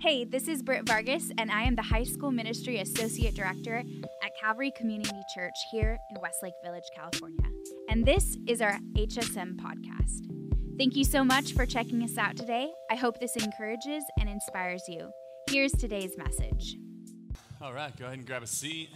Hey, 0.00 0.24
this 0.24 0.48
is 0.48 0.62
Britt 0.62 0.86
Vargas, 0.86 1.30
and 1.36 1.50
I 1.50 1.64
am 1.64 1.74
the 1.74 1.82
High 1.82 2.04
School 2.04 2.30
Ministry 2.30 2.78
Associate 2.78 3.34
Director 3.34 3.76
at 3.76 4.30
Calvary 4.40 4.72
Community 4.74 5.20
Church 5.34 5.52
here 5.70 5.98
in 6.08 6.22
Westlake 6.22 6.54
Village, 6.64 6.84
California. 6.96 7.44
And 7.90 8.06
this 8.06 8.38
is 8.48 8.62
our 8.62 8.78
HSM 8.96 9.56
podcast. 9.56 10.26
Thank 10.78 10.96
you 10.96 11.04
so 11.04 11.22
much 11.22 11.52
for 11.52 11.66
checking 11.66 12.02
us 12.02 12.16
out 12.16 12.34
today. 12.34 12.70
I 12.90 12.94
hope 12.94 13.20
this 13.20 13.36
encourages 13.36 14.02
and 14.18 14.26
inspires 14.26 14.82
you. 14.88 15.10
Here's 15.50 15.72
today's 15.72 16.16
message. 16.16 16.76
All 17.60 17.74
right, 17.74 17.94
go 17.94 18.06
ahead 18.06 18.16
and 18.16 18.26
grab 18.26 18.42
a 18.42 18.46
seat. 18.46 18.88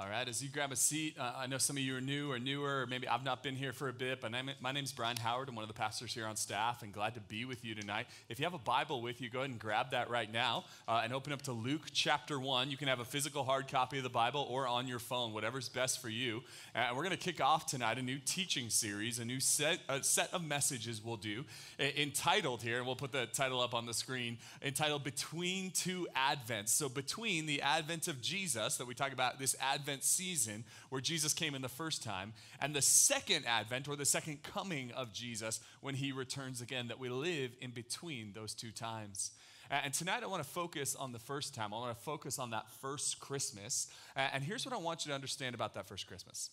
All 0.00 0.08
right, 0.08 0.28
as 0.28 0.40
you 0.40 0.48
grab 0.48 0.70
a 0.70 0.76
seat, 0.76 1.16
uh, 1.18 1.32
I 1.36 1.48
know 1.48 1.58
some 1.58 1.76
of 1.76 1.82
you 1.82 1.96
are 1.96 2.00
new 2.00 2.30
or 2.30 2.38
newer, 2.38 2.82
or 2.82 2.86
maybe 2.86 3.08
I've 3.08 3.24
not 3.24 3.42
been 3.42 3.56
here 3.56 3.72
for 3.72 3.88
a 3.88 3.92
bit, 3.92 4.20
but 4.20 4.30
my 4.60 4.70
name 4.70 4.84
is 4.84 4.92
Brian 4.92 5.16
Howard. 5.16 5.48
I'm 5.48 5.56
one 5.56 5.64
of 5.64 5.68
the 5.68 5.74
pastors 5.74 6.14
here 6.14 6.24
on 6.24 6.36
staff 6.36 6.84
and 6.84 6.92
glad 6.92 7.14
to 7.14 7.20
be 7.20 7.44
with 7.44 7.64
you 7.64 7.74
tonight. 7.74 8.06
If 8.28 8.38
you 8.38 8.44
have 8.44 8.54
a 8.54 8.58
Bible 8.58 9.02
with 9.02 9.20
you, 9.20 9.28
go 9.28 9.40
ahead 9.40 9.50
and 9.50 9.58
grab 9.58 9.90
that 9.90 10.08
right 10.08 10.32
now 10.32 10.66
uh, 10.86 11.00
and 11.02 11.12
open 11.12 11.32
up 11.32 11.42
to 11.42 11.52
Luke 11.52 11.86
chapter 11.92 12.38
1. 12.38 12.70
You 12.70 12.76
can 12.76 12.86
have 12.86 13.00
a 13.00 13.04
physical 13.04 13.42
hard 13.42 13.66
copy 13.66 13.96
of 13.96 14.04
the 14.04 14.08
Bible 14.08 14.46
or 14.48 14.68
on 14.68 14.86
your 14.86 15.00
phone, 15.00 15.32
whatever's 15.32 15.68
best 15.68 16.00
for 16.00 16.08
you. 16.08 16.44
Uh, 16.76 16.78
and 16.78 16.96
we're 16.96 17.02
going 17.02 17.16
to 17.16 17.20
kick 17.20 17.40
off 17.40 17.66
tonight 17.66 17.98
a 17.98 18.02
new 18.02 18.20
teaching 18.24 18.70
series, 18.70 19.18
a 19.18 19.24
new 19.24 19.40
set, 19.40 19.80
a 19.88 20.00
set 20.04 20.32
of 20.32 20.44
messages 20.44 21.02
we'll 21.04 21.16
do, 21.16 21.44
entitled 21.80 22.62
here, 22.62 22.76
and 22.76 22.86
we'll 22.86 22.94
put 22.94 23.10
the 23.10 23.26
title 23.26 23.60
up 23.60 23.74
on 23.74 23.84
the 23.84 23.94
screen, 23.94 24.38
entitled 24.62 25.02
Between 25.02 25.72
Two 25.72 26.06
Advents. 26.16 26.68
So, 26.68 26.88
between 26.88 27.46
the 27.46 27.62
advent 27.62 28.06
of 28.06 28.22
Jesus 28.22 28.76
that 28.76 28.86
we 28.86 28.94
talk 28.94 29.12
about, 29.12 29.40
this 29.40 29.56
advent 29.60 29.87
Advent 29.88 30.04
season 30.04 30.64
where 30.90 31.00
Jesus 31.00 31.32
came 31.32 31.54
in 31.54 31.62
the 31.62 31.68
first 31.68 32.02
time, 32.02 32.34
and 32.60 32.74
the 32.76 32.82
second 32.82 33.46
Advent 33.46 33.88
or 33.88 33.96
the 33.96 34.04
second 34.04 34.42
coming 34.42 34.90
of 34.92 35.14
Jesus 35.14 35.60
when 35.80 35.94
he 35.94 36.12
returns 36.12 36.60
again, 36.60 36.88
that 36.88 36.98
we 36.98 37.08
live 37.08 37.52
in 37.62 37.70
between 37.70 38.32
those 38.34 38.52
two 38.52 38.70
times. 38.70 39.30
And 39.70 39.94
tonight 39.94 40.22
I 40.22 40.26
want 40.26 40.42
to 40.42 40.48
focus 40.48 40.94
on 40.94 41.12
the 41.12 41.18
first 41.18 41.54
time. 41.54 41.72
I 41.72 41.78
want 41.78 41.96
to 41.96 42.02
focus 42.02 42.38
on 42.38 42.50
that 42.50 42.70
first 42.82 43.18
Christmas. 43.18 43.88
And 44.14 44.44
here's 44.44 44.66
what 44.66 44.74
I 44.74 44.78
want 44.78 45.06
you 45.06 45.10
to 45.10 45.14
understand 45.14 45.54
about 45.54 45.72
that 45.74 45.86
first 45.88 46.06
Christmas 46.06 46.50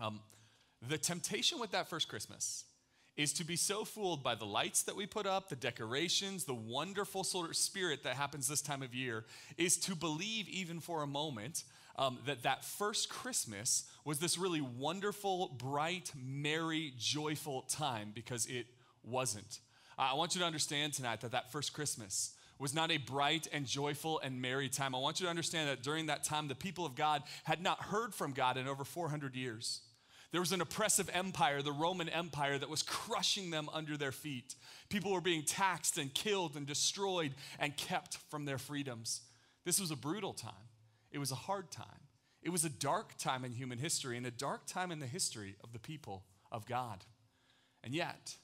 um, 0.00 0.20
the 0.88 0.98
temptation 0.98 1.60
with 1.60 1.70
that 1.70 1.88
first 1.88 2.08
Christmas 2.08 2.64
is 3.16 3.32
to 3.34 3.44
be 3.44 3.56
so 3.56 3.84
fooled 3.84 4.22
by 4.22 4.34
the 4.34 4.44
lights 4.44 4.82
that 4.82 4.96
we 4.96 5.06
put 5.06 5.26
up, 5.26 5.48
the 5.48 5.56
decorations, 5.56 6.44
the 6.44 6.54
wonderful 6.54 7.24
sort 7.24 7.48
of 7.48 7.56
spirit 7.56 8.02
that 8.04 8.16
happens 8.16 8.46
this 8.46 8.60
time 8.60 8.82
of 8.82 8.94
year, 8.94 9.24
is 9.56 9.76
to 9.78 9.96
believe 9.96 10.48
even 10.48 10.80
for 10.80 11.02
a 11.02 11.06
moment 11.06 11.64
um, 11.98 12.18
that 12.26 12.42
that 12.42 12.64
first 12.64 13.08
Christmas 13.08 13.84
was 14.04 14.18
this 14.18 14.36
really 14.36 14.60
wonderful, 14.60 15.48
bright, 15.56 16.12
merry, 16.14 16.92
joyful 16.98 17.62
time 17.62 18.12
because 18.14 18.46
it 18.46 18.66
wasn't. 19.02 19.60
I 19.98 20.14
want 20.14 20.34
you 20.34 20.40
to 20.40 20.46
understand 20.46 20.92
tonight 20.92 21.22
that 21.22 21.32
that 21.32 21.50
first 21.50 21.72
Christmas 21.72 22.34
was 22.58 22.74
not 22.74 22.90
a 22.90 22.98
bright 22.98 23.48
and 23.52 23.66
joyful 23.66 24.20
and 24.20 24.40
merry 24.40 24.68
time. 24.68 24.94
I 24.94 24.98
want 24.98 25.20
you 25.20 25.26
to 25.26 25.30
understand 25.30 25.68
that 25.68 25.82
during 25.82 26.06
that 26.06 26.24
time, 26.24 26.48
the 26.48 26.54
people 26.54 26.84
of 26.86 26.94
God 26.94 27.22
had 27.44 27.62
not 27.62 27.80
heard 27.80 28.14
from 28.14 28.32
God 28.32 28.56
in 28.56 28.66
over 28.66 28.84
400 28.84 29.34
years. 29.34 29.80
There 30.36 30.42
was 30.42 30.52
an 30.52 30.60
oppressive 30.60 31.08
empire, 31.14 31.62
the 31.62 31.72
Roman 31.72 32.10
Empire, 32.10 32.58
that 32.58 32.68
was 32.68 32.82
crushing 32.82 33.50
them 33.50 33.70
under 33.72 33.96
their 33.96 34.12
feet. 34.12 34.54
People 34.90 35.12
were 35.12 35.22
being 35.22 35.42
taxed 35.42 35.96
and 35.96 36.12
killed 36.12 36.56
and 36.56 36.66
destroyed 36.66 37.32
and 37.58 37.74
kept 37.74 38.18
from 38.28 38.44
their 38.44 38.58
freedoms. 38.58 39.22
This 39.64 39.80
was 39.80 39.90
a 39.90 39.96
brutal 39.96 40.34
time. 40.34 40.52
It 41.10 41.16
was 41.16 41.32
a 41.32 41.36
hard 41.36 41.70
time. 41.70 42.02
It 42.42 42.50
was 42.50 42.66
a 42.66 42.68
dark 42.68 43.16
time 43.16 43.46
in 43.46 43.52
human 43.52 43.78
history 43.78 44.18
and 44.18 44.26
a 44.26 44.30
dark 44.30 44.66
time 44.66 44.92
in 44.92 45.00
the 45.00 45.06
history 45.06 45.56
of 45.64 45.72
the 45.72 45.78
people 45.78 46.24
of 46.52 46.66
God. 46.66 47.06
And 47.82 47.94
yet, 47.94 48.36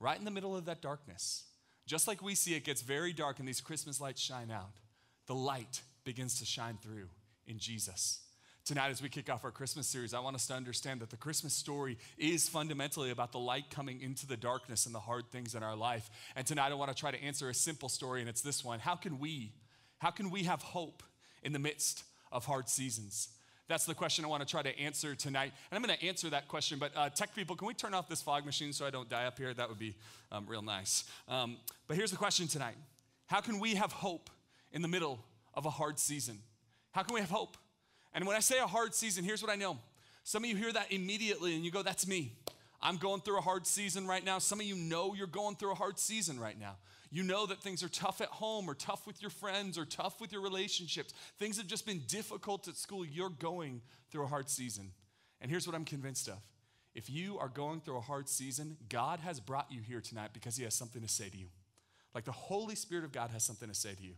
right 0.00 0.18
in 0.18 0.26
the 0.26 0.30
middle 0.30 0.54
of 0.54 0.66
that 0.66 0.82
darkness, 0.82 1.44
just 1.86 2.06
like 2.06 2.20
we 2.20 2.34
see 2.34 2.56
it 2.56 2.64
gets 2.66 2.82
very 2.82 3.14
dark 3.14 3.38
and 3.38 3.48
these 3.48 3.62
Christmas 3.62 4.02
lights 4.02 4.20
shine 4.20 4.50
out, 4.50 4.80
the 5.26 5.34
light 5.34 5.80
begins 6.04 6.38
to 6.40 6.44
shine 6.44 6.76
through 6.76 7.08
in 7.46 7.58
Jesus. 7.58 8.20
Tonight, 8.68 8.90
as 8.90 9.00
we 9.00 9.08
kick 9.08 9.30
off 9.30 9.46
our 9.46 9.50
Christmas 9.50 9.86
series, 9.86 10.12
I 10.12 10.20
want 10.20 10.36
us 10.36 10.46
to 10.48 10.52
understand 10.52 11.00
that 11.00 11.08
the 11.08 11.16
Christmas 11.16 11.54
story 11.54 11.96
is 12.18 12.50
fundamentally 12.50 13.08
about 13.08 13.32
the 13.32 13.38
light 13.38 13.70
coming 13.70 14.02
into 14.02 14.26
the 14.26 14.36
darkness 14.36 14.84
and 14.84 14.94
the 14.94 15.00
hard 15.00 15.24
things 15.30 15.54
in 15.54 15.62
our 15.62 15.74
life. 15.74 16.10
And 16.36 16.46
tonight, 16.46 16.70
I 16.70 16.74
want 16.74 16.94
to 16.94 16.94
try 16.94 17.10
to 17.10 17.16
answer 17.24 17.48
a 17.48 17.54
simple 17.54 17.88
story, 17.88 18.20
and 18.20 18.28
it's 18.28 18.42
this 18.42 18.62
one 18.62 18.78
How 18.78 18.94
can 18.94 19.18
we, 19.18 19.54
how 20.00 20.10
can 20.10 20.28
we 20.28 20.42
have 20.42 20.60
hope 20.60 21.02
in 21.42 21.54
the 21.54 21.58
midst 21.58 22.04
of 22.30 22.44
hard 22.44 22.68
seasons? 22.68 23.28
That's 23.68 23.86
the 23.86 23.94
question 23.94 24.26
I 24.26 24.28
want 24.28 24.42
to 24.42 24.46
try 24.46 24.60
to 24.60 24.78
answer 24.78 25.14
tonight. 25.14 25.54
And 25.70 25.78
I'm 25.78 25.82
going 25.82 25.98
to 25.98 26.06
answer 26.06 26.28
that 26.28 26.46
question, 26.46 26.78
but 26.78 26.92
uh, 26.94 27.08
tech 27.08 27.34
people, 27.34 27.56
can 27.56 27.68
we 27.68 27.72
turn 27.72 27.94
off 27.94 28.06
this 28.06 28.20
fog 28.20 28.44
machine 28.44 28.74
so 28.74 28.84
I 28.84 28.90
don't 28.90 29.08
die 29.08 29.24
up 29.24 29.38
here? 29.38 29.54
That 29.54 29.70
would 29.70 29.78
be 29.78 29.94
um, 30.30 30.44
real 30.46 30.60
nice. 30.60 31.04
Um, 31.26 31.56
but 31.86 31.96
here's 31.96 32.10
the 32.10 32.18
question 32.18 32.46
tonight 32.46 32.76
How 33.28 33.40
can 33.40 33.60
we 33.60 33.76
have 33.76 33.92
hope 33.92 34.28
in 34.72 34.82
the 34.82 34.88
middle 34.88 35.20
of 35.54 35.64
a 35.64 35.70
hard 35.70 35.98
season? 35.98 36.40
How 36.92 37.02
can 37.02 37.14
we 37.14 37.20
have 37.20 37.30
hope? 37.30 37.56
And 38.18 38.26
when 38.26 38.34
I 38.34 38.40
say 38.40 38.58
a 38.58 38.66
hard 38.66 38.96
season, 38.96 39.22
here's 39.22 39.42
what 39.42 39.52
I 39.52 39.54
know. 39.54 39.78
Some 40.24 40.42
of 40.42 40.50
you 40.50 40.56
hear 40.56 40.72
that 40.72 40.90
immediately 40.90 41.54
and 41.54 41.64
you 41.64 41.70
go, 41.70 41.84
That's 41.84 42.04
me. 42.04 42.32
I'm 42.82 42.96
going 42.96 43.20
through 43.20 43.38
a 43.38 43.42
hard 43.42 43.64
season 43.64 44.08
right 44.08 44.24
now. 44.24 44.40
Some 44.40 44.58
of 44.58 44.66
you 44.66 44.74
know 44.74 45.14
you're 45.14 45.28
going 45.28 45.54
through 45.54 45.70
a 45.70 45.76
hard 45.76 46.00
season 46.00 46.40
right 46.40 46.58
now. 46.58 46.74
You 47.12 47.22
know 47.22 47.46
that 47.46 47.60
things 47.60 47.84
are 47.84 47.88
tough 47.88 48.20
at 48.20 48.26
home 48.26 48.68
or 48.68 48.74
tough 48.74 49.06
with 49.06 49.22
your 49.22 49.30
friends 49.30 49.78
or 49.78 49.84
tough 49.84 50.20
with 50.20 50.32
your 50.32 50.40
relationships. 50.40 51.14
Things 51.38 51.58
have 51.58 51.68
just 51.68 51.86
been 51.86 52.02
difficult 52.08 52.66
at 52.66 52.76
school. 52.76 53.04
You're 53.04 53.30
going 53.30 53.82
through 54.10 54.24
a 54.24 54.26
hard 54.26 54.50
season. 54.50 54.90
And 55.40 55.48
here's 55.48 55.68
what 55.68 55.76
I'm 55.76 55.84
convinced 55.84 56.26
of 56.26 56.38
if 56.96 57.08
you 57.08 57.38
are 57.38 57.48
going 57.48 57.82
through 57.82 57.98
a 57.98 58.00
hard 58.00 58.28
season, 58.28 58.78
God 58.88 59.20
has 59.20 59.38
brought 59.38 59.70
you 59.70 59.80
here 59.80 60.00
tonight 60.00 60.30
because 60.32 60.56
He 60.56 60.64
has 60.64 60.74
something 60.74 61.02
to 61.02 61.08
say 61.08 61.28
to 61.28 61.36
you. 61.36 61.46
Like 62.16 62.24
the 62.24 62.32
Holy 62.32 62.74
Spirit 62.74 63.04
of 63.04 63.12
God 63.12 63.30
has 63.30 63.44
something 63.44 63.68
to 63.68 63.76
say 63.76 63.94
to 63.94 64.02
you. 64.02 64.14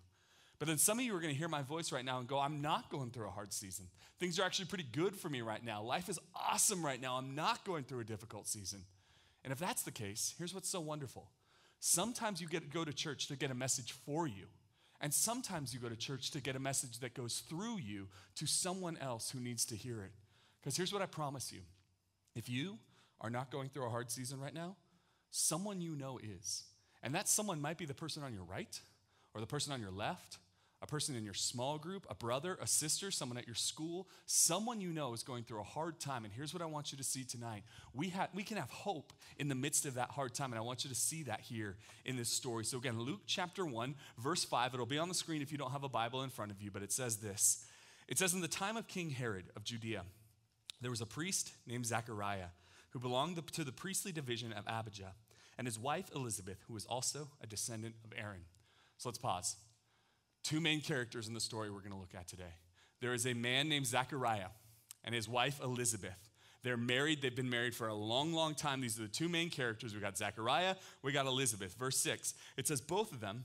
But 0.60 0.68
then 0.68 0.78
some 0.78 0.98
of 0.98 1.04
you 1.04 1.16
are 1.16 1.20
going 1.20 1.32
to 1.32 1.38
hear 1.38 1.48
my 1.48 1.62
voice 1.62 1.90
right 1.90 2.04
now 2.04 2.18
and 2.18 2.28
go, 2.28 2.38
I'm 2.38 2.60
not 2.60 2.90
going 2.90 3.10
through 3.10 3.26
a 3.26 3.30
hard 3.30 3.52
season. 3.52 3.86
Things 4.18 4.38
are 4.38 4.44
actually 4.44 4.66
pretty 4.66 4.84
good 4.92 5.16
for 5.16 5.30
me 5.30 5.40
right 5.40 5.64
now. 5.64 5.82
Life 5.82 6.10
is 6.10 6.20
awesome 6.36 6.84
right 6.84 7.00
now. 7.00 7.16
I'm 7.16 7.34
not 7.34 7.64
going 7.64 7.84
through 7.84 8.00
a 8.00 8.04
difficult 8.04 8.46
season. 8.46 8.80
And 9.42 9.54
if 9.54 9.58
that's 9.58 9.82
the 9.82 9.90
case, 9.90 10.34
here's 10.36 10.54
what's 10.54 10.68
so 10.68 10.80
wonderful 10.80 11.30
Sometimes 11.80 12.42
you 12.42 12.46
get, 12.46 12.70
go 12.70 12.84
to 12.84 12.92
church 12.92 13.26
to 13.28 13.36
get 13.36 13.50
a 13.50 13.54
message 13.54 13.92
for 13.92 14.26
you. 14.26 14.46
And 15.00 15.14
sometimes 15.14 15.72
you 15.72 15.80
go 15.80 15.88
to 15.88 15.96
church 15.96 16.30
to 16.32 16.40
get 16.42 16.54
a 16.54 16.60
message 16.60 16.98
that 16.98 17.14
goes 17.14 17.42
through 17.48 17.78
you 17.78 18.08
to 18.36 18.46
someone 18.46 18.98
else 18.98 19.30
who 19.30 19.40
needs 19.40 19.64
to 19.66 19.76
hear 19.76 20.02
it. 20.02 20.12
Because 20.60 20.76
here's 20.76 20.92
what 20.92 21.00
I 21.00 21.06
promise 21.06 21.50
you 21.50 21.60
if 22.36 22.50
you 22.50 22.76
are 23.18 23.30
not 23.30 23.50
going 23.50 23.70
through 23.70 23.86
a 23.86 23.90
hard 23.90 24.10
season 24.10 24.38
right 24.40 24.52
now, 24.52 24.76
someone 25.30 25.80
you 25.80 25.96
know 25.96 26.20
is. 26.22 26.64
And 27.02 27.14
that 27.14 27.30
someone 27.30 27.62
might 27.62 27.78
be 27.78 27.86
the 27.86 27.94
person 27.94 28.22
on 28.22 28.34
your 28.34 28.44
right, 28.44 28.78
or 29.32 29.40
the 29.40 29.46
person 29.46 29.72
on 29.72 29.80
your 29.80 29.90
left, 29.90 30.36
a 30.82 30.86
person 30.86 31.14
in 31.14 31.24
your 31.24 31.34
small 31.34 31.76
group, 31.76 32.06
a 32.08 32.14
brother, 32.14 32.58
a 32.60 32.66
sister, 32.66 33.10
someone 33.10 33.36
at 33.36 33.46
your 33.46 33.54
school, 33.54 34.08
someone 34.24 34.80
you 34.80 34.92
know 34.92 35.12
is 35.12 35.22
going 35.22 35.44
through 35.44 35.60
a 35.60 35.64
hard 35.64 36.00
time. 36.00 36.24
And 36.24 36.32
here's 36.32 36.54
what 36.54 36.62
I 36.62 36.66
want 36.66 36.90
you 36.90 36.98
to 36.98 37.04
see 37.04 37.22
tonight. 37.22 37.64
We, 37.92 38.08
have, 38.10 38.30
we 38.34 38.42
can 38.42 38.56
have 38.56 38.70
hope 38.70 39.12
in 39.38 39.48
the 39.48 39.54
midst 39.54 39.84
of 39.84 39.94
that 39.94 40.10
hard 40.10 40.34
time. 40.34 40.52
And 40.52 40.58
I 40.58 40.62
want 40.62 40.84
you 40.84 40.90
to 40.90 40.96
see 40.96 41.24
that 41.24 41.40
here 41.40 41.76
in 42.06 42.16
this 42.16 42.30
story. 42.30 42.64
So, 42.64 42.78
again, 42.78 42.98
Luke 42.98 43.20
chapter 43.26 43.66
1, 43.66 43.94
verse 44.18 44.42
5. 44.44 44.72
It'll 44.72 44.86
be 44.86 44.98
on 44.98 45.08
the 45.08 45.14
screen 45.14 45.42
if 45.42 45.52
you 45.52 45.58
don't 45.58 45.72
have 45.72 45.84
a 45.84 45.88
Bible 45.88 46.22
in 46.22 46.30
front 46.30 46.50
of 46.50 46.62
you, 46.62 46.70
but 46.70 46.82
it 46.82 46.92
says 46.92 47.18
this 47.18 47.66
It 48.08 48.18
says, 48.18 48.32
In 48.32 48.40
the 48.40 48.48
time 48.48 48.78
of 48.78 48.88
King 48.88 49.10
Herod 49.10 49.46
of 49.56 49.64
Judea, 49.64 50.04
there 50.80 50.90
was 50.90 51.02
a 51.02 51.06
priest 51.06 51.52
named 51.66 51.84
Zechariah 51.84 52.48
who 52.90 52.98
belonged 52.98 53.40
to 53.52 53.64
the 53.64 53.72
priestly 53.72 54.12
division 54.12 54.52
of 54.52 54.64
Abijah, 54.66 55.14
and 55.58 55.66
his 55.66 55.78
wife 55.78 56.10
Elizabeth, 56.14 56.58
who 56.66 56.74
was 56.74 56.86
also 56.86 57.28
a 57.42 57.46
descendant 57.46 57.94
of 58.04 58.12
Aaron. 58.16 58.40
So 58.96 59.08
let's 59.08 59.18
pause. 59.18 59.56
Two 60.50 60.60
main 60.60 60.80
characters 60.80 61.28
in 61.28 61.34
the 61.34 61.40
story 61.40 61.70
we're 61.70 61.78
going 61.78 61.92
to 61.92 61.98
look 61.98 62.12
at 62.12 62.26
today. 62.26 62.56
There 63.00 63.14
is 63.14 63.24
a 63.24 63.34
man 63.34 63.68
named 63.68 63.86
Zechariah 63.86 64.48
and 65.04 65.14
his 65.14 65.28
wife 65.28 65.60
Elizabeth. 65.62 66.28
They're 66.64 66.76
married, 66.76 67.22
they've 67.22 67.36
been 67.36 67.48
married 67.48 67.72
for 67.72 67.86
a 67.86 67.94
long, 67.94 68.32
long 68.32 68.56
time. 68.56 68.80
These 68.80 68.98
are 68.98 69.02
the 69.02 69.08
two 69.08 69.28
main 69.28 69.48
characters. 69.48 69.94
We 69.94 70.00
got 70.00 70.18
Zechariah, 70.18 70.74
we 71.04 71.12
got 71.12 71.26
Elizabeth. 71.26 71.76
Verse 71.78 71.98
6, 71.98 72.34
it 72.56 72.66
says, 72.66 72.80
Both 72.80 73.12
of 73.12 73.20
them 73.20 73.44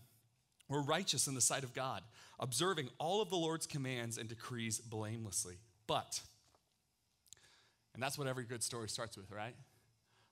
were 0.68 0.81
righteous 0.81 1.28
in 1.28 1.36
the 1.36 1.42
sight 1.42 1.63
of 1.63 1.75
God, 1.75 2.02
observing 2.40 2.90
all 2.98 3.22
of 3.22 3.30
the 3.30 3.38
Lord's 3.38 3.68
commands 3.68 4.18
and 4.18 4.28
decrees 4.28 4.80
blamelessly. 4.80 5.58
But, 5.86 6.22
and 7.94 8.01
that's 8.01 8.18
what 8.18 8.25
every 8.25 8.46
good 8.46 8.63
story 8.63 8.90
starts 8.90 9.16
with, 9.16 9.30
right? 9.30 9.54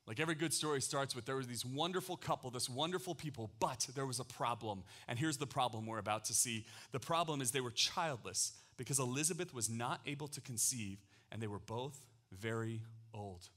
Like 0.06 0.20
every 0.20 0.36
good 0.36 0.54
story 0.54 0.82
starts 0.82 1.16
with 1.16 1.26
there 1.26 1.38
was 1.38 1.48
these 1.48 1.66
wonderful 1.66 2.18
couple, 2.18 2.50
this 2.50 2.70
wonderful 2.70 3.16
people, 3.16 3.52
but 3.60 3.88
there 3.96 4.06
was 4.06 4.20
a 4.20 4.26
problem. 4.26 4.84
And 5.08 5.18
here's 5.18 5.38
the 5.38 5.48
problem 5.48 5.86
we're 5.86 5.98
about 5.98 6.26
to 6.26 6.34
see. 6.34 6.66
The 6.92 7.00
problem 7.00 7.42
is 7.42 7.52
they 7.52 7.62
were 7.62 7.72
childless 7.72 8.52
because 8.76 9.00
Elizabeth 9.00 9.54
was 9.54 9.70
not 9.70 10.02
able 10.06 10.28
to 10.28 10.42
conceive 10.42 10.98
and 11.32 11.42
they 11.42 11.48
were 11.48 11.60
both 11.60 12.06
very 12.32 12.82
old. 13.14 13.48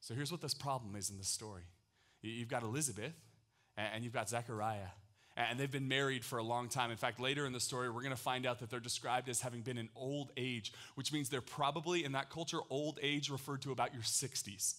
So 0.00 0.14
here's 0.14 0.32
what 0.32 0.40
this 0.40 0.54
problem 0.54 0.96
is 0.96 1.10
in 1.10 1.18
this 1.18 1.28
story. 1.28 1.64
You've 2.22 2.48
got 2.48 2.62
Elizabeth 2.62 3.12
and 3.76 4.04
you've 4.04 4.12
got 4.14 4.30
Zechariah. 4.30 4.88
And 5.36 5.58
they've 5.58 5.70
been 5.70 5.88
married 5.88 6.24
for 6.24 6.38
a 6.38 6.44
long 6.44 6.68
time. 6.68 6.92
In 6.92 6.96
fact, 6.96 7.18
later 7.18 7.44
in 7.44 7.52
the 7.52 7.60
story, 7.60 7.90
we're 7.90 8.02
going 8.02 8.10
to 8.10 8.16
find 8.16 8.46
out 8.46 8.60
that 8.60 8.70
they're 8.70 8.80
described 8.80 9.28
as 9.28 9.40
having 9.40 9.62
been 9.62 9.76
in 9.76 9.88
old 9.96 10.30
age, 10.36 10.72
which 10.94 11.12
means 11.12 11.28
they're 11.28 11.40
probably, 11.40 12.04
in 12.04 12.12
that 12.12 12.30
culture, 12.30 12.60
old 12.70 13.00
age 13.02 13.30
referred 13.30 13.60
to 13.62 13.72
about 13.72 13.92
your 13.92 14.04
60s. 14.04 14.74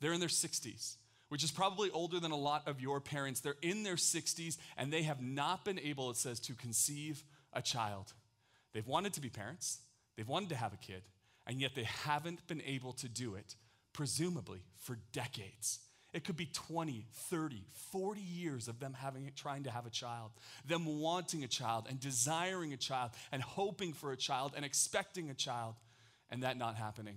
They're 0.00 0.12
in 0.12 0.20
their 0.20 0.28
60s, 0.28 0.96
which 1.28 1.44
is 1.44 1.50
probably 1.50 1.90
older 1.90 2.20
than 2.20 2.30
a 2.30 2.36
lot 2.36 2.68
of 2.68 2.80
your 2.80 3.00
parents. 3.00 3.40
They're 3.40 3.56
in 3.62 3.82
their 3.82 3.96
60s, 3.96 4.56
and 4.76 4.92
they 4.92 5.02
have 5.02 5.22
not 5.22 5.64
been 5.64 5.78
able, 5.78 6.10
it 6.10 6.16
says, 6.16 6.40
to 6.40 6.54
conceive 6.54 7.22
a 7.52 7.62
child. 7.62 8.12
They've 8.72 8.86
wanted 8.86 9.14
to 9.14 9.20
be 9.20 9.30
parents, 9.30 9.78
they've 10.16 10.28
wanted 10.28 10.50
to 10.50 10.56
have 10.56 10.72
a 10.72 10.78
kid, 10.78 11.02
and 11.46 11.60
yet 11.60 11.74
they 11.74 11.84
haven't 11.84 12.46
been 12.46 12.62
able 12.62 12.92
to 12.94 13.08
do 13.08 13.34
it, 13.34 13.56
presumably 13.92 14.60
for 14.76 14.98
decades. 15.12 15.80
It 16.12 16.24
could 16.24 16.36
be 16.36 16.46
20, 16.46 17.04
30, 17.12 17.62
40 17.92 18.20
years 18.20 18.68
of 18.68 18.80
them 18.80 18.94
having 18.94 19.30
trying 19.36 19.64
to 19.64 19.70
have 19.70 19.86
a 19.86 19.90
child, 19.90 20.30
them 20.66 21.00
wanting 21.00 21.44
a 21.44 21.48
child 21.48 21.86
and 21.88 22.00
desiring 22.00 22.72
a 22.72 22.78
child 22.78 23.10
and 23.32 23.42
hoping 23.42 23.92
for 23.92 24.12
a 24.12 24.16
child 24.16 24.52
and 24.56 24.64
expecting 24.64 25.28
a 25.28 25.34
child, 25.34 25.74
and 26.30 26.42
that 26.42 26.56
not 26.56 26.76
happening. 26.76 27.16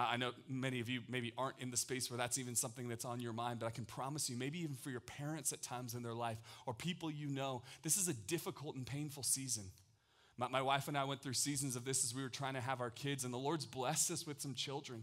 I 0.00 0.16
know 0.16 0.30
many 0.48 0.78
of 0.80 0.88
you 0.88 1.00
maybe 1.08 1.32
aren't 1.36 1.56
in 1.58 1.70
the 1.70 1.76
space 1.76 2.08
where 2.08 2.18
that's 2.18 2.38
even 2.38 2.54
something 2.54 2.88
that's 2.88 3.04
on 3.04 3.18
your 3.18 3.32
mind, 3.32 3.58
but 3.58 3.66
I 3.66 3.70
can 3.70 3.84
promise 3.84 4.30
you, 4.30 4.36
maybe 4.36 4.60
even 4.60 4.76
for 4.76 4.90
your 4.90 5.00
parents 5.00 5.52
at 5.52 5.60
times 5.60 5.94
in 5.94 6.02
their 6.02 6.14
life 6.14 6.38
or 6.66 6.74
people 6.74 7.10
you 7.10 7.28
know, 7.28 7.62
this 7.82 7.96
is 7.96 8.06
a 8.06 8.14
difficult 8.14 8.76
and 8.76 8.86
painful 8.86 9.24
season. 9.24 9.64
My, 10.36 10.46
my 10.46 10.62
wife 10.62 10.86
and 10.86 10.96
I 10.96 11.04
went 11.04 11.20
through 11.20 11.32
seasons 11.32 11.74
of 11.74 11.84
this 11.84 12.04
as 12.04 12.14
we 12.14 12.22
were 12.22 12.28
trying 12.28 12.54
to 12.54 12.60
have 12.60 12.80
our 12.80 12.90
kids, 12.90 13.24
and 13.24 13.34
the 13.34 13.38
Lord's 13.38 13.66
blessed 13.66 14.12
us 14.12 14.26
with 14.26 14.40
some 14.40 14.54
children. 14.54 15.02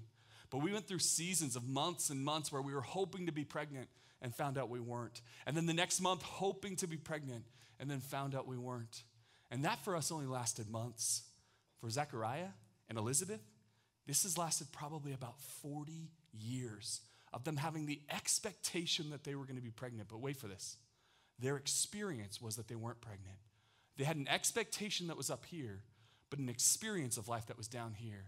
But 0.49 0.59
we 0.59 0.71
went 0.71 0.87
through 0.87 0.99
seasons 0.99 1.57
of 1.57 1.67
months 1.67 2.09
and 2.09 2.23
months 2.23 2.51
where 2.51 2.61
we 2.61 2.73
were 2.73 2.81
hoping 2.81 3.25
to 3.25 3.33
be 3.33 3.43
pregnant 3.43 3.89
and 4.21 4.33
found 4.33 4.57
out 4.57 4.69
we 4.69 4.79
weren't. 4.79 5.21
And 5.45 5.57
then 5.57 5.65
the 5.65 5.73
next 5.73 5.99
month, 5.99 6.21
hoping 6.21 6.77
to 6.77 6.87
be 6.87 6.97
pregnant 6.97 7.43
and 7.79 7.91
then 7.91 7.99
found 7.99 8.33
out 8.33 8.47
we 8.47 8.57
weren't. 8.57 9.03
And 9.51 9.65
that 9.65 9.83
for 9.83 9.95
us 9.95 10.11
only 10.11 10.25
lasted 10.25 10.69
months. 10.69 11.23
For 11.81 11.89
Zechariah 11.89 12.49
and 12.87 12.97
Elizabeth, 12.97 13.41
this 14.07 14.23
has 14.23 14.37
lasted 14.37 14.71
probably 14.71 15.13
about 15.13 15.39
40 15.61 16.09
years 16.33 17.01
of 17.33 17.43
them 17.43 17.57
having 17.57 17.85
the 17.85 18.01
expectation 18.09 19.09
that 19.09 19.23
they 19.23 19.35
were 19.35 19.45
going 19.45 19.57
to 19.57 19.61
be 19.61 19.71
pregnant. 19.71 20.09
But 20.09 20.21
wait 20.21 20.37
for 20.37 20.47
this 20.47 20.77
their 21.37 21.57
experience 21.57 22.41
was 22.41 22.55
that 22.55 22.69
they 22.69 22.75
weren't 22.75 23.01
pregnant. 23.01 23.37
They 23.97 24.05
had 24.05 24.15
an 24.15 24.27
expectation 24.29 25.07
that 25.07 25.17
was 25.17 25.29
up 25.29 25.45
here, 25.45 25.81
but 26.29 26.39
an 26.39 26.47
experience 26.47 27.17
of 27.17 27.27
life 27.27 27.47
that 27.47 27.57
was 27.57 27.67
down 27.67 27.93
here. 27.93 28.25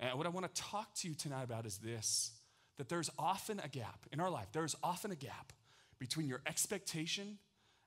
And 0.00 0.16
what 0.16 0.26
I 0.26 0.30
want 0.30 0.52
to 0.52 0.62
talk 0.62 0.94
to 0.96 1.08
you 1.08 1.14
tonight 1.14 1.44
about 1.44 1.66
is 1.66 1.78
this 1.78 2.32
that 2.76 2.88
there's 2.88 3.10
often 3.18 3.60
a 3.62 3.68
gap 3.68 4.06
in 4.10 4.20
our 4.20 4.30
life, 4.30 4.46
there's 4.52 4.74
often 4.82 5.10
a 5.10 5.16
gap 5.16 5.52
between 5.98 6.26
your 6.26 6.40
expectation 6.46 7.36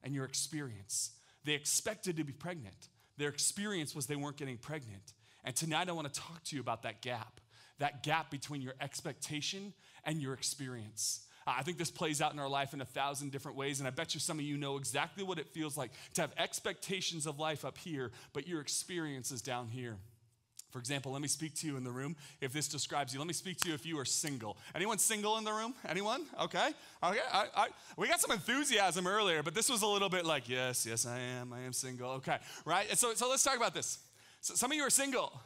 and 0.03 0.13
your 0.13 0.23
experience. 0.23 1.11
They 1.45 1.53
expected 1.53 2.17
to 2.17 2.23
be 2.23 2.31
pregnant, 2.31 2.89
their 3.17 3.29
experience 3.29 3.95
was 3.95 4.05
they 4.05 4.15
weren't 4.15 4.37
getting 4.37 4.57
pregnant. 4.57 5.13
And 5.43 5.55
tonight 5.55 5.89
I 5.89 5.91
want 5.91 6.11
to 6.11 6.19
talk 6.19 6.43
to 6.45 6.55
you 6.55 6.61
about 6.61 6.83
that 6.83 7.01
gap, 7.01 7.39
that 7.79 8.03
gap 8.03 8.31
between 8.31 8.61
your 8.61 8.73
expectation 8.79 9.73
and 10.03 10.21
your 10.21 10.33
experience. 10.33 11.25
I 11.45 11.63
think 11.63 11.77
this 11.77 11.91
plays 11.91 12.21
out 12.21 12.33
in 12.33 12.39
our 12.39 12.47
life 12.47 12.73
in 12.73 12.79
a 12.79 12.85
thousand 12.85 13.31
different 13.31 13.57
ways, 13.57 13.79
and 13.79 13.87
I 13.87 13.91
bet 13.91 14.13
you 14.13 14.19
some 14.19 14.39
of 14.39 14.45
you 14.45 14.57
know 14.57 14.77
exactly 14.77 15.23
what 15.23 15.39
it 15.39 15.47
feels 15.49 15.75
like 15.75 15.91
to 16.13 16.21
have 16.21 16.31
expectations 16.37 17.25
of 17.25 17.37
life 17.37 17.65
up 17.65 17.77
here, 17.77 18.11
but 18.31 18.47
your 18.47 18.61
experience 18.61 19.31
is 19.31 19.41
down 19.41 19.67
here. 19.67 19.97
For 20.71 20.79
example, 20.79 21.11
let 21.11 21.21
me 21.21 21.27
speak 21.27 21.53
to 21.55 21.67
you 21.67 21.77
in 21.77 21.83
the 21.83 21.91
room 21.91 22.15
if 22.41 22.51
this 22.51 22.67
describes 22.67 23.13
you. 23.13 23.19
Let 23.19 23.27
me 23.27 23.33
speak 23.33 23.57
to 23.59 23.67
you 23.69 23.75
if 23.75 23.85
you 23.85 23.99
are 23.99 24.05
single. 24.05 24.57
Anyone 24.73 24.97
single 24.97 25.37
in 25.37 25.43
the 25.43 25.53
room? 25.53 25.75
Anyone? 25.87 26.25
Okay. 26.41 26.69
Okay. 27.03 27.19
I, 27.31 27.45
I, 27.55 27.67
we 27.95 28.07
got 28.07 28.19
some 28.19 28.31
enthusiasm 28.31 29.05
earlier, 29.05 29.43
but 29.43 29.53
this 29.53 29.69
was 29.69 29.83
a 29.83 29.87
little 29.87 30.09
bit 30.09 30.25
like, 30.25 30.49
yes, 30.49 30.83
yes, 30.83 31.05
I 31.05 31.19
am. 31.19 31.53
I 31.53 31.59
am 31.61 31.73
single. 31.73 32.09
Okay. 32.13 32.37
Right? 32.65 32.87
And 32.89 32.97
so, 32.97 33.13
so 33.13 33.29
let's 33.29 33.43
talk 33.43 33.55
about 33.55 33.75
this. 33.75 33.99
So 34.43 34.55
some 34.55 34.71
of 34.71 34.77
you 34.77 34.83
are 34.83 34.89
single. 34.89 35.41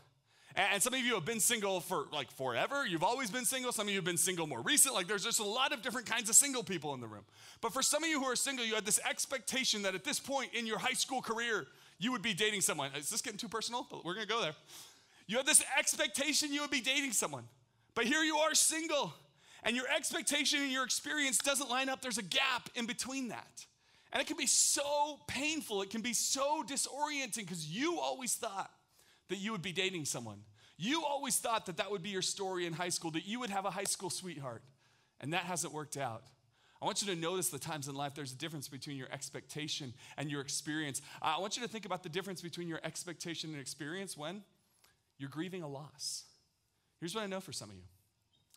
And 0.55 0.81
some 0.81 0.95
of 0.95 0.99
you 0.99 1.13
have 1.13 1.23
been 1.23 1.39
single 1.39 1.81
for 1.81 2.07
like 2.11 2.31
forever. 2.31 2.83
You've 2.83 3.03
always 3.03 3.29
been 3.29 3.45
single. 3.45 3.71
Some 3.71 3.85
of 3.85 3.91
you 3.91 3.97
have 3.97 4.05
been 4.05 4.17
single 4.17 4.47
more 4.47 4.61
recent. 4.61 4.95
Like 4.95 5.07
there's 5.07 5.23
just 5.23 5.39
a 5.39 5.45
lot 5.45 5.71
of 5.71 5.83
different 5.83 6.07
kinds 6.07 6.29
of 6.29 6.35
single 6.35 6.63
people 6.63 6.95
in 6.95 6.99
the 6.99 7.05
room. 7.05 7.23
But 7.61 7.73
for 7.73 7.83
some 7.83 8.03
of 8.03 8.09
you 8.09 8.19
who 8.19 8.25
are 8.25 8.35
single, 8.35 8.65
you 8.65 8.73
had 8.73 8.85
this 8.85 8.99
expectation 9.07 9.83
that 9.83 9.93
at 9.93 10.03
this 10.03 10.19
point 10.19 10.55
in 10.55 10.65
your 10.65 10.79
high 10.79 10.93
school 10.93 11.21
career, 11.21 11.67
you 11.99 12.11
would 12.11 12.23
be 12.23 12.33
dating 12.33 12.61
someone. 12.61 12.89
Is 12.97 13.11
this 13.11 13.21
getting 13.21 13.37
too 13.37 13.47
personal? 13.47 13.85
But 13.87 14.03
we're 14.03 14.15
going 14.15 14.25
to 14.25 14.33
go 14.33 14.41
there. 14.41 14.55
You 15.27 15.37
had 15.37 15.45
this 15.45 15.63
expectation 15.77 16.51
you 16.51 16.61
would 16.61 16.71
be 16.71 16.81
dating 16.81 17.11
someone. 17.11 17.43
But 17.93 18.05
here 18.05 18.23
you 18.23 18.37
are 18.37 18.55
single. 18.55 19.13
And 19.61 19.75
your 19.75 19.85
expectation 19.95 20.63
and 20.63 20.71
your 20.71 20.83
experience 20.83 21.37
doesn't 21.37 21.69
line 21.69 21.87
up. 21.87 22.01
There's 22.01 22.17
a 22.17 22.23
gap 22.23 22.69
in 22.73 22.87
between 22.87 23.27
that. 23.27 23.63
And 24.11 24.19
it 24.19 24.25
can 24.25 24.37
be 24.37 24.47
so 24.47 25.19
painful. 25.27 25.83
It 25.83 25.91
can 25.91 26.01
be 26.01 26.13
so 26.13 26.63
disorienting 26.67 27.45
because 27.45 27.67
you 27.67 27.99
always 27.99 28.33
thought 28.33 28.71
that 29.29 29.37
you 29.37 29.51
would 29.51 29.61
be 29.61 29.71
dating 29.71 30.05
someone. 30.05 30.39
You 30.77 31.03
always 31.03 31.37
thought 31.37 31.65
that 31.65 31.77
that 31.77 31.89
would 31.91 32.03
be 32.03 32.09
your 32.09 32.21
story 32.21 32.65
in 32.65 32.73
high 32.73 32.89
school, 32.89 33.11
that 33.11 33.25
you 33.25 33.39
would 33.39 33.49
have 33.49 33.65
a 33.65 33.71
high 33.71 33.83
school 33.83 34.09
sweetheart, 34.09 34.61
and 35.19 35.33
that 35.33 35.43
hasn't 35.43 35.73
worked 35.73 35.97
out. 35.97 36.23
I 36.81 36.85
want 36.85 37.01
you 37.01 37.13
to 37.13 37.19
notice 37.19 37.49
the 37.49 37.57
times 37.57 37.87
in 37.87 37.95
life 37.95 38.13
there's 38.13 38.33
a 38.33 38.37
difference 38.37 38.67
between 38.67 38.97
your 38.97 39.11
expectation 39.11 39.93
and 40.15 40.29
your 40.29 40.41
experience. 40.41 41.01
I 41.21 41.39
want 41.39 41.57
you 41.57 41.63
to 41.63 41.69
think 41.69 41.85
about 41.85 42.03
the 42.03 42.09
difference 42.09 42.41
between 42.41 42.67
your 42.67 42.79
expectation 42.83 43.49
and 43.49 43.59
experience 43.59 44.15
when 44.15 44.43
you're 45.17 45.29
grieving 45.29 45.63
a 45.63 45.67
loss. 45.67 46.25
Here's 46.99 47.15
what 47.15 47.23
I 47.23 47.27
know 47.27 47.39
for 47.39 47.51
some 47.51 47.69
of 47.69 47.75
you 47.75 47.83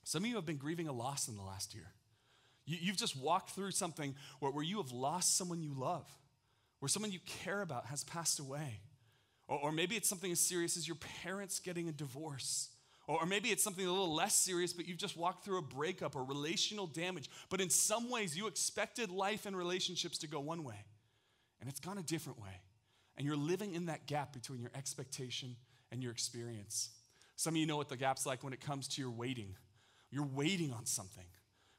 some 0.04 0.24
of 0.24 0.28
you 0.28 0.36
have 0.36 0.46
been 0.46 0.56
grieving 0.56 0.88
a 0.88 0.92
loss 0.92 1.28
in 1.28 1.36
the 1.36 1.42
last 1.42 1.74
year. 1.74 1.86
You, 2.66 2.88
have 2.88 2.96
just 2.96 3.16
walked 3.16 3.50
through 3.50 3.72
something 3.72 4.14
where, 4.38 4.52
where 4.52 4.64
you 4.64 4.76
have 4.76 4.92
lost 4.92 5.36
someone 5.36 5.62
you 5.62 5.74
love, 5.74 6.06
where 6.78 6.88
someone 6.88 7.10
you 7.10 7.18
care 7.26 7.62
about 7.62 7.86
has 7.86 8.04
passed 8.04 8.38
away. 8.38 8.80
Or, 9.50 9.58
or 9.58 9.72
maybe 9.72 9.96
it's 9.96 10.08
something 10.08 10.32
as 10.32 10.40
serious 10.40 10.78
as 10.78 10.88
your 10.88 10.96
parents 11.22 11.60
getting 11.60 11.88
a 11.88 11.92
divorce. 11.92 12.70
Or, 13.06 13.22
or 13.22 13.26
maybe 13.26 13.50
it's 13.50 13.62
something 13.62 13.84
a 13.84 13.90
little 13.90 14.14
less 14.14 14.34
serious, 14.34 14.72
but 14.72 14.88
you've 14.88 14.96
just 14.96 15.16
walked 15.16 15.44
through 15.44 15.58
a 15.58 15.62
breakup 15.62 16.16
or 16.16 16.24
relational 16.24 16.86
damage. 16.86 17.28
But 17.50 17.60
in 17.60 17.68
some 17.68 18.08
ways, 18.08 18.34
you 18.34 18.46
expected 18.46 19.10
life 19.10 19.44
and 19.44 19.54
relationships 19.54 20.16
to 20.18 20.28
go 20.28 20.40
one 20.40 20.64
way, 20.64 20.86
and 21.60 21.68
it's 21.68 21.80
gone 21.80 21.98
a 21.98 22.02
different 22.02 22.40
way. 22.40 22.62
And 23.18 23.26
you're 23.26 23.36
living 23.36 23.74
in 23.74 23.86
that 23.86 24.06
gap 24.06 24.32
between 24.32 24.60
your 24.60 24.70
expectation 24.74 25.56
and 25.92 26.02
your 26.02 26.12
experience. 26.12 26.90
Some 27.36 27.54
of 27.54 27.58
you 27.58 27.66
know 27.66 27.76
what 27.76 27.88
the 27.88 27.96
gap's 27.96 28.24
like 28.24 28.42
when 28.42 28.52
it 28.52 28.60
comes 28.60 28.86
to 28.88 29.02
your 29.02 29.10
waiting. 29.10 29.56
You're 30.10 30.28
waiting 30.32 30.72
on 30.72 30.86
something. 30.86 31.26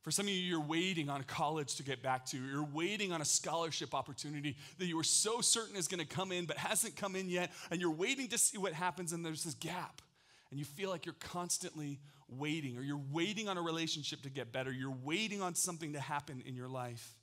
For 0.02 0.10
some 0.10 0.26
of 0.26 0.32
you, 0.32 0.40
you're 0.40 0.60
waiting 0.60 1.10
on 1.10 1.24
college 1.24 1.76
to 1.76 1.84
get 1.84 2.02
back 2.02 2.26
to. 2.28 2.38
You're 2.38 2.68
waiting 2.74 3.14
on 3.14 3.22
a 3.22 3.26
scholarship 3.26 3.94
opportunity 3.94 4.58
that 4.80 4.86
you 4.86 4.98
were 4.98 5.04
so 5.04 5.42
certain 5.42 5.76
is 5.76 5.88
going 5.88 6.00
to 6.00 6.08
come 6.08 6.32
in, 6.32 6.46
but 6.46 6.58
hasn't 6.58 6.96
come 6.96 7.16
in 7.16 7.30
yet. 7.30 7.52
And 7.70 7.80
you're 7.80 7.92
waiting 7.92 8.28
to 8.30 8.38
see 8.38 8.58
what 8.58 8.74
happens, 8.74 9.14
and 9.14 9.24
there's 9.24 9.44
this 9.44 9.54
gap. 9.54 10.02
And 10.50 10.60
you 10.60 10.66
feel 10.66 10.90
like 10.90 11.06
you're 11.06 11.16
constantly 11.20 12.00
waiting, 12.28 12.78
or 12.78 12.82
you're 12.82 13.02
waiting 13.12 13.48
on 13.48 13.58
a 13.58 13.62
relationship 13.62 14.24
to 14.24 14.30
get 14.30 14.52
better. 14.52 14.72
You're 14.72 14.96
waiting 15.04 15.42
on 15.42 15.54
something 15.54 15.94
to 15.94 16.00
happen 16.00 16.42
in 16.48 16.56
your 16.56 16.68
life. 16.68 17.16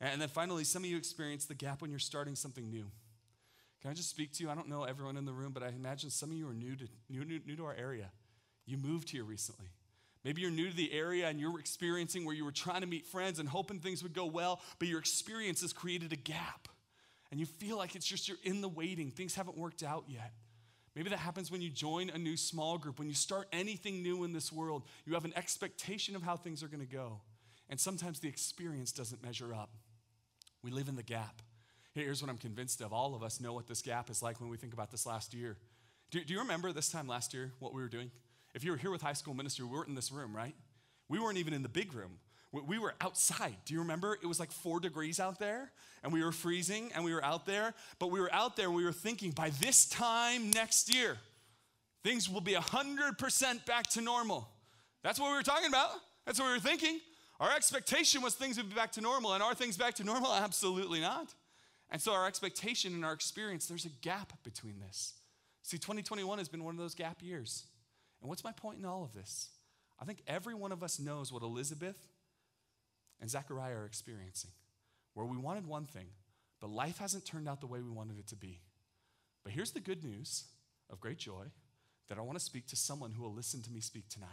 And 0.00 0.20
then 0.20 0.28
finally, 0.28 0.62
some 0.62 0.84
of 0.84 0.90
you 0.90 0.96
experience 0.96 1.46
the 1.46 1.54
gap 1.54 1.82
when 1.82 1.90
you're 1.90 1.98
starting 1.98 2.36
something 2.36 2.70
new. 2.70 2.90
Can 3.82 3.90
I 3.90 3.94
just 3.94 4.10
speak 4.10 4.32
to 4.34 4.44
you? 4.44 4.50
I 4.50 4.54
don't 4.54 4.68
know 4.68 4.84
everyone 4.84 5.16
in 5.16 5.24
the 5.24 5.32
room, 5.32 5.52
but 5.52 5.62
I 5.62 5.68
imagine 5.68 6.10
some 6.10 6.30
of 6.30 6.36
you 6.36 6.48
are 6.48 6.54
new 6.54 6.76
to, 6.76 6.86
new, 7.10 7.24
new, 7.24 7.40
new 7.44 7.56
to 7.56 7.64
our 7.64 7.74
area. 7.74 8.10
You 8.66 8.76
moved 8.76 9.10
here 9.10 9.24
recently. 9.24 9.66
Maybe 10.24 10.40
you're 10.40 10.50
new 10.50 10.70
to 10.70 10.76
the 10.76 10.92
area 10.92 11.28
and 11.28 11.38
you're 11.38 11.60
experiencing 11.60 12.24
where 12.24 12.34
you 12.34 12.44
were 12.44 12.52
trying 12.52 12.80
to 12.80 12.86
meet 12.86 13.06
friends 13.06 13.38
and 13.38 13.48
hoping 13.48 13.78
things 13.78 14.02
would 14.02 14.14
go 14.14 14.24
well, 14.24 14.60
but 14.78 14.88
your 14.88 14.98
experience 14.98 15.60
has 15.60 15.72
created 15.72 16.12
a 16.12 16.16
gap. 16.16 16.68
And 17.30 17.38
you 17.38 17.46
feel 17.46 17.76
like 17.76 17.94
it's 17.94 18.06
just 18.06 18.28
you're 18.28 18.38
in 18.42 18.60
the 18.60 18.68
waiting. 18.68 19.10
Things 19.10 19.34
haven't 19.34 19.58
worked 19.58 19.82
out 19.82 20.04
yet. 20.08 20.32
Maybe 20.94 21.10
that 21.10 21.18
happens 21.18 21.50
when 21.50 21.60
you 21.60 21.68
join 21.68 22.08
a 22.10 22.18
new 22.18 22.36
small 22.36 22.78
group. 22.78 22.98
When 22.98 23.08
you 23.08 23.14
start 23.14 23.48
anything 23.52 24.02
new 24.02 24.24
in 24.24 24.32
this 24.32 24.52
world, 24.52 24.84
you 25.04 25.14
have 25.14 25.24
an 25.24 25.32
expectation 25.36 26.14
of 26.14 26.22
how 26.22 26.36
things 26.36 26.62
are 26.62 26.68
going 26.68 26.86
to 26.86 26.92
go. 26.92 27.20
And 27.68 27.80
sometimes 27.80 28.20
the 28.20 28.28
experience 28.28 28.92
doesn't 28.92 29.22
measure 29.22 29.52
up. 29.52 29.70
We 30.62 30.70
live 30.70 30.88
in 30.88 30.96
the 30.96 31.02
gap. 31.02 31.42
Here's 31.92 32.22
what 32.22 32.30
I'm 32.30 32.38
convinced 32.38 32.80
of 32.80 32.92
all 32.92 33.14
of 33.14 33.22
us 33.22 33.40
know 33.40 33.52
what 33.52 33.66
this 33.66 33.82
gap 33.82 34.10
is 34.10 34.22
like 34.22 34.40
when 34.40 34.48
we 34.48 34.56
think 34.56 34.72
about 34.72 34.90
this 34.90 35.04
last 35.04 35.34
year. 35.34 35.56
Do, 36.10 36.22
do 36.24 36.32
you 36.32 36.40
remember 36.40 36.72
this 36.72 36.88
time 36.88 37.08
last 37.08 37.34
year 37.34 37.52
what 37.58 37.74
we 37.74 37.82
were 37.82 37.88
doing? 37.88 38.10
If 38.54 38.64
you 38.64 38.70
were 38.70 38.76
here 38.76 38.90
with 38.90 39.02
high 39.02 39.12
school 39.12 39.34
ministry, 39.34 39.64
we 39.64 39.76
weren't 39.76 39.88
in 39.88 39.94
this 39.94 40.12
room, 40.12 40.34
right? 40.34 40.54
We 41.08 41.18
weren't 41.18 41.38
even 41.38 41.52
in 41.52 41.62
the 41.62 41.68
big 41.68 41.92
room. 41.92 42.18
We 42.52 42.78
were 42.78 42.94
outside. 43.00 43.56
Do 43.64 43.74
you 43.74 43.80
remember? 43.80 44.16
It 44.22 44.26
was 44.26 44.38
like 44.38 44.52
four 44.52 44.78
degrees 44.78 45.18
out 45.18 45.40
there, 45.40 45.72
and 46.04 46.12
we 46.12 46.22
were 46.22 46.30
freezing, 46.30 46.92
and 46.94 47.04
we 47.04 47.12
were 47.12 47.24
out 47.24 47.46
there. 47.46 47.74
But 47.98 48.12
we 48.12 48.20
were 48.20 48.32
out 48.32 48.56
there, 48.56 48.66
and 48.66 48.76
we 48.76 48.84
were 48.84 48.92
thinking 48.92 49.32
by 49.32 49.50
this 49.50 49.86
time 49.86 50.50
next 50.52 50.94
year, 50.94 51.16
things 52.04 52.30
will 52.30 52.40
be 52.40 52.54
100% 52.54 53.66
back 53.66 53.88
to 53.88 54.00
normal. 54.00 54.48
That's 55.02 55.18
what 55.18 55.30
we 55.30 55.36
were 55.36 55.42
talking 55.42 55.68
about. 55.68 55.90
That's 56.26 56.38
what 56.38 56.46
we 56.46 56.52
were 56.52 56.60
thinking. 56.60 57.00
Our 57.40 57.50
expectation 57.52 58.22
was 58.22 58.34
things 58.34 58.56
would 58.56 58.68
be 58.68 58.76
back 58.76 58.92
to 58.92 59.00
normal, 59.00 59.32
and 59.32 59.42
are 59.42 59.54
things 59.54 59.76
back 59.76 59.94
to 59.94 60.04
normal? 60.04 60.32
Absolutely 60.32 61.00
not. 61.00 61.34
And 61.90 62.00
so, 62.00 62.12
our 62.12 62.28
expectation 62.28 62.94
and 62.94 63.04
our 63.04 63.12
experience, 63.12 63.66
there's 63.66 63.84
a 63.84 63.90
gap 64.00 64.32
between 64.44 64.78
this. 64.78 65.14
See, 65.62 65.76
2021 65.76 66.38
has 66.38 66.48
been 66.48 66.62
one 66.62 66.74
of 66.74 66.78
those 66.78 66.94
gap 66.94 67.20
years. 67.20 67.64
And 68.24 68.30
what's 68.30 68.42
my 68.42 68.52
point 68.52 68.78
in 68.78 68.86
all 68.86 69.04
of 69.04 69.12
this? 69.12 69.50
I 70.00 70.06
think 70.06 70.22
every 70.26 70.54
one 70.54 70.72
of 70.72 70.82
us 70.82 70.98
knows 70.98 71.30
what 71.30 71.42
Elizabeth 71.42 72.08
and 73.20 73.28
Zechariah 73.28 73.76
are 73.76 73.84
experiencing, 73.84 74.52
where 75.12 75.26
we 75.26 75.36
wanted 75.36 75.66
one 75.66 75.84
thing, 75.84 76.06
but 76.58 76.70
life 76.70 76.96
hasn't 76.96 77.26
turned 77.26 77.46
out 77.46 77.60
the 77.60 77.66
way 77.66 77.82
we 77.82 77.90
wanted 77.90 78.18
it 78.18 78.26
to 78.28 78.34
be. 78.34 78.62
But 79.44 79.52
here's 79.52 79.72
the 79.72 79.80
good 79.80 80.02
news 80.02 80.44
of 80.88 81.00
great 81.00 81.18
joy 81.18 81.44
that 82.08 82.16
I 82.16 82.22
want 82.22 82.38
to 82.38 82.44
speak 82.44 82.66
to 82.68 82.76
someone 82.76 83.10
who 83.10 83.22
will 83.22 83.34
listen 83.34 83.60
to 83.60 83.70
me 83.70 83.80
speak 83.80 84.08
tonight. 84.08 84.30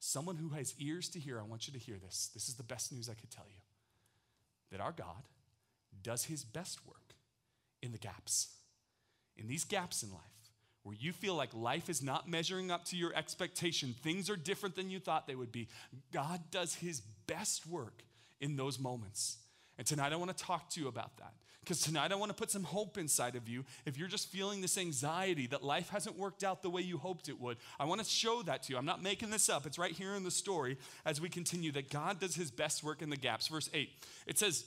Someone 0.00 0.36
who 0.36 0.50
has 0.50 0.74
ears 0.78 1.08
to 1.08 1.18
hear, 1.18 1.40
I 1.40 1.44
want 1.44 1.66
you 1.66 1.72
to 1.72 1.78
hear 1.78 1.96
this. 1.96 2.28
This 2.34 2.50
is 2.50 2.56
the 2.56 2.62
best 2.62 2.92
news 2.92 3.08
I 3.08 3.14
could 3.14 3.30
tell 3.30 3.46
you 3.48 3.60
that 4.70 4.82
our 4.82 4.92
God 4.92 5.22
does 6.02 6.24
his 6.24 6.44
best 6.44 6.86
work 6.86 7.14
in 7.80 7.92
the 7.92 7.98
gaps, 7.98 8.48
in 9.34 9.48
these 9.48 9.64
gaps 9.64 10.02
in 10.02 10.10
life 10.10 10.33
where 10.84 10.94
you 10.98 11.12
feel 11.12 11.34
like 11.34 11.52
life 11.54 11.88
is 11.88 12.02
not 12.02 12.28
measuring 12.28 12.70
up 12.70 12.84
to 12.84 12.96
your 12.96 13.14
expectation, 13.14 13.94
things 14.02 14.30
are 14.30 14.36
different 14.36 14.76
than 14.76 14.90
you 14.90 15.00
thought 15.00 15.26
they 15.26 15.34
would 15.34 15.50
be. 15.50 15.66
God 16.12 16.40
does 16.50 16.76
his 16.76 17.00
best 17.26 17.66
work 17.66 18.04
in 18.40 18.56
those 18.56 18.78
moments. 18.78 19.38
And 19.78 19.86
tonight 19.86 20.12
I 20.12 20.16
want 20.16 20.36
to 20.36 20.44
talk 20.44 20.70
to 20.70 20.80
you 20.80 20.88
about 20.88 21.16
that. 21.16 21.32
Because 21.60 21.80
tonight 21.80 22.12
I 22.12 22.14
want 22.16 22.30
to 22.30 22.36
put 22.36 22.50
some 22.50 22.62
hope 22.62 22.98
inside 22.98 23.36
of 23.36 23.48
you. 23.48 23.64
If 23.86 23.96
you're 23.96 24.06
just 24.06 24.30
feeling 24.30 24.60
this 24.60 24.76
anxiety 24.76 25.46
that 25.46 25.64
life 25.64 25.88
hasn't 25.88 26.18
worked 26.18 26.44
out 26.44 26.62
the 26.62 26.68
way 26.68 26.82
you 26.82 26.98
hoped 26.98 27.30
it 27.30 27.40
would, 27.40 27.56
I 27.80 27.86
want 27.86 28.02
to 28.02 28.06
show 28.06 28.42
that 28.42 28.64
to 28.64 28.72
you. 28.72 28.78
I'm 28.78 28.84
not 28.84 29.02
making 29.02 29.30
this 29.30 29.48
up, 29.48 29.64
it's 29.64 29.78
right 29.78 29.92
here 29.92 30.14
in 30.14 30.24
the 30.24 30.30
story 30.30 30.76
as 31.06 31.22
we 31.22 31.30
continue 31.30 31.72
that 31.72 31.88
God 31.88 32.20
does 32.20 32.34
his 32.34 32.50
best 32.50 32.84
work 32.84 33.00
in 33.00 33.08
the 33.08 33.16
gaps. 33.16 33.48
Verse 33.48 33.70
8, 33.72 33.88
it 34.26 34.38
says, 34.38 34.66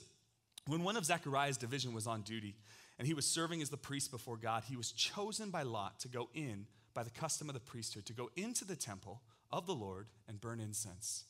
When 0.66 0.82
one 0.82 0.96
of 0.96 1.04
Zechariah's 1.04 1.56
division 1.56 1.94
was 1.94 2.08
on 2.08 2.22
duty 2.22 2.56
and 2.98 3.06
he 3.06 3.14
was 3.14 3.26
serving 3.26 3.62
as 3.62 3.70
the 3.70 3.76
priest 3.76 4.10
before 4.10 4.36
God, 4.36 4.64
he 4.68 4.76
was 4.76 4.92
chosen 4.92 5.50
by 5.50 5.62
Lot 5.62 6.00
to 6.00 6.08
go 6.08 6.28
in 6.34 6.66
by 6.94 7.02
the 7.04 7.10
custom 7.10 7.48
of 7.48 7.54
the 7.54 7.60
priesthood, 7.60 8.06
to 8.06 8.12
go 8.12 8.28
into 8.34 8.64
the 8.64 8.74
temple 8.74 9.22
of 9.52 9.66
the 9.66 9.74
Lord 9.74 10.08
and 10.26 10.40
burn 10.40 10.60
incense. 10.60 11.24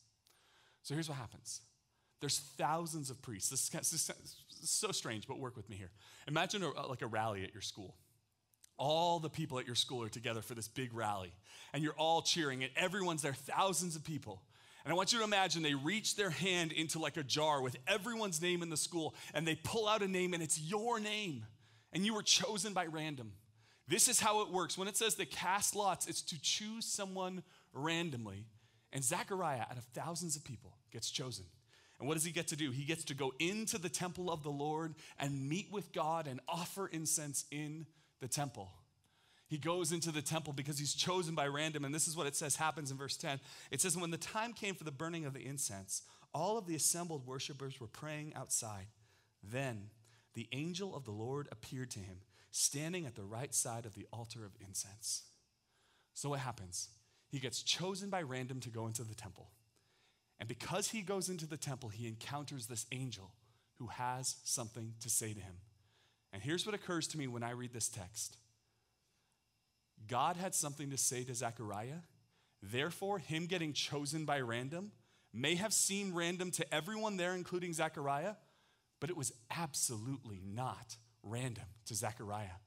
So 0.82 0.94
here's 0.94 1.08
what 1.08 1.18
happens. 1.18 1.60
There's 2.20 2.38
thousands 2.38 3.10
of 3.10 3.20
priests. 3.22 3.50
This 3.50 3.92
is, 3.92 4.10
so 4.62 4.90
strange, 4.92 5.28
but 5.28 5.38
work 5.38 5.56
with 5.56 5.68
me 5.68 5.76
here. 5.76 5.90
Imagine 6.26 6.62
a, 6.62 6.86
like 6.86 7.02
a 7.02 7.06
rally 7.06 7.44
at 7.44 7.52
your 7.52 7.60
school. 7.60 7.94
All 8.76 9.18
the 9.18 9.28
people 9.28 9.58
at 9.58 9.66
your 9.66 9.74
school 9.74 10.02
are 10.02 10.08
together 10.08 10.40
for 10.40 10.54
this 10.54 10.68
big 10.68 10.94
rally, 10.94 11.32
and 11.72 11.82
you're 11.82 11.94
all 11.94 12.22
cheering, 12.22 12.62
and 12.62 12.72
everyone's 12.76 13.22
there, 13.22 13.34
thousands 13.34 13.94
of 13.94 14.04
people. 14.04 14.42
And 14.84 14.92
I 14.92 14.96
want 14.96 15.12
you 15.12 15.18
to 15.18 15.24
imagine 15.24 15.62
they 15.62 15.74
reach 15.74 16.16
their 16.16 16.30
hand 16.30 16.72
into 16.72 16.98
like 16.98 17.16
a 17.16 17.22
jar 17.22 17.60
with 17.60 17.76
everyone's 17.86 18.40
name 18.40 18.62
in 18.62 18.70
the 18.70 18.76
school, 18.76 19.14
and 19.34 19.46
they 19.46 19.56
pull 19.56 19.86
out 19.86 20.02
a 20.02 20.08
name, 20.08 20.32
and 20.32 20.42
it's 20.42 20.60
your 20.60 20.98
name, 20.98 21.44
and 21.92 22.04
you 22.04 22.14
were 22.14 22.22
chosen 22.22 22.72
by 22.72 22.86
random. 22.86 23.32
This 23.86 24.08
is 24.08 24.20
how 24.20 24.42
it 24.42 24.50
works. 24.50 24.76
When 24.76 24.88
it 24.88 24.96
says 24.96 25.14
they 25.14 25.24
cast 25.24 25.74
lots, 25.74 26.06
it's 26.06 26.22
to 26.22 26.40
choose 26.40 26.84
someone 26.84 27.42
randomly. 27.72 28.44
And 28.92 29.02
Zechariah, 29.02 29.62
out 29.62 29.78
of 29.78 29.84
thousands 29.94 30.36
of 30.36 30.44
people, 30.44 30.76
gets 30.92 31.10
chosen. 31.10 31.46
And 31.98 32.06
what 32.06 32.14
does 32.14 32.24
he 32.24 32.30
get 32.30 32.48
to 32.48 32.56
do? 32.56 32.70
He 32.70 32.84
gets 32.84 33.04
to 33.04 33.14
go 33.14 33.32
into 33.38 33.78
the 33.78 33.88
temple 33.88 34.30
of 34.30 34.42
the 34.42 34.50
Lord 34.50 34.94
and 35.18 35.48
meet 35.48 35.72
with 35.72 35.92
God 35.92 36.26
and 36.26 36.40
offer 36.48 36.86
incense 36.86 37.44
in 37.50 37.86
the 38.20 38.28
temple. 38.28 38.70
He 39.48 39.56
goes 39.56 39.92
into 39.92 40.12
the 40.12 40.22
temple 40.22 40.52
because 40.52 40.78
he's 40.78 40.94
chosen 40.94 41.34
by 41.34 41.46
random. 41.46 41.84
And 41.84 41.94
this 41.94 42.06
is 42.06 42.16
what 42.16 42.26
it 42.26 42.36
says 42.36 42.56
happens 42.56 42.90
in 42.90 42.98
verse 42.98 43.16
10. 43.16 43.40
It 43.70 43.80
says, 43.80 43.96
When 43.96 44.10
the 44.10 44.18
time 44.18 44.52
came 44.52 44.74
for 44.74 44.84
the 44.84 44.92
burning 44.92 45.24
of 45.24 45.32
the 45.32 45.44
incense, 45.44 46.02
all 46.34 46.58
of 46.58 46.66
the 46.66 46.74
assembled 46.74 47.26
worshipers 47.26 47.80
were 47.80 47.86
praying 47.86 48.34
outside. 48.36 48.86
Then 49.42 49.88
the 50.38 50.46
angel 50.52 50.94
of 50.94 51.04
the 51.04 51.10
Lord 51.10 51.48
appeared 51.50 51.90
to 51.90 51.98
him, 51.98 52.18
standing 52.52 53.06
at 53.06 53.16
the 53.16 53.24
right 53.24 53.52
side 53.52 53.84
of 53.84 53.96
the 53.96 54.06
altar 54.12 54.44
of 54.44 54.52
incense. 54.60 55.24
So 56.14 56.28
what 56.28 56.38
happens? 56.38 56.90
He 57.26 57.40
gets 57.40 57.60
chosen 57.60 58.08
by 58.08 58.22
random 58.22 58.60
to 58.60 58.68
go 58.68 58.86
into 58.86 59.02
the 59.02 59.16
temple. 59.16 59.50
And 60.38 60.48
because 60.48 60.90
he 60.90 61.02
goes 61.02 61.28
into 61.28 61.44
the 61.44 61.56
temple, 61.56 61.88
he 61.88 62.06
encounters 62.06 62.66
this 62.66 62.86
angel 62.92 63.32
who 63.80 63.88
has 63.88 64.36
something 64.44 64.94
to 65.00 65.10
say 65.10 65.34
to 65.34 65.40
him. 65.40 65.56
And 66.32 66.40
here's 66.40 66.64
what 66.64 66.76
occurs 66.76 67.08
to 67.08 67.18
me 67.18 67.26
when 67.26 67.42
I 67.42 67.50
read 67.50 67.72
this 67.72 67.88
text 67.88 68.36
God 70.06 70.36
had 70.36 70.54
something 70.54 70.90
to 70.90 70.96
say 70.96 71.24
to 71.24 71.34
Zechariah. 71.34 72.02
Therefore, 72.62 73.18
him 73.18 73.46
getting 73.46 73.72
chosen 73.72 74.24
by 74.24 74.38
random 74.38 74.92
may 75.32 75.56
have 75.56 75.72
seemed 75.72 76.14
random 76.14 76.52
to 76.52 76.72
everyone 76.72 77.16
there, 77.16 77.34
including 77.34 77.72
Zechariah, 77.72 78.34
but 79.00 79.10
it 79.10 79.16
was 79.16 79.32
absolutely 79.50 80.40
not 80.44 80.96
random 81.22 81.64
to 81.86 81.94
Zechariah. 81.94 82.58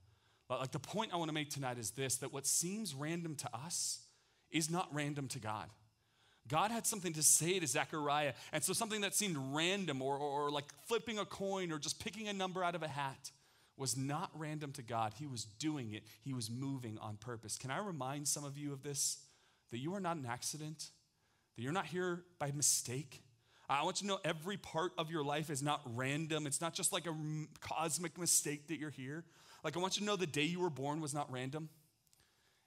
Like 0.50 0.72
the 0.72 0.80
point 0.80 1.12
I 1.14 1.18
want 1.18 1.30
to 1.30 1.34
make 1.34 1.50
tonight 1.50 1.78
is 1.78 1.92
this 1.92 2.18
that 2.18 2.34
what 2.34 2.46
seems 2.46 2.94
random 2.94 3.36
to 3.36 3.50
us 3.56 4.02
is 4.50 4.70
not 4.70 4.90
random 4.94 5.28
to 5.30 5.40
God. 5.40 5.70
God 6.48 6.72
had 6.72 6.86
something 6.86 7.14
to 7.14 7.24
say 7.24 7.60
to 7.60 7.68
Zechariah. 7.68 8.34
And 8.52 8.64
so 8.64 8.74
something 8.74 9.02
that 9.02 9.14
seemed 9.14 9.38
random 9.54 10.02
or, 10.02 10.18
or, 10.18 10.48
or, 10.48 10.52
like 10.52 10.66
flipping 10.88 11.20
a 11.20 11.26
coin 11.26 11.72
or 11.72 11.78
just 11.78 12.04
picking 12.04 12.28
a 12.28 12.34
number 12.34 12.64
out 12.64 12.76
of 12.76 12.84
a 12.84 12.88
hat 12.88 13.32
was 13.78 13.96
not 13.96 14.32
random 14.36 14.72
to 14.74 14.82
God. 14.82 15.14
He 15.18 15.28
was 15.28 15.46
doing 15.46 15.94
it, 15.94 16.04
He 16.22 16.34
was 16.34 16.50
moving 16.50 16.98
on 17.00 17.18
purpose. 17.18 17.58
Can 17.58 17.72
I 17.72 17.80
remind 17.80 18.28
some 18.28 18.44
of 18.44 18.58
you 18.58 18.74
of 18.74 18.84
this? 18.84 19.20
That 19.72 19.78
you 19.78 19.96
are 19.96 20.02
not 20.02 20.18
an 20.18 20.26
accident, 20.26 20.90
that 21.56 21.64
you're 21.64 21.72
not 21.72 21.86
here 21.86 22.24
by 22.40 22.52
mistake. 22.52 23.24
I 23.80 23.84
want 23.84 24.01
you 24.01 24.08
to 24.08 24.13
know 24.13 24.20
every 24.25 24.58
part 24.58 24.92
of 24.98 25.10
your 25.10 25.24
life 25.24 25.50
is 25.50 25.63
not 25.63 25.82
random. 25.96 26.46
It's 26.46 26.60
not 26.60 26.74
just 26.74 26.92
like 26.92 27.08
a 27.08 27.16
cosmic 27.62 28.18
mistake 28.18 28.68
that 28.68 28.78
you're 28.78 28.90
here. 28.90 29.24
Like, 29.63 29.78
I 29.78 29.80
want 29.80 29.96
you 29.96 30.01
to 30.01 30.06
know 30.06 30.16
the 30.16 30.28
day 30.28 30.44
you 30.44 30.60
were 30.60 30.70
born 30.70 31.00
was 31.00 31.13
not 31.13 31.32
random. 31.32 31.70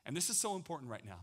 And 0.06 0.16
this 0.16 0.30
is 0.30 0.38
so 0.38 0.56
important 0.56 0.90
right 0.90 1.04
now. 1.04 1.20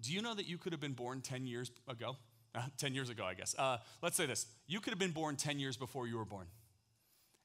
Do 0.00 0.12
you 0.12 0.22
know 0.22 0.34
that 0.34 0.48
you 0.48 0.58
could 0.58 0.72
have 0.72 0.80
been 0.80 0.92
born 0.92 1.20
10 1.20 1.46
years 1.46 1.70
ago? 1.86 2.16
Uh, 2.54 2.62
10 2.78 2.94
years 2.94 3.10
ago, 3.10 3.24
I 3.24 3.34
guess. 3.34 3.54
Uh, 3.56 3.78
let's 4.02 4.16
say 4.16 4.26
this 4.26 4.46
you 4.66 4.80
could 4.80 4.90
have 4.90 4.98
been 4.98 5.12
born 5.12 5.36
10 5.36 5.58
years 5.58 5.76
before 5.76 6.06
you 6.06 6.16
were 6.16 6.24
born. 6.24 6.46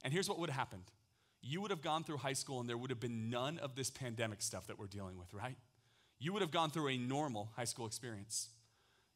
And 0.03 0.13
here's 0.13 0.29
what 0.29 0.39
would 0.39 0.49
have 0.49 0.57
happened 0.57 0.83
you 1.41 1.61
would 1.61 1.71
have 1.71 1.81
gone 1.81 2.03
through 2.03 2.17
high 2.17 2.33
school 2.33 2.59
and 2.59 2.67
there 2.67 2.77
would 2.77 2.89
have 2.89 2.99
been 2.99 3.29
none 3.29 3.59
of 3.59 3.75
this 3.75 3.89
pandemic 3.89 4.41
stuff 4.41 4.67
that 4.67 4.77
we're 4.77 4.87
dealing 4.87 5.17
with, 5.17 5.33
right? 5.33 5.55
You 6.19 6.33
would 6.33 6.41
have 6.41 6.51
gone 6.51 6.69
through 6.69 6.89
a 6.89 6.97
normal 6.97 7.51
high 7.55 7.63
school 7.63 7.85
experience. 7.85 8.49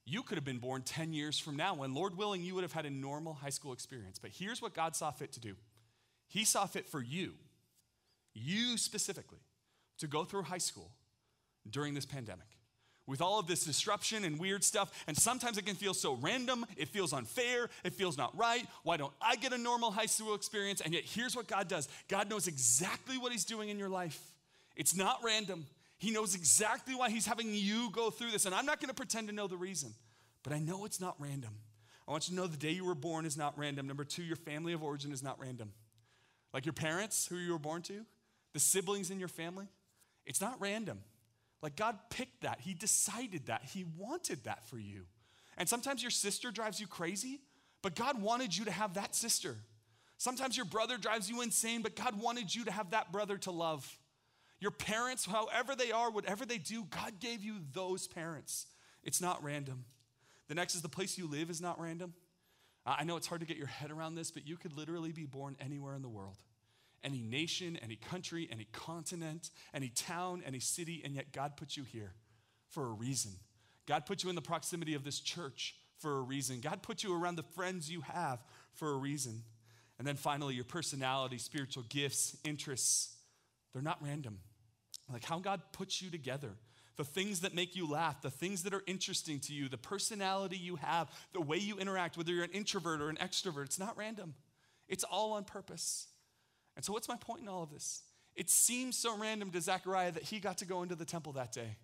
You 0.05 0.21
could 0.21 0.37
have 0.37 0.45
been 0.45 0.57
born 0.57 0.81
10 0.81 1.13
years 1.13 1.39
from 1.39 1.55
now 1.55 1.75
when, 1.75 1.93
Lord 1.93 2.17
willing, 2.17 2.41
you 2.41 2.55
would 2.55 2.63
have 2.63 2.73
had 2.73 2.85
a 2.85 2.89
normal 2.89 3.33
high 3.33 3.49
school 3.49 3.71
experience. 3.71 4.19
But 4.19 4.31
here's 4.31 4.61
what 4.61 4.73
God 4.73 4.95
saw 4.95 5.11
fit 5.11 5.31
to 5.33 5.39
do 5.39 5.55
He 6.27 6.43
saw 6.43 6.65
fit 6.65 6.87
for 6.87 7.01
you, 7.01 7.33
you 8.33 8.77
specifically, 8.77 9.39
to 9.99 10.07
go 10.07 10.23
through 10.23 10.43
high 10.43 10.57
school 10.57 10.91
during 11.69 11.93
this 11.93 12.05
pandemic 12.05 12.47
with 13.05 13.21
all 13.21 13.39
of 13.39 13.47
this 13.47 13.65
disruption 13.65 14.23
and 14.23 14.39
weird 14.39 14.63
stuff. 14.63 15.03
And 15.07 15.17
sometimes 15.17 15.57
it 15.57 15.65
can 15.65 15.75
feel 15.75 15.93
so 15.93 16.17
random, 16.21 16.65
it 16.77 16.89
feels 16.89 17.13
unfair, 17.13 17.69
it 17.83 17.93
feels 17.93 18.17
not 18.17 18.37
right. 18.37 18.65
Why 18.83 18.97
don't 18.97 19.13
I 19.21 19.35
get 19.35 19.53
a 19.53 19.57
normal 19.57 19.91
high 19.91 20.05
school 20.05 20.35
experience? 20.35 20.81
And 20.81 20.93
yet, 20.93 21.03
here's 21.03 21.35
what 21.35 21.47
God 21.47 21.67
does 21.67 21.87
God 22.07 22.29
knows 22.29 22.47
exactly 22.47 23.17
what 23.17 23.31
He's 23.31 23.45
doing 23.45 23.69
in 23.69 23.79
your 23.79 23.89
life. 23.89 24.19
It's 24.75 24.95
not 24.95 25.19
random. 25.23 25.65
He 26.03 26.11
knows 26.11 26.35
exactly 26.35 26.95
why 26.95 27.09
He's 27.09 27.25
having 27.25 27.53
you 27.53 27.89
go 27.89 28.09
through 28.09 28.31
this. 28.31 28.45
And 28.45 28.53
I'm 28.53 28.65
not 28.65 28.81
gonna 28.81 28.93
pretend 28.93 29.29
to 29.29 29.33
know 29.33 29.47
the 29.47 29.55
reason, 29.55 29.93
but 30.43 30.51
I 30.51 30.59
know 30.59 30.83
it's 30.83 30.99
not 30.99 31.15
random. 31.17 31.53
I 32.05 32.11
want 32.11 32.27
you 32.27 32.35
to 32.35 32.41
know 32.41 32.45
the 32.45 32.57
day 32.57 32.71
you 32.71 32.83
were 32.83 32.93
born 32.93 33.25
is 33.25 33.37
not 33.37 33.57
random. 33.57 33.87
Number 33.87 34.03
two, 34.03 34.21
your 34.21 34.35
family 34.35 34.73
of 34.73 34.83
origin 34.83 35.13
is 35.13 35.23
not 35.23 35.39
random. 35.39 35.71
Like 36.53 36.65
your 36.65 36.73
parents, 36.73 37.25
who 37.25 37.37
you 37.37 37.53
were 37.53 37.57
born 37.57 37.83
to, 37.83 38.05
the 38.51 38.59
siblings 38.59 39.11
in 39.11 39.19
your 39.19 39.29
family, 39.29 39.65
it's 40.25 40.41
not 40.41 40.59
random. 40.59 40.99
Like 41.61 41.77
God 41.77 41.97
picked 42.09 42.41
that, 42.41 42.59
He 42.59 42.73
decided 42.73 43.45
that, 43.45 43.63
He 43.63 43.85
wanted 43.97 44.43
that 44.43 44.67
for 44.67 44.77
you. 44.77 45.03
And 45.57 45.69
sometimes 45.69 46.03
your 46.03 46.11
sister 46.11 46.51
drives 46.51 46.81
you 46.81 46.87
crazy, 46.87 47.39
but 47.81 47.95
God 47.95 48.21
wanted 48.21 48.57
you 48.57 48.65
to 48.65 48.71
have 48.71 48.95
that 48.95 49.15
sister. 49.15 49.55
Sometimes 50.17 50.57
your 50.57 50.65
brother 50.65 50.97
drives 50.97 51.29
you 51.29 51.41
insane, 51.41 51.81
but 51.81 51.95
God 51.95 52.21
wanted 52.21 52.53
you 52.53 52.65
to 52.65 52.73
have 52.73 52.91
that 52.91 53.13
brother 53.13 53.37
to 53.37 53.51
love. 53.51 53.97
Your 54.63 54.71
parents, 54.71 55.25
however 55.25 55.75
they 55.75 55.91
are, 55.91 56.09
whatever 56.09 56.45
they 56.45 56.57
do, 56.57 56.85
God 56.85 57.19
gave 57.19 57.43
you 57.43 57.55
those 57.73 58.07
parents. 58.07 58.67
It's 59.03 59.19
not 59.19 59.43
random. 59.43 59.83
The 60.47 60.55
next 60.55 60.73
is 60.73 60.81
the 60.81 60.87
place 60.87 61.17
you 61.17 61.27
live 61.27 61.49
is 61.49 61.59
not 61.59 61.81
random. 61.81 62.13
I 62.85 63.03
know 63.03 63.17
it's 63.17 63.27
hard 63.27 63.41
to 63.41 63.45
get 63.45 63.57
your 63.57 63.67
head 63.67 63.91
around 63.91 64.15
this, 64.15 64.31
but 64.31 64.47
you 64.47 64.55
could 64.55 64.77
literally 64.77 65.11
be 65.11 65.25
born 65.25 65.57
anywhere 65.59 65.95
in 65.95 66.01
the 66.01 66.07
world 66.07 66.37
any 67.03 67.19
nation, 67.19 67.77
any 67.83 67.97
country, 67.97 68.47
any 68.49 68.65
continent, 68.71 69.49
any 69.73 69.89
town, 69.89 70.41
any 70.45 70.61
city, 70.61 71.01
and 71.03 71.13
yet 71.13 71.33
God 71.33 71.57
put 71.57 71.75
you 71.75 71.83
here 71.83 72.13
for 72.69 72.85
a 72.85 72.91
reason. 72.93 73.33
God 73.85 74.05
put 74.05 74.23
you 74.23 74.29
in 74.29 74.35
the 74.35 74.41
proximity 74.41 74.93
of 74.93 75.03
this 75.03 75.19
church 75.19 75.75
for 75.97 76.19
a 76.19 76.21
reason. 76.21 76.61
God 76.61 76.81
put 76.81 77.03
you 77.03 77.13
around 77.13 77.35
the 77.35 77.43
friends 77.43 77.91
you 77.91 77.99
have 77.99 78.39
for 78.71 78.91
a 78.91 78.95
reason. 78.95 79.43
And 79.99 80.07
then 80.07 80.15
finally, 80.15 80.55
your 80.55 80.63
personality, 80.63 81.37
spiritual 81.37 81.83
gifts, 81.89 82.37
interests, 82.45 83.17
they're 83.73 83.81
not 83.81 84.01
random. 84.01 84.39
Like 85.11 85.25
how 85.25 85.39
God 85.39 85.61
puts 85.71 86.01
you 86.01 86.09
together, 86.09 86.51
the 86.95 87.03
things 87.03 87.41
that 87.41 87.53
make 87.53 87.75
you 87.75 87.89
laugh, 87.89 88.21
the 88.21 88.31
things 88.31 88.63
that 88.63 88.73
are 88.73 88.83
interesting 88.87 89.39
to 89.41 89.53
you, 89.53 89.67
the 89.67 89.77
personality 89.77 90.57
you 90.57 90.75
have, 90.77 91.11
the 91.33 91.41
way 91.41 91.57
you 91.57 91.77
interact, 91.77 92.17
whether 92.17 92.31
you're 92.31 92.43
an 92.43 92.51
introvert 92.51 93.01
or 93.01 93.09
an 93.09 93.17
extrovert, 93.17 93.65
it's 93.65 93.79
not 93.79 93.97
random. 93.97 94.33
It's 94.87 95.03
all 95.03 95.33
on 95.33 95.43
purpose. 95.43 96.07
And 96.75 96.83
so, 96.83 96.93
what's 96.93 97.07
my 97.07 97.17
point 97.17 97.41
in 97.41 97.47
all 97.47 97.63
of 97.63 97.71
this? 97.71 98.03
It 98.35 98.49
seems 98.49 98.97
so 98.97 99.17
random 99.17 99.51
to 99.51 99.61
Zechariah 99.61 100.11
that 100.11 100.23
he 100.23 100.39
got 100.39 100.57
to 100.59 100.65
go 100.65 100.81
into 100.81 100.95
the 100.95 101.05
temple 101.05 101.33
that 101.33 101.51
day. 101.51 101.77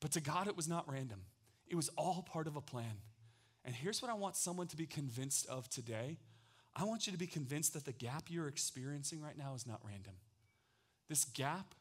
But 0.00 0.12
to 0.12 0.20
God, 0.20 0.48
it 0.48 0.56
was 0.56 0.68
not 0.68 0.90
random, 0.90 1.20
it 1.68 1.76
was 1.76 1.88
all 1.96 2.22
part 2.22 2.46
of 2.46 2.56
a 2.56 2.60
plan. 2.60 3.00
And 3.64 3.74
here's 3.74 4.02
what 4.02 4.10
I 4.10 4.14
want 4.14 4.36
someone 4.36 4.66
to 4.68 4.76
be 4.76 4.86
convinced 4.86 5.46
of 5.46 5.68
today 5.70 6.18
I 6.76 6.84
want 6.84 7.06
you 7.06 7.12
to 7.12 7.18
be 7.18 7.26
convinced 7.26 7.74
that 7.74 7.84
the 7.84 7.92
gap 7.92 8.24
you're 8.28 8.48
experiencing 8.48 9.20
right 9.20 9.38
now 9.38 9.54
is 9.54 9.66
not 9.66 9.80
random. 9.86 10.14
This 11.08 11.24
gap, 11.24 11.74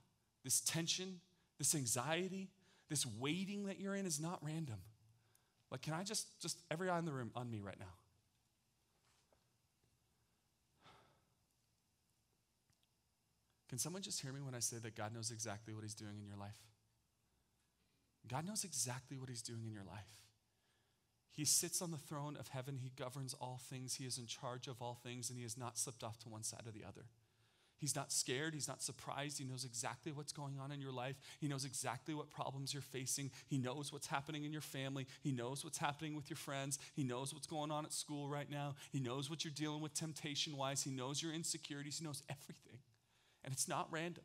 this 0.43 0.59
tension, 0.61 1.19
this 1.57 1.75
anxiety, 1.75 2.49
this 2.89 3.05
waiting 3.05 3.65
that 3.65 3.79
you're 3.79 3.95
in 3.95 4.05
is 4.05 4.19
not 4.19 4.39
random. 4.41 4.79
Like, 5.71 5.81
can 5.81 5.93
I 5.93 6.03
just, 6.03 6.39
just 6.41 6.59
every 6.69 6.89
eye 6.89 6.99
in 6.99 7.05
the 7.05 7.11
room 7.11 7.31
on 7.35 7.49
me 7.49 7.61
right 7.61 7.79
now? 7.79 7.85
Can 13.69 13.79
someone 13.79 14.03
just 14.03 14.21
hear 14.21 14.31
me 14.31 14.39
when 14.39 14.53
I 14.53 14.59
say 14.59 14.77
that 14.77 14.95
God 14.95 15.15
knows 15.15 15.31
exactly 15.31 15.73
what 15.73 15.81
He's 15.81 15.95
doing 15.95 16.19
in 16.19 16.27
your 16.27 16.37
life? 16.37 16.59
God 18.27 18.45
knows 18.45 18.63
exactly 18.63 19.17
what 19.17 19.29
He's 19.29 19.41
doing 19.41 19.65
in 19.65 19.73
your 19.73 19.83
life. 19.83 20.21
He 21.31 21.43
sits 21.43 21.81
on 21.81 21.89
the 21.89 21.97
throne 21.97 22.37
of 22.39 22.49
heaven. 22.49 22.77
He 22.83 22.91
governs 22.95 23.33
all 23.33 23.59
things. 23.67 23.95
He 23.95 24.05
is 24.05 24.19
in 24.19 24.27
charge 24.27 24.67
of 24.67 24.79
all 24.79 24.99
things, 25.03 25.29
and 25.29 25.37
He 25.39 25.43
has 25.43 25.57
not 25.57 25.79
slipped 25.79 26.03
off 26.03 26.19
to 26.19 26.29
one 26.29 26.43
side 26.43 26.67
or 26.67 26.71
the 26.71 26.83
other. 26.87 27.05
He's 27.83 27.97
not 27.97 28.13
scared. 28.13 28.53
He's 28.53 28.69
not 28.69 28.81
surprised. 28.81 29.37
He 29.39 29.43
knows 29.43 29.65
exactly 29.65 30.13
what's 30.13 30.31
going 30.31 30.57
on 30.57 30.71
in 30.71 30.79
your 30.79 30.93
life. 30.93 31.17
He 31.41 31.49
knows 31.49 31.65
exactly 31.65 32.13
what 32.13 32.29
problems 32.29 32.73
you're 32.73 32.81
facing. 32.81 33.29
He 33.45 33.57
knows 33.57 33.91
what's 33.91 34.07
happening 34.07 34.45
in 34.45 34.53
your 34.53 34.61
family. 34.61 35.05
He 35.21 35.33
knows 35.33 35.65
what's 35.65 35.79
happening 35.79 36.15
with 36.15 36.29
your 36.29 36.37
friends. 36.37 36.79
He 36.95 37.03
knows 37.03 37.33
what's 37.33 37.45
going 37.45 37.71
on 37.71 37.83
at 37.83 37.91
school 37.91 38.29
right 38.29 38.49
now. 38.49 38.75
He 38.93 39.01
knows 39.01 39.29
what 39.29 39.43
you're 39.43 39.53
dealing 39.53 39.81
with 39.81 39.93
temptation 39.93 40.55
wise. 40.55 40.81
He 40.81 40.91
knows 40.91 41.21
your 41.21 41.33
insecurities. 41.33 41.99
He 41.99 42.05
knows 42.05 42.23
everything. 42.29 42.79
And 43.43 43.53
it's 43.53 43.67
not 43.67 43.89
random. 43.91 44.23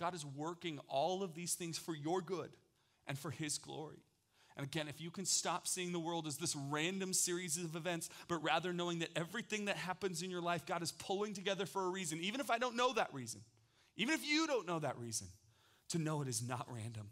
God 0.00 0.14
is 0.14 0.24
working 0.24 0.80
all 0.88 1.22
of 1.22 1.34
these 1.34 1.52
things 1.52 1.76
for 1.76 1.94
your 1.94 2.22
good 2.22 2.52
and 3.06 3.18
for 3.18 3.30
His 3.30 3.58
glory. 3.58 4.02
And 4.56 4.64
again, 4.64 4.86
if 4.86 5.00
you 5.00 5.10
can 5.10 5.24
stop 5.24 5.66
seeing 5.66 5.90
the 5.90 5.98
world 5.98 6.26
as 6.26 6.36
this 6.36 6.54
random 6.54 7.12
series 7.12 7.56
of 7.56 7.74
events, 7.74 8.08
but 8.28 8.42
rather 8.42 8.72
knowing 8.72 9.00
that 9.00 9.10
everything 9.16 9.64
that 9.64 9.76
happens 9.76 10.22
in 10.22 10.30
your 10.30 10.40
life, 10.40 10.64
God 10.64 10.82
is 10.82 10.92
pulling 10.92 11.34
together 11.34 11.66
for 11.66 11.84
a 11.84 11.90
reason, 11.90 12.20
even 12.20 12.40
if 12.40 12.50
I 12.50 12.58
don't 12.58 12.76
know 12.76 12.92
that 12.92 13.12
reason, 13.12 13.40
even 13.96 14.14
if 14.14 14.24
you 14.24 14.46
don't 14.46 14.66
know 14.66 14.78
that 14.78 14.96
reason, 14.98 15.26
to 15.88 15.98
know 15.98 16.22
it 16.22 16.28
is 16.28 16.46
not 16.46 16.66
random. 16.68 17.08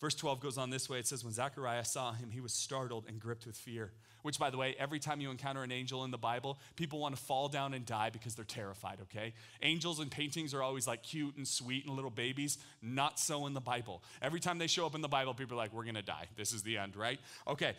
Verse 0.00 0.14
12 0.14 0.40
goes 0.40 0.58
on 0.58 0.70
this 0.70 0.88
way 0.88 0.98
it 0.98 1.06
says, 1.06 1.24
When 1.24 1.32
Zechariah 1.32 1.84
saw 1.84 2.12
him, 2.12 2.30
he 2.30 2.40
was 2.40 2.52
startled 2.52 3.04
and 3.08 3.20
gripped 3.20 3.46
with 3.46 3.56
fear. 3.56 3.92
Which, 4.22 4.38
by 4.38 4.50
the 4.50 4.56
way, 4.56 4.74
every 4.78 4.98
time 4.98 5.20
you 5.20 5.30
encounter 5.30 5.62
an 5.62 5.70
angel 5.70 6.02
in 6.04 6.10
the 6.10 6.18
Bible, 6.18 6.58
people 6.76 6.98
want 6.98 7.14
to 7.14 7.22
fall 7.22 7.48
down 7.48 7.74
and 7.74 7.84
die 7.84 8.08
because 8.10 8.34
they're 8.34 8.44
terrified, 8.44 8.98
okay? 9.02 9.34
Angels 9.62 10.00
in 10.00 10.08
paintings 10.08 10.54
are 10.54 10.62
always 10.62 10.86
like 10.86 11.02
cute 11.02 11.36
and 11.36 11.46
sweet 11.46 11.84
and 11.84 11.94
little 11.94 12.10
babies. 12.10 12.58
Not 12.80 13.20
so 13.20 13.46
in 13.46 13.52
the 13.52 13.60
Bible. 13.60 14.02
Every 14.22 14.40
time 14.40 14.58
they 14.58 14.66
show 14.66 14.86
up 14.86 14.94
in 14.94 15.02
the 15.02 15.08
Bible, 15.08 15.34
people 15.34 15.56
are 15.56 15.62
like, 15.62 15.72
We're 15.72 15.84
going 15.84 15.94
to 15.94 16.02
die. 16.02 16.28
This 16.36 16.52
is 16.52 16.62
the 16.62 16.78
end, 16.78 16.96
right? 16.96 17.20
Okay. 17.46 17.74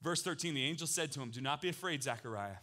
Verse 0.00 0.22
13 0.22 0.54
the 0.54 0.64
angel 0.64 0.86
said 0.86 1.10
to 1.12 1.20
him, 1.20 1.30
Do 1.30 1.40
not 1.40 1.60
be 1.60 1.68
afraid, 1.68 2.02
Zechariah. 2.02 2.58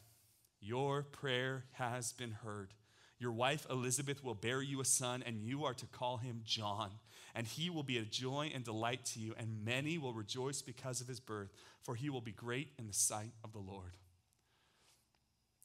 Your 0.62 1.04
prayer 1.04 1.66
has 1.74 2.14
been 2.14 2.32
heard. 2.32 2.74
Your 3.20 3.32
wife 3.32 3.66
Elizabeth 3.70 4.24
will 4.24 4.34
bear 4.34 4.62
you 4.62 4.82
a 4.82 4.86
son, 4.86 5.24
and 5.26 5.42
you 5.42 5.66
are 5.66 5.74
to 5.74 5.86
call 5.86 6.18
him 6.18 6.42
John 6.44 6.92
and 7.36 7.46
he 7.46 7.70
will 7.70 7.84
be 7.84 7.98
a 7.98 8.04
joy 8.04 8.50
and 8.54 8.64
delight 8.64 9.04
to 9.06 9.20
you, 9.20 9.36
and 9.38 9.66
many 9.66 9.98
will 9.98 10.14
rejoice 10.14 10.62
because 10.62 11.02
of 11.02 11.08
his 11.08 11.20
birth, 11.20 11.54
for 11.84 11.94
he 11.94 12.10
will 12.10 12.22
be 12.22 12.32
great 12.32 12.70
in 12.80 12.88
the 12.88 12.94
sight 12.94 13.34
of 13.44 13.52
the 13.52 13.60
Lord. 13.60 13.98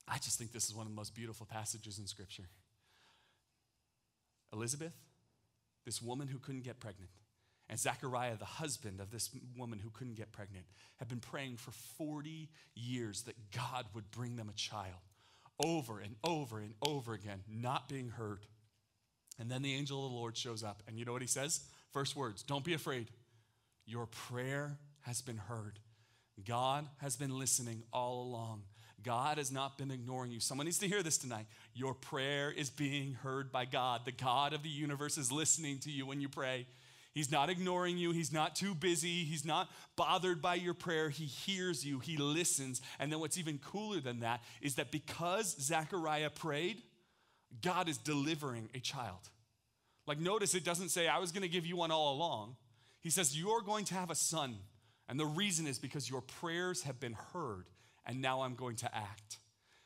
I 0.08 0.18
just 0.18 0.36
think 0.36 0.52
this 0.52 0.68
is 0.68 0.74
one 0.74 0.86
of 0.86 0.92
the 0.92 0.96
most 0.96 1.14
beautiful 1.14 1.46
passages 1.46 2.00
in 2.00 2.08
Scripture. 2.08 2.48
Elizabeth, 4.52 4.92
this 5.86 6.02
woman 6.02 6.26
who 6.26 6.40
couldn't 6.40 6.64
get 6.64 6.80
pregnant, 6.80 7.10
and 7.68 7.78
Zechariah, 7.78 8.36
the 8.36 8.44
husband 8.44 9.00
of 9.00 9.12
this 9.12 9.30
woman 9.56 9.78
who 9.78 9.90
couldn't 9.90 10.16
get 10.16 10.32
pregnant, 10.32 10.64
have 10.96 11.08
been 11.08 11.20
praying 11.20 11.56
for 11.56 11.70
40 11.70 12.48
years 12.74 13.22
that 13.22 13.36
God 13.52 13.86
would 13.94 14.10
bring 14.10 14.34
them 14.34 14.48
a 14.48 14.54
child 14.54 14.98
over 15.64 16.00
and 16.00 16.16
over 16.24 16.58
and 16.58 16.74
over 16.82 17.14
again, 17.14 17.44
not 17.48 17.88
being 17.88 18.08
heard. 18.08 18.44
And 19.40 19.50
then 19.50 19.62
the 19.62 19.74
angel 19.74 20.04
of 20.04 20.12
the 20.12 20.16
Lord 20.16 20.36
shows 20.36 20.62
up. 20.62 20.82
And 20.86 20.98
you 20.98 21.04
know 21.04 21.12
what 21.12 21.22
he 21.22 21.28
says? 21.28 21.62
First 21.92 22.14
words 22.14 22.42
Don't 22.42 22.64
be 22.64 22.74
afraid. 22.74 23.08
Your 23.86 24.06
prayer 24.06 24.78
has 25.00 25.22
been 25.22 25.38
heard. 25.38 25.80
God 26.46 26.86
has 26.98 27.16
been 27.16 27.36
listening 27.38 27.82
all 27.92 28.22
along. 28.22 28.62
God 29.02 29.38
has 29.38 29.50
not 29.50 29.78
been 29.78 29.90
ignoring 29.90 30.30
you. 30.30 30.40
Someone 30.40 30.66
needs 30.66 30.78
to 30.78 30.88
hear 30.88 31.02
this 31.02 31.16
tonight. 31.16 31.46
Your 31.74 31.94
prayer 31.94 32.52
is 32.52 32.68
being 32.68 33.14
heard 33.14 33.50
by 33.50 33.64
God. 33.64 34.02
The 34.04 34.12
God 34.12 34.52
of 34.52 34.62
the 34.62 34.68
universe 34.68 35.16
is 35.16 35.32
listening 35.32 35.78
to 35.80 35.90
you 35.90 36.04
when 36.04 36.20
you 36.20 36.28
pray. 36.28 36.66
He's 37.12 37.32
not 37.32 37.50
ignoring 37.50 37.98
you. 37.98 38.12
He's 38.12 38.32
not 38.32 38.54
too 38.54 38.74
busy. 38.74 39.24
He's 39.24 39.44
not 39.44 39.68
bothered 39.96 40.40
by 40.40 40.54
your 40.54 40.74
prayer. 40.74 41.08
He 41.08 41.24
hears 41.24 41.84
you. 41.84 41.98
He 41.98 42.16
listens. 42.18 42.80
And 42.98 43.10
then 43.10 43.20
what's 43.20 43.38
even 43.38 43.58
cooler 43.58 44.00
than 44.00 44.20
that 44.20 44.42
is 44.60 44.76
that 44.76 44.92
because 44.92 45.56
Zechariah 45.60 46.30
prayed, 46.30 46.82
God 47.62 47.88
is 47.88 47.98
delivering 47.98 48.68
a 48.74 48.80
child. 48.80 49.28
Like, 50.06 50.18
notice 50.18 50.54
it 50.54 50.64
doesn't 50.64 50.88
say, 50.90 51.08
I 51.08 51.18
was 51.18 51.32
going 51.32 51.42
to 51.42 51.48
give 51.48 51.66
you 51.66 51.76
one 51.76 51.90
all 51.90 52.14
along. 52.14 52.56
He 53.00 53.10
says, 53.10 53.38
You're 53.38 53.62
going 53.62 53.84
to 53.86 53.94
have 53.94 54.10
a 54.10 54.14
son. 54.14 54.56
And 55.08 55.18
the 55.18 55.26
reason 55.26 55.66
is 55.66 55.78
because 55.78 56.08
your 56.08 56.20
prayers 56.20 56.82
have 56.82 57.00
been 57.00 57.16
heard, 57.32 57.64
and 58.06 58.22
now 58.22 58.42
I'm 58.42 58.54
going 58.54 58.76
to 58.76 58.94
act. 58.94 59.38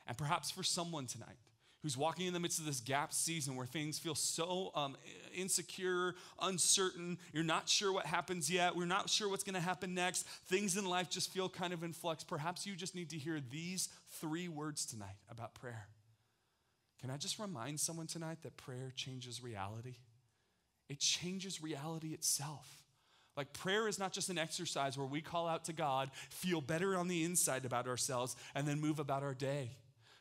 And 0.07 0.19
perhaps 0.19 0.51
for 0.51 0.63
someone 0.63 1.07
tonight 1.07 1.39
who's 1.83 1.97
walking 1.97 2.27
in 2.27 2.35
the 2.35 2.41
midst 2.41 2.59
of 2.59 2.67
this 2.67 2.81
gap 2.81 3.13
season 3.13 3.57
where 3.57 3.67
things 3.67 3.99
feel 3.99 4.15
so 4.15 4.71
um, 4.75 4.97
insecure, 5.35 6.15
uncertain, 6.41 7.19
you're 7.33 7.43
not 7.43 7.69
sure 7.69 7.93
what 7.93 8.07
happens 8.07 8.51
yet, 8.51 8.77
we're 8.77 8.85
not 8.85 9.09
sure 9.09 9.29
what's 9.29 9.45
going 9.45 9.55
to 9.55 9.61
happen 9.61 9.95
next, 9.95 10.27
things 10.47 10.77
in 10.77 10.87
life 10.87 11.09
just 11.09 11.33
feel 11.33 11.49
kind 11.49 11.73
of 11.73 11.83
in 11.83 11.93
flux. 11.93 12.23
Perhaps 12.23 12.67
you 12.67 12.75
just 12.75 12.95
need 12.95 13.11
to 13.11 13.17
hear 13.17 13.41
these 13.51 13.89
three 14.21 14.49
words 14.49 14.85
tonight 14.85 15.17
about 15.31 15.55
prayer 15.55 15.87
can 17.05 17.13
I 17.13 17.19
just 17.19 17.39
remind 17.39 17.79
someone 17.79 18.07
tonight 18.07 18.39
that 18.45 18.57
prayer 18.57 18.91
changes 18.97 19.43
reality? 19.43 19.97
It 20.89 21.01
changes 21.01 21.63
reality 21.63 22.15
itself. 22.15 22.67
Like 23.37 23.53
prayer 23.53 23.89
is 23.89 23.99
not 23.99 24.15
just 24.15 24.31
an 24.31 24.39
exercise 24.39 24.97
where 24.97 25.07
we 25.07 25.21
call 25.21 25.47
out 25.47 25.67
to 25.67 25.75
God, 25.75 26.11
feel 26.31 26.63
better 26.63 26.97
on 26.97 27.07
the 27.09 27.23
inside 27.23 27.67
about 27.67 27.87
ourselves, 27.87 28.37
and 28.55 28.67
then 28.67 28.81
move 28.81 29.01
about 29.01 29.23
our 29.23 29.35
day. 29.35 29.73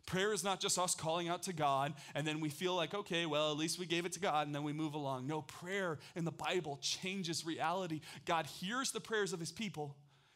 Prayer 0.06 0.34
is 0.34 0.44
not 0.44 0.60
just 0.60 0.78
us 0.78 0.94
calling 0.94 1.30
out 1.30 1.44
to 1.44 1.54
God 1.54 1.94
and 2.16 2.28
then 2.28 2.42
we 2.42 2.50
feel 2.50 2.76
like, 2.76 2.94
okay, 2.94 3.26
well, 3.26 3.50
at 3.50 3.58
least 3.58 3.80
we 3.80 3.86
gave 3.86 4.06
it 4.06 4.12
to 4.12 4.20
God 4.20 4.46
and 4.46 4.54
then 4.54 4.64
we 4.64 4.74
move 4.74 4.94
along. 4.94 5.26
No, 5.26 5.42
prayer 5.42 6.00
in 6.18 6.26
the 6.26 6.32
Bible 6.32 6.80
changes 6.82 7.46
reality. 7.46 8.02
God 8.26 8.46
hears 8.46 8.92
the 8.92 9.00
prayers 9.00 9.32
of 9.32 9.40
his 9.40 9.54
people 9.54 9.96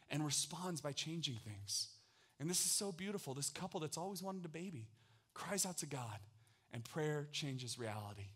and 0.10 0.26
responds 0.26 0.80
by 0.80 0.94
changing 0.94 1.40
things. 1.44 1.90
And 2.40 2.50
this 2.50 2.64
is 2.64 2.72
so 2.72 2.94
beautiful. 2.94 3.34
This 3.34 3.50
couple 3.50 3.82
that's 3.82 3.98
always 3.98 4.24
wanted 4.24 4.46
a 4.46 4.48
baby 4.48 4.88
cries 5.34 5.66
out 5.66 5.80
to 5.80 5.86
God 5.86 6.20
and 6.78 6.86
prayer 6.86 7.28
changes 7.32 7.80
reality. 7.80 8.28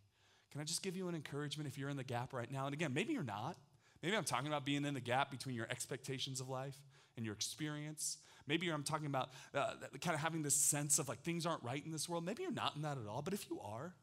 Can 0.51 0.61
I 0.61 0.63
just 0.63 0.81
give 0.81 0.95
you 0.95 1.07
an 1.07 1.13
encouragement 1.13 1.67
if 1.67 1.77
you're 1.77 1.89
in 1.89 1.95
the 1.95 2.03
gap 2.03 2.33
right 2.33 2.51
now? 2.51 2.65
And 2.65 2.73
again, 2.73 2.91
maybe 2.91 3.13
you're 3.13 3.21
not. 3.21 3.55
Maybe 4.01 4.17
I'm 4.17 4.23
talking 4.23 4.47
about 4.47 4.65
being 4.65 4.83
in 4.83 4.95
the 4.95 4.99
gap 4.99 5.29
between 5.29 5.53
your 5.53 5.67
expectations 5.69 6.41
of 6.41 6.49
life 6.49 6.75
and 7.15 7.23
your 7.23 7.35
experience. 7.35 8.17
Maybe 8.47 8.67
I'm 8.69 8.81
talking 8.81 9.05
about 9.05 9.29
uh, 9.53 9.73
kind 10.01 10.15
of 10.15 10.21
having 10.21 10.41
this 10.41 10.55
sense 10.55 10.97
of 10.97 11.07
like 11.07 11.19
things 11.19 11.45
aren't 11.45 11.61
right 11.61 11.85
in 11.85 11.91
this 11.91 12.09
world. 12.09 12.25
Maybe 12.25 12.41
you're 12.41 12.51
not 12.51 12.75
in 12.75 12.81
that 12.81 12.97
at 12.97 13.05
all. 13.07 13.21
But 13.21 13.35
if 13.35 13.47
you 13.47 13.59
are, 13.63 13.93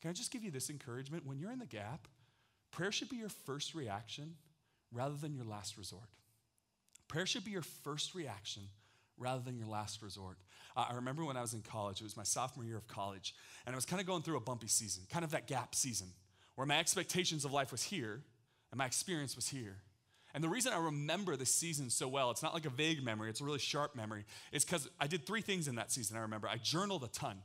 can 0.00 0.10
I 0.10 0.12
just 0.12 0.30
give 0.30 0.44
you 0.44 0.52
this 0.52 0.70
encouragement? 0.70 1.26
When 1.26 1.40
you're 1.40 1.50
in 1.50 1.58
the 1.58 1.66
gap, 1.66 2.06
prayer 2.70 2.92
should 2.92 3.08
be 3.08 3.16
your 3.16 3.30
first 3.30 3.74
reaction 3.74 4.36
rather 4.92 5.16
than 5.16 5.34
your 5.34 5.44
last 5.44 5.76
resort. 5.76 6.08
Prayer 7.08 7.26
should 7.26 7.44
be 7.44 7.50
your 7.50 7.62
first 7.62 8.14
reaction 8.14 8.62
rather 9.18 9.42
than 9.42 9.58
your 9.58 9.66
last 9.66 10.02
resort. 10.02 10.38
I 10.78 10.94
remember 10.94 11.24
when 11.24 11.36
I 11.36 11.40
was 11.40 11.54
in 11.54 11.62
college, 11.62 12.00
it 12.00 12.04
was 12.04 12.16
my 12.16 12.22
sophomore 12.22 12.64
year 12.64 12.76
of 12.76 12.86
college, 12.86 13.34
and 13.66 13.74
I 13.74 13.76
was 13.76 13.84
kind 13.84 14.00
of 14.00 14.06
going 14.06 14.22
through 14.22 14.36
a 14.36 14.40
bumpy 14.40 14.68
season, 14.68 15.04
kind 15.10 15.24
of 15.24 15.32
that 15.32 15.48
gap 15.48 15.74
season, 15.74 16.08
where 16.54 16.66
my 16.66 16.78
expectations 16.78 17.44
of 17.44 17.52
life 17.52 17.72
was 17.72 17.82
here 17.82 18.22
and 18.70 18.78
my 18.78 18.86
experience 18.86 19.34
was 19.34 19.48
here. 19.48 19.76
And 20.34 20.44
the 20.44 20.48
reason 20.48 20.72
I 20.72 20.78
remember 20.78 21.36
this 21.36 21.52
season 21.52 21.90
so 21.90 22.06
well, 22.06 22.30
it's 22.30 22.42
not 22.42 22.54
like 22.54 22.66
a 22.66 22.70
vague 22.70 23.02
memory, 23.02 23.30
it's 23.30 23.40
a 23.40 23.44
really 23.44 23.58
sharp 23.58 23.96
memory, 23.96 24.24
is 24.52 24.64
because 24.64 24.88
I 25.00 25.06
did 25.06 25.26
three 25.26 25.40
things 25.40 25.66
in 25.66 25.76
that 25.76 25.90
season 25.90 26.16
I 26.16 26.20
remember. 26.20 26.48
I 26.48 26.58
journaled 26.58 27.02
a 27.02 27.08
ton. 27.08 27.38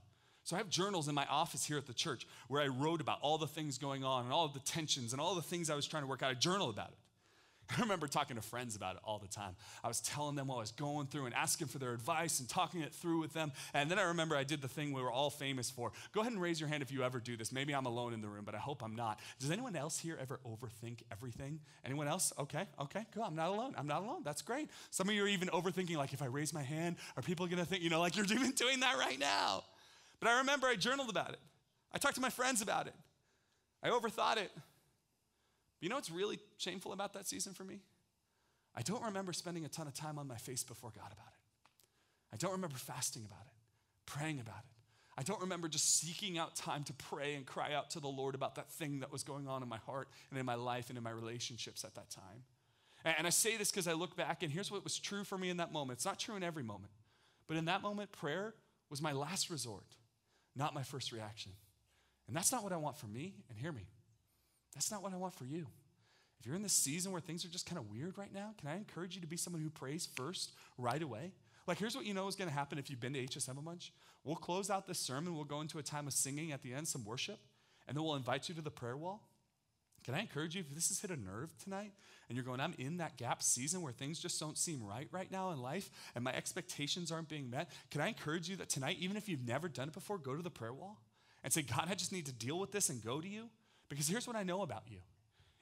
So 0.44 0.58
I 0.58 0.60
have 0.60 0.70
journals 0.70 1.08
in 1.08 1.16
my 1.16 1.26
office 1.28 1.64
here 1.66 1.78
at 1.78 1.88
the 1.88 1.94
church 1.94 2.28
where 2.50 2.62
I 2.62 2.68
wrote 2.68 3.00
about 3.00 3.20
all 3.22 3.38
the 3.38 3.48
things 3.48 3.78
going 3.78 4.04
on 4.04 4.26
and 4.26 4.34
all 4.34 4.48
the 4.50 4.60
tensions 4.60 5.14
and 5.14 5.22
all 5.22 5.36
the 5.36 5.42
things 5.42 5.70
I 5.70 5.76
was 5.76 5.88
trying 5.88 6.04
to 6.04 6.08
work 6.08 6.22
out. 6.22 6.32
I 6.32 6.34
journaled 6.34 6.74
about 6.74 6.90
it. 6.90 6.98
I 7.78 7.82
remember 7.82 8.08
talking 8.08 8.36
to 8.36 8.42
friends 8.42 8.76
about 8.76 8.96
it 8.96 9.02
all 9.04 9.20
the 9.20 9.28
time. 9.28 9.56
I 9.84 9.88
was 9.88 10.02
telling 10.02 10.36
them 10.36 10.48
what 10.48 10.58
I 10.58 10.60
was 10.60 10.72
going 10.72 11.08
through 11.08 11.26
and 11.26 11.36
asking 11.36 11.68
for 11.68 11.80
their 11.80 11.94
advice 11.94 12.40
and 12.40 12.48
talking 12.48 12.82
it 12.82 12.94
through 12.94 13.20
with 13.20 13.34
them. 13.34 13.52
And 13.74 13.90
then 13.90 14.00
I 14.00 14.04
remember 14.04 14.36
I 14.36 14.44
did 14.44 14.62
the 14.62 14.68
thing 14.68 14.94
we 14.94 15.02
were 15.02 15.12
all 15.12 15.30
famous 15.30 15.70
for. 15.70 15.92
Go 16.14 16.22
ahead 16.22 16.34
and 16.34 16.42
raise 16.42 16.60
your 16.60 16.70
hand 16.70 16.84
if 16.84 16.92
you 16.92 17.04
ever 17.04 17.20
do 17.20 17.38
this. 17.38 17.52
Maybe 17.52 17.74
I'm 17.74 17.86
alone 17.86 18.14
in 18.14 18.22
the 18.22 18.28
room, 18.28 18.44
but 18.46 18.56
I 18.56 18.60
hope 18.60 18.84
I'm 18.84 18.96
not. 18.96 19.20
Does 19.40 19.52
anyone 19.52 19.76
else 19.76 20.00
here 20.00 20.18
ever 20.22 20.40
overthink 20.46 21.00
everything? 21.12 21.60
Anyone 21.86 22.08
else? 22.08 22.34
Okay, 22.40 22.68
okay, 22.82 23.06
cool. 23.14 23.24
I'm 23.24 23.36
not 23.36 23.50
alone. 23.50 23.74
I'm 23.78 23.88
not 23.88 24.04
alone. 24.04 24.22
That's 24.24 24.42
great. 24.42 24.70
Some 24.90 25.10
of 25.10 25.16
you 25.16 25.24
are 25.24 25.28
even 25.28 25.48
overthinking, 25.50 25.98
like, 25.98 26.14
if 26.14 26.22
I 26.22 26.28
raise 26.28 26.54
my 26.54 26.64
hand, 26.64 26.98
are 27.18 27.24
people 27.24 27.48
going 27.48 27.60
to 27.60 27.66
think, 27.66 27.82
you 27.84 27.90
know, 27.90 28.00
like 28.00 28.16
you're 28.16 28.26
even 28.32 28.52
doing 28.52 28.82
that 28.82 28.98
right 28.98 29.20
now? 29.20 29.64
But 30.20 30.30
I 30.30 30.38
remember 30.40 30.68
I 30.68 30.76
journaled 30.76 31.10
about 31.10 31.32
it. 31.32 31.40
I 31.92 31.98
talked 31.98 32.16
to 32.16 32.22
my 32.22 32.30
friends 32.30 32.62
about 32.62 32.88
it. 32.88 32.96
I 33.84 33.90
overthought 33.90 34.38
it. 34.38 34.52
You 35.84 35.90
know 35.90 35.96
what's 35.96 36.10
really 36.10 36.40
shameful 36.56 36.94
about 36.94 37.12
that 37.12 37.28
season 37.28 37.54
for 37.54 37.66
me? 37.66 37.82
I 38.74 38.84
don't 38.84 39.04
remember 39.04 39.34
spending 39.34 39.66
a 39.66 39.68
ton 39.68 39.86
of 39.86 39.94
time 39.94 40.18
on 40.18 40.30
my 40.30 40.38
face 40.38 40.64
before 40.64 40.92
God 40.96 41.12
about 41.12 41.28
it. 41.28 41.70
I 42.32 42.38
don't 42.38 42.54
remember 42.54 42.78
fasting 42.78 43.26
about 43.26 43.46
it, 43.46 43.54
praying 44.06 44.40
about 44.40 44.60
it. 44.60 44.78
I 45.18 45.24
don't 45.24 45.42
remember 45.42 45.68
just 45.68 46.00
seeking 46.00 46.38
out 46.38 46.56
time 46.56 46.86
to 46.86 46.94
pray 46.94 47.36
and 47.36 47.46
cry 47.46 47.74
out 47.74 47.90
to 47.92 48.00
the 48.00 48.08
Lord 48.08 48.34
about 48.34 48.56
that 48.56 48.72
thing 48.72 49.02
that 49.02 49.12
was 49.12 49.24
going 49.24 49.50
on 49.50 49.62
in 49.62 49.68
my 49.68 49.78
heart 49.80 50.08
and 50.30 50.40
in 50.40 50.46
my 50.46 50.56
life 50.56 50.88
and 50.88 50.98
in 50.98 51.04
my 51.04 51.12
relationships 51.12 51.84
at 51.84 51.96
that 51.96 52.10
time. 52.10 52.46
And 53.04 53.28
I 53.28 53.30
say 53.30 53.58
this 53.58 53.70
because 53.70 53.86
I 53.90 53.92
look 53.92 54.16
back 54.16 54.42
and 54.42 54.54
here's 54.54 54.72
what 54.72 54.86
was 54.86 54.98
true 54.98 55.26
for 55.26 55.38
me 55.38 55.50
in 55.50 55.58
that 55.58 55.74
moment. 55.74 55.98
It's 55.98 56.06
not 56.06 56.18
true 56.18 56.38
in 56.38 56.44
every 56.44 56.64
moment, 56.64 56.94
but 57.46 57.58
in 57.58 57.66
that 57.66 57.82
moment, 57.82 58.14
prayer 58.14 58.56
was 58.90 59.02
my 59.02 59.12
last 59.12 59.50
resort, 59.50 59.98
not 60.56 60.74
my 60.74 60.84
first 60.84 61.12
reaction. 61.12 61.52
And 62.30 62.38
that's 62.38 62.54
not 62.54 62.64
what 62.64 62.72
I 62.72 62.78
want 62.78 62.96
for 62.96 63.08
me, 63.08 63.34
and 63.50 63.60
hear 63.60 63.74
me. 63.74 63.90
That's 64.74 64.92
not 64.92 65.04
what 65.04 65.14
I 65.14 65.18
want 65.18 65.36
for 65.36 65.46
you. 65.46 65.68
If 66.40 66.48
you're 66.48 66.56
in 66.56 66.62
this 66.62 66.74
season 66.74 67.12
where 67.12 67.22
things 67.22 67.46
are 67.46 67.50
just 67.50 67.66
kind 67.66 67.80
of 67.80 67.90
weird 67.90 68.18
right 68.18 68.34
now, 68.34 68.54
can 68.60 68.70
I 68.70 68.76
encourage 68.76 69.16
you 69.16 69.22
to 69.22 69.28
be 69.28 69.38
someone 69.38 69.62
who 69.62 69.70
prays 69.70 70.10
first 70.16 70.52
right 70.78 71.02
away? 71.02 71.32
Like, 71.68 71.78
here's 71.78 71.96
what 71.96 72.06
you 72.06 72.14
know 72.14 72.28
is 72.28 72.36
going 72.36 72.50
to 72.50 72.54
happen 72.54 72.78
if 72.78 72.90
you've 72.90 73.00
been 73.00 73.14
to 73.14 73.26
HSM 73.26 73.58
a 73.58 73.62
bunch. 73.62 73.94
We'll 74.24 74.36
close 74.36 74.70
out 74.70 74.86
this 74.86 75.00
sermon, 75.00 75.36
we'll 75.36 75.46
go 75.46 75.62
into 75.62 75.80
a 75.80 75.84
time 75.84 76.08
of 76.08 76.14
singing 76.14 76.52
at 76.52 76.62
the 76.62 76.74
end, 76.74 76.88
some 76.88 77.06
worship, 77.06 77.40
and 77.88 77.96
then 77.96 78.04
we'll 78.04 78.16
invite 78.16 78.50
you 78.50 78.56
to 78.56 78.62
the 78.62 78.72
prayer 78.72 78.98
wall. 78.98 79.22
Can 80.04 80.16
I 80.16 80.20
encourage 80.20 80.56
you, 80.56 80.62
if 80.62 80.76
this 80.76 80.90
has 80.90 81.00
hit 81.00 81.12
a 81.12 81.16
nerve 81.16 81.54
tonight 81.64 81.94
and 82.28 82.36
you're 82.36 82.44
going, 82.44 82.60
I'm 82.60 82.74
in 82.78 82.98
that 82.98 83.16
gap 83.16 83.42
season 83.42 83.82
where 83.82 83.94
things 83.94 84.20
just 84.20 84.38
don't 84.38 84.58
seem 84.58 84.84
right 84.84 85.08
right 85.12 85.32
now 85.32 85.52
in 85.52 85.62
life 85.62 85.90
and 86.14 86.26
my 86.26 86.34
expectations 86.34 87.10
aren't 87.12 87.30
being 87.30 87.50
met, 87.50 87.72
can 87.90 88.02
I 88.02 88.10
encourage 88.10 88.50
you 88.50 88.58
that 88.58 88.70
tonight, 88.70 88.98
even 89.00 89.16
if 89.16 89.30
you've 89.30 89.48
never 89.48 89.70
done 89.70 89.88
it 89.88 89.94
before, 89.94 90.18
go 90.18 90.36
to 90.36 90.44
the 90.44 90.50
prayer 90.50 90.74
wall 90.74 91.00
and 91.42 91.54
say, 91.54 91.62
God, 91.62 91.88
I 91.90 91.96
just 91.96 92.12
need 92.12 92.26
to 92.26 92.34
deal 92.34 92.60
with 92.60 92.74
this 92.74 92.90
and 92.90 93.02
go 93.02 93.22
to 93.22 93.28
you? 93.28 93.50
Because 93.94 94.08
here's 94.08 94.28
what 94.28 94.36
I 94.36 94.44
know 94.44 94.62
about 94.62 94.84
you. 94.88 95.00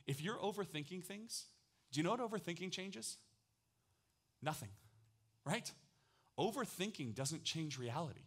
If 0.08 0.22
you're 0.22 0.38
overthinking 0.38 1.04
things, 1.04 1.46
do 1.92 2.00
you 2.00 2.04
know 2.04 2.12
what 2.12 2.20
overthinking 2.20 2.72
changes? 2.72 3.18
Nothing, 4.42 4.70
right? 5.46 5.72
Overthinking 6.40 7.14
doesn't 7.14 7.44
change 7.44 7.78
reality. 7.78 8.22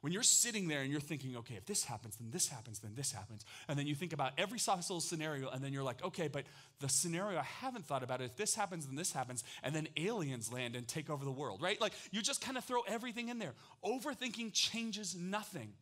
When 0.00 0.12
you're 0.12 0.22
sitting 0.22 0.68
there 0.68 0.82
and 0.82 0.92
you're 0.92 1.00
thinking, 1.00 1.36
okay, 1.38 1.56
if 1.56 1.66
this 1.66 1.82
happens, 1.82 2.16
then 2.16 2.30
this 2.30 2.46
happens, 2.46 2.78
then 2.78 2.92
this 2.94 3.10
happens, 3.10 3.44
and 3.66 3.76
then 3.76 3.88
you 3.88 3.96
think 3.96 4.12
about 4.12 4.32
every 4.38 4.60
possible 4.60 5.00
scenario, 5.00 5.48
and 5.48 5.62
then 5.62 5.72
you're 5.72 5.82
like, 5.82 6.04
okay, 6.04 6.28
but 6.28 6.44
the 6.78 6.88
scenario 6.88 7.40
I 7.40 7.42
haven't 7.42 7.84
thought 7.84 8.04
about, 8.04 8.22
if 8.22 8.36
this 8.36 8.54
happens, 8.54 8.86
then 8.86 8.94
this 8.94 9.12
happens, 9.12 9.42
and 9.64 9.74
then 9.74 9.88
aliens 9.96 10.52
land 10.52 10.76
and 10.76 10.86
take 10.86 11.10
over 11.10 11.24
the 11.24 11.32
world, 11.32 11.60
right? 11.60 11.80
Like 11.80 11.94
you 12.12 12.22
just 12.22 12.40
kind 12.40 12.56
of 12.56 12.64
throw 12.64 12.82
everything 12.82 13.28
in 13.28 13.40
there. 13.40 13.54
Overthinking 13.84 14.52
changes 14.52 15.16
nothing. 15.16 15.72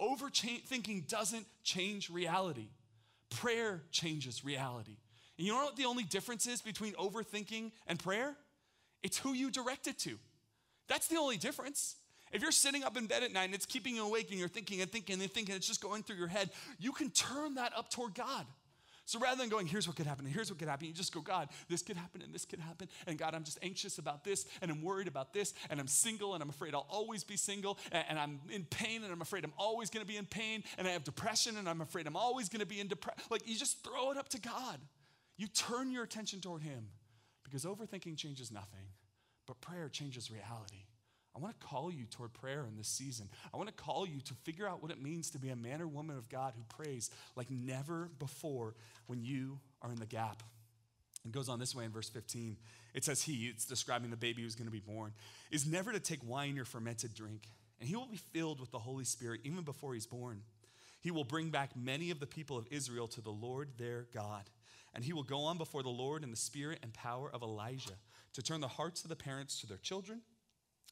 Overthinking 0.00 1.08
doesn't 1.08 1.46
change 1.64 2.08
reality. 2.08 2.68
Prayer 3.30 3.82
changes 3.90 4.44
reality. 4.44 4.96
And 5.38 5.46
you 5.46 5.52
know 5.52 5.64
what 5.64 5.76
the 5.76 5.84
only 5.84 6.04
difference 6.04 6.46
is 6.46 6.62
between 6.62 6.94
overthinking 6.94 7.72
and 7.86 7.98
prayer? 7.98 8.36
It's 9.02 9.18
who 9.18 9.34
you 9.34 9.50
direct 9.50 9.86
it 9.86 9.98
to. 10.00 10.18
That's 10.88 11.08
the 11.08 11.16
only 11.16 11.36
difference. 11.36 11.96
If 12.32 12.42
you're 12.42 12.52
sitting 12.52 12.82
up 12.82 12.96
in 12.96 13.06
bed 13.06 13.22
at 13.22 13.32
night 13.32 13.44
and 13.44 13.54
it's 13.54 13.66
keeping 13.66 13.96
you 13.96 14.04
awake 14.04 14.30
and 14.30 14.38
you're 14.38 14.48
thinking 14.48 14.80
and 14.80 14.90
thinking 14.90 15.20
and 15.20 15.30
thinking, 15.30 15.54
it's 15.54 15.66
just 15.66 15.80
going 15.80 16.02
through 16.02 16.16
your 16.16 16.28
head, 16.28 16.50
you 16.78 16.92
can 16.92 17.10
turn 17.10 17.54
that 17.54 17.72
up 17.76 17.90
toward 17.90 18.14
God. 18.14 18.46
So 19.06 19.20
rather 19.20 19.40
than 19.40 19.48
going, 19.48 19.66
here's 19.66 19.86
what 19.86 19.96
could 19.96 20.06
happen, 20.06 20.26
and 20.26 20.34
here's 20.34 20.50
what 20.50 20.58
could 20.58 20.66
happen, 20.66 20.88
you 20.88 20.92
just 20.92 21.14
go, 21.14 21.20
God, 21.20 21.48
this 21.68 21.80
could 21.80 21.96
happen, 21.96 22.22
and 22.22 22.34
this 22.34 22.44
could 22.44 22.58
happen, 22.58 22.88
and 23.06 23.16
God, 23.16 23.36
I'm 23.36 23.44
just 23.44 23.58
anxious 23.62 23.98
about 23.98 24.24
this, 24.24 24.46
and 24.60 24.68
I'm 24.68 24.82
worried 24.82 25.06
about 25.06 25.32
this, 25.32 25.54
and 25.70 25.78
I'm 25.78 25.86
single, 25.86 26.34
and 26.34 26.42
I'm 26.42 26.48
afraid 26.48 26.74
I'll 26.74 26.88
always 26.90 27.22
be 27.22 27.36
single, 27.36 27.78
and, 27.92 28.04
and 28.08 28.18
I'm 28.18 28.40
in 28.50 28.64
pain, 28.64 29.04
and 29.04 29.12
I'm 29.12 29.22
afraid 29.22 29.44
I'm 29.44 29.52
always 29.56 29.90
gonna 29.90 30.04
be 30.04 30.16
in 30.16 30.26
pain, 30.26 30.64
and 30.76 30.88
I 30.88 30.90
have 30.90 31.04
depression, 31.04 31.56
and 31.56 31.68
I'm 31.68 31.82
afraid 31.82 32.08
I'm 32.08 32.16
always 32.16 32.48
gonna 32.48 32.66
be 32.66 32.80
in 32.80 32.88
depression. 32.88 33.22
Like, 33.30 33.48
you 33.48 33.56
just 33.56 33.84
throw 33.84 34.10
it 34.10 34.16
up 34.16 34.28
to 34.30 34.40
God. 34.40 34.80
You 35.36 35.46
turn 35.46 35.92
your 35.92 36.02
attention 36.02 36.40
toward 36.40 36.62
Him, 36.62 36.88
because 37.44 37.64
overthinking 37.64 38.16
changes 38.16 38.50
nothing, 38.50 38.88
but 39.46 39.60
prayer 39.60 39.88
changes 39.88 40.32
reality. 40.32 40.85
I 41.36 41.38
want 41.38 41.60
to 41.60 41.66
call 41.66 41.92
you 41.92 42.04
toward 42.06 42.32
prayer 42.32 42.64
in 42.66 42.76
this 42.76 42.88
season. 42.88 43.28
I 43.52 43.58
want 43.58 43.68
to 43.68 43.74
call 43.74 44.06
you 44.06 44.20
to 44.20 44.34
figure 44.44 44.66
out 44.66 44.82
what 44.82 44.90
it 44.90 45.02
means 45.02 45.30
to 45.30 45.38
be 45.38 45.50
a 45.50 45.56
man 45.56 45.82
or 45.82 45.86
woman 45.86 46.16
of 46.16 46.30
God 46.30 46.54
who 46.56 46.62
prays 46.82 47.10
like 47.36 47.50
never 47.50 48.08
before 48.18 48.74
when 49.06 49.22
you 49.22 49.58
are 49.82 49.90
in 49.90 49.98
the 49.98 50.06
gap. 50.06 50.42
It 51.26 51.32
goes 51.32 51.50
on 51.50 51.58
this 51.58 51.74
way 51.74 51.84
in 51.84 51.90
verse 51.90 52.08
15. 52.08 52.56
It 52.94 53.04
says, 53.04 53.20
He, 53.20 53.48
it's 53.48 53.66
describing 53.66 54.10
the 54.10 54.16
baby 54.16 54.42
who's 54.42 54.54
going 54.54 54.66
to 54.66 54.72
be 54.72 54.80
born, 54.80 55.12
is 55.50 55.66
never 55.66 55.92
to 55.92 56.00
take 56.00 56.20
wine 56.26 56.58
or 56.58 56.64
fermented 56.64 57.12
drink, 57.12 57.48
and 57.80 57.88
he 57.88 57.96
will 57.96 58.06
be 58.06 58.16
filled 58.16 58.58
with 58.58 58.70
the 58.70 58.78
Holy 58.78 59.04
Spirit 59.04 59.40
even 59.44 59.62
before 59.62 59.92
he's 59.92 60.06
born. 60.06 60.40
He 61.00 61.10
will 61.10 61.24
bring 61.24 61.50
back 61.50 61.76
many 61.76 62.10
of 62.10 62.18
the 62.18 62.26
people 62.26 62.56
of 62.56 62.66
Israel 62.70 63.08
to 63.08 63.20
the 63.20 63.30
Lord 63.30 63.70
their 63.76 64.06
God. 64.14 64.44
And 64.94 65.04
he 65.04 65.12
will 65.12 65.22
go 65.22 65.40
on 65.40 65.58
before 65.58 65.82
the 65.82 65.90
Lord 65.90 66.24
in 66.24 66.30
the 66.30 66.36
spirit 66.36 66.78
and 66.82 66.92
power 66.94 67.30
of 67.30 67.42
Elijah 67.42 67.98
to 68.32 68.42
turn 68.42 68.62
the 68.62 68.68
hearts 68.68 69.02
of 69.02 69.10
the 69.10 69.16
parents 69.16 69.60
to 69.60 69.66
their 69.66 69.76
children 69.76 70.22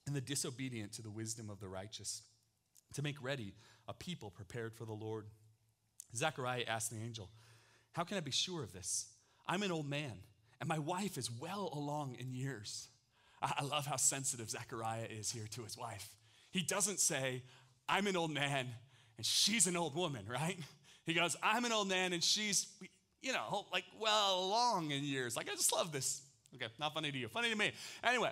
and 0.07 0.14
the 0.14 0.21
disobedient 0.21 0.93
to 0.93 1.03
the 1.03 1.11
wisdom 1.11 1.51
of 1.51 1.61
the 1.61 1.69
righteous, 1.69 2.23
to 2.95 3.03
make 3.03 3.23
ready 3.23 3.55
a 3.88 3.95
people 3.95 4.31
prepared 4.31 4.75
for 4.75 4.85
the 4.85 4.93
Lord. 4.93 5.27
Zechariah 6.14 6.64
asked 6.69 6.90
the 6.90 7.03
angel, 7.03 7.29
How 7.93 8.05
can 8.05 8.17
I 8.17 8.21
be 8.21 8.31
sure 8.31 8.62
of 8.62 8.73
this? 8.73 9.07
I'm 9.47 9.62
an 9.62 9.73
old 9.73 9.88
man, 9.88 10.12
and 10.61 10.69
my 10.69 10.79
wife 10.79 11.19
is 11.19 11.31
well 11.31 11.71
along 11.73 12.17
in 12.19 12.33
years. 12.33 12.88
I 13.43 13.62
love 13.62 13.87
how 13.87 13.97
sensitive 13.97 14.49
Zechariah 14.49 15.07
is 15.11 15.31
here 15.31 15.47
to 15.51 15.62
his 15.62 15.77
wife. 15.77 16.09
He 16.51 16.62
doesn't 16.62 17.01
say, 17.01 17.43
I'm 17.88 18.07
an 18.07 18.17
old 18.17 18.31
man 18.31 18.69
and 19.17 19.27
she's 19.27 19.67
an 19.67 19.77
old 19.77 19.95
woman, 19.95 20.25
right? 20.29 20.59
He 21.05 21.12
goes, 21.12 21.37
I'm 21.43 21.64
an 21.64 21.73
old 21.73 21.88
man 21.88 22.12
and 22.12 22.25
she's, 22.25 22.67
you 23.21 23.33
know, 23.33 23.67
like 23.73 23.85
well 24.01 24.45
along 24.45 24.90
in 24.90 25.05
years. 25.05 25.37
Like, 25.37 25.51
I 25.51 25.55
just 25.55 25.73
love 25.73 25.93
this. 25.93 26.23
Okay, 26.55 26.67
not 26.79 26.95
funny 26.95 27.12
to 27.12 27.19
you, 27.19 27.29
funny 27.29 27.51
to 27.51 27.57
me. 27.57 27.73
Anyway, 28.03 28.31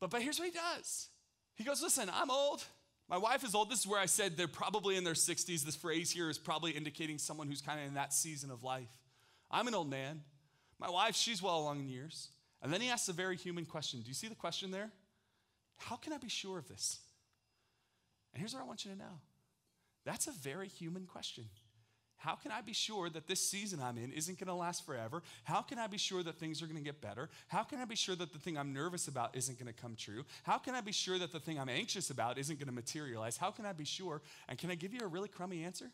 but, 0.00 0.10
but 0.10 0.22
here's 0.22 0.38
what 0.38 0.46
he 0.46 0.54
does 0.54 1.08
He 1.54 1.64
goes, 1.64 1.82
Listen, 1.82 2.10
I'm 2.12 2.30
old. 2.30 2.64
My 3.08 3.18
wife 3.18 3.42
is 3.42 3.56
old. 3.56 3.68
This 3.68 3.80
is 3.80 3.86
where 3.88 3.98
I 3.98 4.06
said 4.06 4.36
they're 4.36 4.46
probably 4.46 4.96
in 4.96 5.02
their 5.02 5.14
60s. 5.14 5.64
This 5.64 5.74
phrase 5.74 6.12
here 6.12 6.30
is 6.30 6.38
probably 6.38 6.70
indicating 6.70 7.18
someone 7.18 7.48
who's 7.48 7.60
kind 7.60 7.80
of 7.80 7.86
in 7.86 7.94
that 7.94 8.14
season 8.14 8.52
of 8.52 8.62
life. 8.62 8.88
I'm 9.50 9.66
an 9.66 9.74
old 9.74 9.90
man. 9.90 10.20
My 10.78 10.88
wife, 10.88 11.16
she's 11.16 11.42
well 11.42 11.58
along 11.58 11.80
in 11.80 11.88
years. 11.88 12.28
And 12.62 12.72
then 12.72 12.80
he 12.80 12.88
asks 12.88 13.08
a 13.08 13.12
very 13.12 13.36
human 13.36 13.64
question. 13.64 14.00
Do 14.00 14.06
you 14.06 14.14
see 14.14 14.28
the 14.28 14.36
question 14.36 14.70
there? 14.70 14.92
How 15.76 15.96
can 15.96 16.12
I 16.12 16.18
be 16.18 16.28
sure 16.28 16.56
of 16.56 16.68
this? 16.68 17.00
And 18.32 18.40
here's 18.40 18.54
what 18.54 18.62
I 18.62 18.66
want 18.66 18.84
you 18.84 18.92
to 18.92 18.98
know 18.98 19.20
that's 20.04 20.28
a 20.28 20.32
very 20.32 20.68
human 20.68 21.04
question. 21.06 21.44
How 22.20 22.34
can 22.34 22.52
I 22.52 22.60
be 22.60 22.74
sure 22.74 23.08
that 23.08 23.26
this 23.26 23.40
season 23.40 23.80
I'm 23.82 23.96
in 23.96 24.12
isn't 24.12 24.38
going 24.38 24.48
to 24.48 24.54
last 24.54 24.84
forever? 24.84 25.22
How 25.44 25.62
can 25.62 25.78
I 25.78 25.86
be 25.86 25.96
sure 25.96 26.22
that 26.22 26.38
things 26.38 26.60
are 26.60 26.66
going 26.66 26.76
to 26.76 26.84
get 26.84 27.00
better? 27.00 27.30
How 27.48 27.62
can 27.62 27.80
I 27.80 27.86
be 27.86 27.96
sure 27.96 28.14
that 28.14 28.34
the 28.34 28.38
thing 28.38 28.58
I'm 28.58 28.74
nervous 28.74 29.08
about 29.08 29.34
isn't 29.34 29.58
going 29.58 29.72
to 29.72 29.80
come 29.80 29.96
true? 29.96 30.24
How 30.42 30.58
can 30.58 30.74
I 30.74 30.82
be 30.82 30.92
sure 30.92 31.18
that 31.18 31.32
the 31.32 31.40
thing 31.40 31.58
I'm 31.58 31.70
anxious 31.70 32.10
about 32.10 32.36
isn't 32.36 32.58
going 32.58 32.68
to 32.68 32.74
materialize? 32.74 33.38
How 33.38 33.50
can 33.50 33.64
I 33.64 33.72
be 33.72 33.86
sure? 33.86 34.20
And 34.50 34.58
can 34.58 34.70
I 34.70 34.74
give 34.74 34.92
you 34.92 35.00
a 35.02 35.06
really 35.06 35.28
crummy 35.28 35.64
answer? 35.64 35.90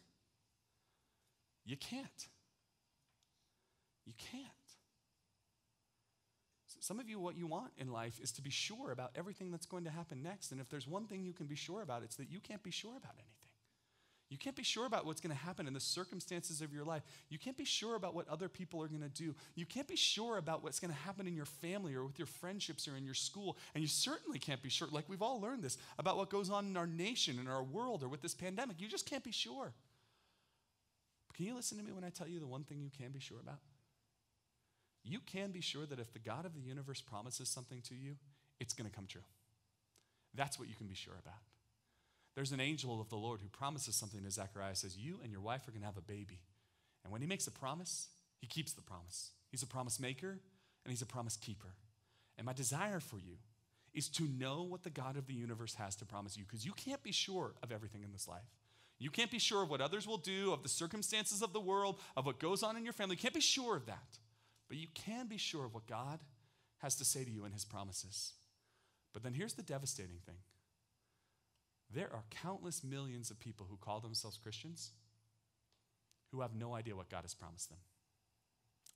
You 1.64 1.76
can't. 1.76 2.28
You 4.04 4.14
can't. 4.18 4.42
Some 6.80 6.98
of 6.98 7.08
you, 7.08 7.20
what 7.20 7.36
you 7.36 7.46
want 7.46 7.70
in 7.78 7.92
life 7.92 8.18
is 8.20 8.32
to 8.32 8.42
be 8.42 8.50
sure 8.50 8.90
about 8.90 9.12
everything 9.14 9.52
that's 9.52 9.66
going 9.66 9.84
to 9.84 9.90
happen 9.90 10.24
next. 10.24 10.50
And 10.50 10.60
if 10.60 10.68
there's 10.68 10.88
one 10.88 11.06
thing 11.06 11.22
you 11.22 11.32
can 11.32 11.46
be 11.46 11.56
sure 11.56 11.82
about, 11.82 12.02
it's 12.02 12.16
that 12.16 12.30
you 12.30 12.40
can't 12.40 12.64
be 12.64 12.72
sure 12.72 12.96
about 12.96 13.14
anything. 13.14 13.45
You 14.28 14.36
can't 14.36 14.56
be 14.56 14.64
sure 14.64 14.86
about 14.86 15.06
what's 15.06 15.20
going 15.20 15.34
to 15.34 15.40
happen 15.40 15.68
in 15.68 15.72
the 15.72 15.80
circumstances 15.80 16.60
of 16.60 16.74
your 16.74 16.84
life. 16.84 17.02
You 17.28 17.38
can't 17.38 17.56
be 17.56 17.64
sure 17.64 17.94
about 17.94 18.12
what 18.12 18.28
other 18.28 18.48
people 18.48 18.82
are 18.82 18.88
going 18.88 19.02
to 19.02 19.08
do. 19.08 19.36
You 19.54 19.66
can't 19.66 19.86
be 19.86 19.94
sure 19.94 20.38
about 20.38 20.64
what's 20.64 20.80
going 20.80 20.92
to 20.92 20.98
happen 20.98 21.28
in 21.28 21.36
your 21.36 21.44
family 21.44 21.94
or 21.94 22.04
with 22.04 22.18
your 22.18 22.26
friendships 22.26 22.88
or 22.88 22.96
in 22.96 23.04
your 23.04 23.14
school. 23.14 23.56
And 23.74 23.82
you 23.82 23.88
certainly 23.88 24.40
can't 24.40 24.60
be 24.62 24.68
sure, 24.68 24.88
like 24.90 25.08
we've 25.08 25.22
all 25.22 25.40
learned 25.40 25.62
this, 25.62 25.78
about 25.96 26.16
what 26.16 26.28
goes 26.28 26.50
on 26.50 26.66
in 26.66 26.76
our 26.76 26.88
nation, 26.88 27.38
in 27.38 27.46
our 27.46 27.62
world, 27.62 28.02
or 28.02 28.08
with 28.08 28.20
this 28.20 28.34
pandemic. 28.34 28.80
You 28.80 28.88
just 28.88 29.06
can't 29.08 29.22
be 29.22 29.30
sure. 29.30 29.72
But 31.28 31.36
can 31.36 31.46
you 31.46 31.54
listen 31.54 31.78
to 31.78 31.84
me 31.84 31.92
when 31.92 32.02
I 32.02 32.10
tell 32.10 32.26
you 32.26 32.40
the 32.40 32.48
one 32.48 32.64
thing 32.64 32.80
you 32.80 32.90
can 32.90 33.12
be 33.12 33.20
sure 33.20 33.38
about? 33.40 33.60
You 35.04 35.20
can 35.24 35.52
be 35.52 35.60
sure 35.60 35.86
that 35.86 36.00
if 36.00 36.12
the 36.12 36.18
God 36.18 36.44
of 36.46 36.54
the 36.54 36.60
universe 36.60 37.00
promises 37.00 37.48
something 37.48 37.80
to 37.82 37.94
you, 37.94 38.16
it's 38.58 38.74
going 38.74 38.90
to 38.90 38.94
come 38.94 39.06
true. 39.06 39.22
That's 40.34 40.58
what 40.58 40.68
you 40.68 40.74
can 40.74 40.88
be 40.88 40.96
sure 40.96 41.14
about. 41.22 41.38
There's 42.36 42.52
an 42.52 42.60
angel 42.60 43.00
of 43.00 43.08
the 43.08 43.16
Lord 43.16 43.40
who 43.40 43.48
promises 43.48 43.96
something 43.96 44.22
to 44.22 44.30
Zechariah, 44.30 44.76
says, 44.76 44.96
You 44.96 45.18
and 45.22 45.32
your 45.32 45.40
wife 45.40 45.66
are 45.66 45.70
going 45.70 45.80
to 45.80 45.86
have 45.86 45.96
a 45.96 46.02
baby. 46.02 46.38
And 47.02 47.10
when 47.10 47.22
he 47.22 47.26
makes 47.26 47.46
a 47.46 47.50
promise, 47.50 48.08
he 48.38 48.46
keeps 48.46 48.74
the 48.74 48.82
promise. 48.82 49.30
He's 49.50 49.62
a 49.62 49.66
promise 49.66 49.98
maker 49.98 50.38
and 50.84 50.90
he's 50.90 51.02
a 51.02 51.06
promise 51.06 51.36
keeper. 51.36 51.74
And 52.36 52.44
my 52.44 52.52
desire 52.52 53.00
for 53.00 53.16
you 53.16 53.38
is 53.94 54.08
to 54.10 54.24
know 54.24 54.62
what 54.62 54.82
the 54.82 54.90
God 54.90 55.16
of 55.16 55.26
the 55.26 55.32
universe 55.32 55.74
has 55.76 55.96
to 55.96 56.04
promise 56.04 56.36
you 56.36 56.44
because 56.44 56.66
you 56.66 56.72
can't 56.72 57.02
be 57.02 57.12
sure 57.12 57.54
of 57.62 57.72
everything 57.72 58.02
in 58.04 58.12
this 58.12 58.28
life. 58.28 58.54
You 58.98 59.10
can't 59.10 59.30
be 59.30 59.38
sure 59.38 59.62
of 59.62 59.70
what 59.70 59.80
others 59.80 60.06
will 60.06 60.18
do, 60.18 60.52
of 60.52 60.62
the 60.62 60.68
circumstances 60.68 61.42
of 61.42 61.54
the 61.54 61.60
world, 61.60 61.98
of 62.16 62.26
what 62.26 62.38
goes 62.38 62.62
on 62.62 62.76
in 62.76 62.84
your 62.84 62.92
family. 62.92 63.16
You 63.16 63.22
can't 63.22 63.34
be 63.34 63.40
sure 63.40 63.76
of 63.76 63.86
that. 63.86 64.18
But 64.68 64.76
you 64.76 64.88
can 64.94 65.26
be 65.26 65.38
sure 65.38 65.64
of 65.64 65.74
what 65.74 65.86
God 65.86 66.20
has 66.78 66.96
to 66.96 67.04
say 67.04 67.24
to 67.24 67.30
you 67.30 67.44
in 67.44 67.52
his 67.52 67.64
promises. 67.64 68.34
But 69.12 69.22
then 69.22 69.32
here's 69.32 69.54
the 69.54 69.62
devastating 69.62 70.18
thing 70.26 70.36
there 71.96 72.12
are 72.12 72.24
countless 72.42 72.84
millions 72.84 73.30
of 73.30 73.40
people 73.40 73.66
who 73.68 73.78
call 73.78 74.00
themselves 74.00 74.36
Christians 74.36 74.90
who 76.30 76.42
have 76.42 76.54
no 76.54 76.74
idea 76.74 76.94
what 76.94 77.08
God 77.08 77.22
has 77.22 77.34
promised 77.34 77.70
them. 77.70 77.78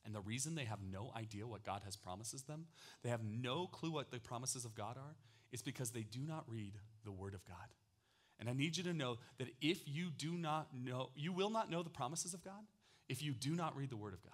And 0.05 0.15
the 0.15 0.21
reason 0.21 0.55
they 0.55 0.67
have 0.67 0.81
no 0.83 1.11
idea 1.17 1.47
what 1.47 1.65
God 1.65 1.81
has 1.85 1.97
promises 1.97 2.43
them, 2.43 2.67
they 3.03 3.09
have 3.09 3.25
no 3.25 3.67
clue 3.67 3.91
what 3.91 4.11
the 4.11 4.21
promises 4.21 4.67
of 4.67 4.75
God 4.75 4.99
are, 4.99 5.17
is 5.51 5.63
because 5.63 5.91
they 5.91 6.03
do 6.03 6.21
not 6.21 6.45
read 6.47 6.75
the 7.05 7.11
Word 7.11 7.33
of 7.33 7.45
God. 7.47 7.57
And 8.39 8.49
I 8.49 8.53
need 8.53 8.77
you 8.77 8.85
to 8.85 8.93
know 8.93 9.17
that 9.39 9.49
if 9.63 9.81
you 9.87 10.11
do 10.11 10.33
not 10.33 10.69
know, 10.75 11.11
you 11.15 11.33
will 11.33 11.51
not 11.51 11.71
know 11.71 11.83
the 11.83 11.91
promises 11.91 12.35
of 12.35 12.45
God 12.45 12.65
if 13.09 13.23
you 13.23 13.33
do 13.33 13.55
not 13.55 13.77
read 13.77 13.91
the 13.91 13.97
Word 13.97 14.15
of 14.15 14.23
God. 14.23 14.33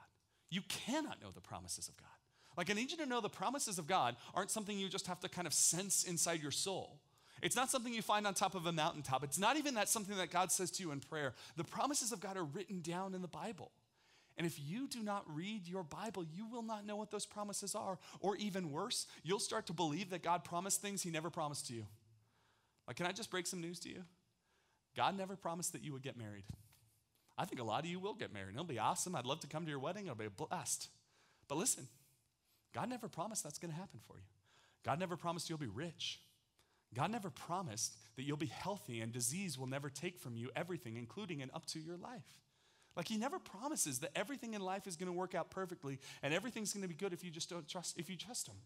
You 0.50 0.62
cannot 0.68 1.22
know 1.22 1.31
the 1.33 1.40
promises 1.40 1.88
of 1.88 1.96
God. 1.96 2.09
Like, 2.57 2.70
I 2.70 2.74
need 2.74 2.90
you 2.90 2.96
to 2.98 3.07
know 3.07 3.20
the 3.20 3.29
promises 3.29 3.79
of 3.79 3.87
God 3.87 4.16
aren't 4.35 4.50
something 4.50 4.79
you 4.79 4.88
just 4.88 5.07
have 5.07 5.20
to 5.20 5.29
kind 5.29 5.46
of 5.46 5.55
sense 5.55 6.05
inside 6.05 6.42
your 6.42 6.50
soul. 6.50 7.00
It's 7.42 7.57
not 7.57 7.70
something 7.70 7.92
you 7.92 8.03
find 8.03 8.27
on 8.27 8.35
top 8.35 8.55
of 8.55 8.66
a 8.66 8.72
mountaintop. 8.72 9.22
It's 9.22 9.38
not 9.38 9.57
even 9.57 9.75
that 9.75 9.88
something 9.88 10.16
that 10.16 10.31
God 10.31 10.51
says 10.51 10.70
to 10.72 10.83
you 10.83 10.90
in 10.90 11.01
prayer. 11.01 11.35
The 11.57 11.64
promises 11.64 12.12
of 12.12 12.20
God 12.20 12.37
are 12.37 12.44
written 12.44 12.81
down 12.81 13.14
in 13.14 13.22
the 13.22 13.29
Bible. 13.29 13.70
And 14.38 14.46
if 14.46 14.61
you 14.61 14.87
do 14.87 15.03
not 15.03 15.25
read 15.35 15.66
your 15.66 15.83
Bible, 15.83 16.25
you 16.25 16.46
will 16.46 16.62
not 16.62 16.87
know 16.87 16.96
what 16.96 17.11
those 17.11 17.25
promises 17.27 17.75
are. 17.75 17.99
Or 18.20 18.37
even 18.37 18.70
worse, 18.70 19.07
you'll 19.22 19.38
start 19.38 19.66
to 19.66 19.72
believe 19.72 20.11
that 20.11 20.22
God 20.22 20.44
promised 20.44 20.83
things 20.83 21.03
he 21.03 21.11
never 21.11 21.31
promised 21.31 21.66
to 21.68 21.75
you. 21.75 21.87
Like, 22.87 22.96
can 22.96 23.07
I 23.07 23.12
just 23.12 23.31
break 23.31 23.46
some 23.46 23.61
news 23.61 23.81
to 23.81 23.88
you? 23.88 24.03
God 24.94 25.16
never 25.16 25.37
promised 25.37 25.72
that 25.72 25.83
you 25.83 25.92
would 25.92 26.03
get 26.03 26.16
married. 26.16 26.44
I 27.38 27.44
think 27.44 27.61
a 27.61 27.64
lot 27.64 27.81
of 27.81 27.87
you 27.87 27.99
will 27.99 28.14
get 28.14 28.33
married. 28.33 28.55
It'll 28.55 28.64
be 28.64 28.79
awesome. 28.79 29.14
I'd 29.14 29.27
love 29.27 29.40
to 29.40 29.46
come 29.46 29.64
to 29.64 29.70
your 29.70 29.79
wedding. 29.79 30.05
It'll 30.05 30.16
be 30.16 30.29
blessed. 30.29 30.88
But 31.49 31.59
listen, 31.59 31.87
God 32.75 32.88
never 32.88 33.09
promised 33.09 33.42
that's 33.42 33.59
going 33.59 33.72
to 33.72 33.77
happen 33.79 34.01
for 34.07 34.16
you. 34.16 34.25
God 34.85 34.99
never 34.99 35.16
promised 35.16 35.49
you'll 35.49 35.59
be 35.59 35.66
rich. 35.66 36.20
God 36.96 37.11
never 37.11 37.28
promised 37.28 37.94
that 38.16 38.22
you'll 38.22 38.38
be 38.38 38.46
healthy 38.46 39.00
and 39.00 39.12
disease 39.12 39.59
will 39.59 39.66
never 39.66 39.90
take 39.90 40.18
from 40.18 40.37
you 40.37 40.50
everything, 40.56 40.96
including 40.96 41.42
and 41.42 41.50
up 41.54 41.66
to 41.66 41.78
your 41.78 41.98
life. 41.98 42.40
Like 42.96 43.06
he 43.06 43.18
never 43.18 43.38
promises 43.38 43.98
that 43.98 44.16
everything 44.16 44.54
in 44.54 44.62
life 44.62 44.87
is 44.87 44.96
going 44.96 45.12
to 45.12 45.12
work 45.12 45.35
out 45.35 45.50
perfectly 45.50 45.98
and 46.22 46.32
everything's 46.32 46.72
going 46.72 46.82
to 46.82 46.88
be 46.88 46.94
good 46.94 47.12
if 47.12 47.22
you 47.22 47.30
just 47.30 47.50
don't 47.50 47.68
trust 47.68 47.98
if 47.98 48.09
you 48.09 48.16
trust 48.16 48.48
him. 48.48 48.56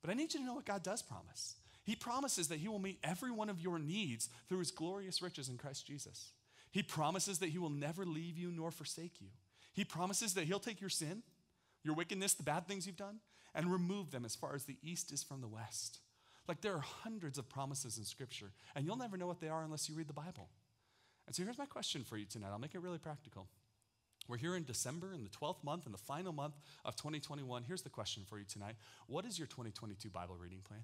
But 0.00 0.10
I 0.10 0.14
need 0.14 0.32
you 0.32 0.40
to 0.40 0.46
know 0.46 0.54
what 0.54 0.64
God 0.64 0.84
does 0.84 1.02
promise. 1.02 1.56
He 1.82 1.96
promises 1.96 2.48
that 2.48 2.58
He 2.58 2.68
will 2.68 2.78
meet 2.78 2.98
every 3.02 3.30
one 3.30 3.48
of 3.48 3.60
your 3.60 3.78
needs 3.78 4.28
through 4.48 4.58
His 4.58 4.70
glorious 4.70 5.22
riches 5.22 5.48
in 5.48 5.56
Christ 5.56 5.86
Jesus. 5.86 6.32
He 6.70 6.82
promises 6.82 7.38
that 7.38 7.48
He 7.48 7.58
will 7.58 7.70
never 7.70 8.04
leave 8.04 8.36
you 8.36 8.52
nor 8.52 8.70
forsake 8.70 9.20
you. 9.20 9.28
He 9.72 9.84
promises 9.84 10.34
that 10.34 10.44
He'll 10.44 10.60
take 10.60 10.82
your 10.82 10.90
sin, 10.90 11.22
your 11.82 11.94
wickedness, 11.94 12.34
the 12.34 12.42
bad 12.42 12.68
things 12.68 12.86
you've 12.86 12.98
done, 12.98 13.20
and 13.54 13.72
remove 13.72 14.10
them 14.10 14.26
as 14.26 14.36
far 14.36 14.54
as 14.54 14.64
the 14.64 14.76
east 14.82 15.10
is 15.12 15.22
from 15.22 15.40
the 15.40 15.48
west. 15.48 16.00
Like 16.48 16.62
there 16.62 16.74
are 16.74 16.80
hundreds 16.80 17.38
of 17.38 17.48
promises 17.48 17.98
in 17.98 18.04
Scripture, 18.04 18.50
and 18.74 18.86
you'll 18.86 18.96
never 18.96 19.16
know 19.16 19.26
what 19.26 19.40
they 19.40 19.48
are 19.48 19.62
unless 19.62 19.88
you 19.88 19.94
read 19.94 20.08
the 20.08 20.14
Bible. 20.14 20.48
And 21.26 21.36
so 21.36 21.44
here's 21.44 21.58
my 21.58 21.66
question 21.66 22.04
for 22.04 22.16
you 22.16 22.24
tonight. 22.24 22.48
I'll 22.50 22.58
make 22.58 22.74
it 22.74 22.80
really 22.80 22.98
practical. 22.98 23.48
We're 24.28 24.38
here 24.38 24.56
in 24.56 24.64
December, 24.64 25.12
in 25.12 25.24
the 25.24 25.30
12th 25.30 25.62
month, 25.62 25.86
in 25.86 25.92
the 25.92 25.98
final 25.98 26.32
month 26.32 26.54
of 26.84 26.96
2021. 26.96 27.64
Here's 27.66 27.82
the 27.82 27.90
question 27.90 28.24
for 28.26 28.38
you 28.38 28.44
tonight 28.44 28.76
What 29.06 29.26
is 29.26 29.38
your 29.38 29.46
2022 29.46 30.08
Bible 30.08 30.36
reading 30.36 30.60
plan? 30.66 30.80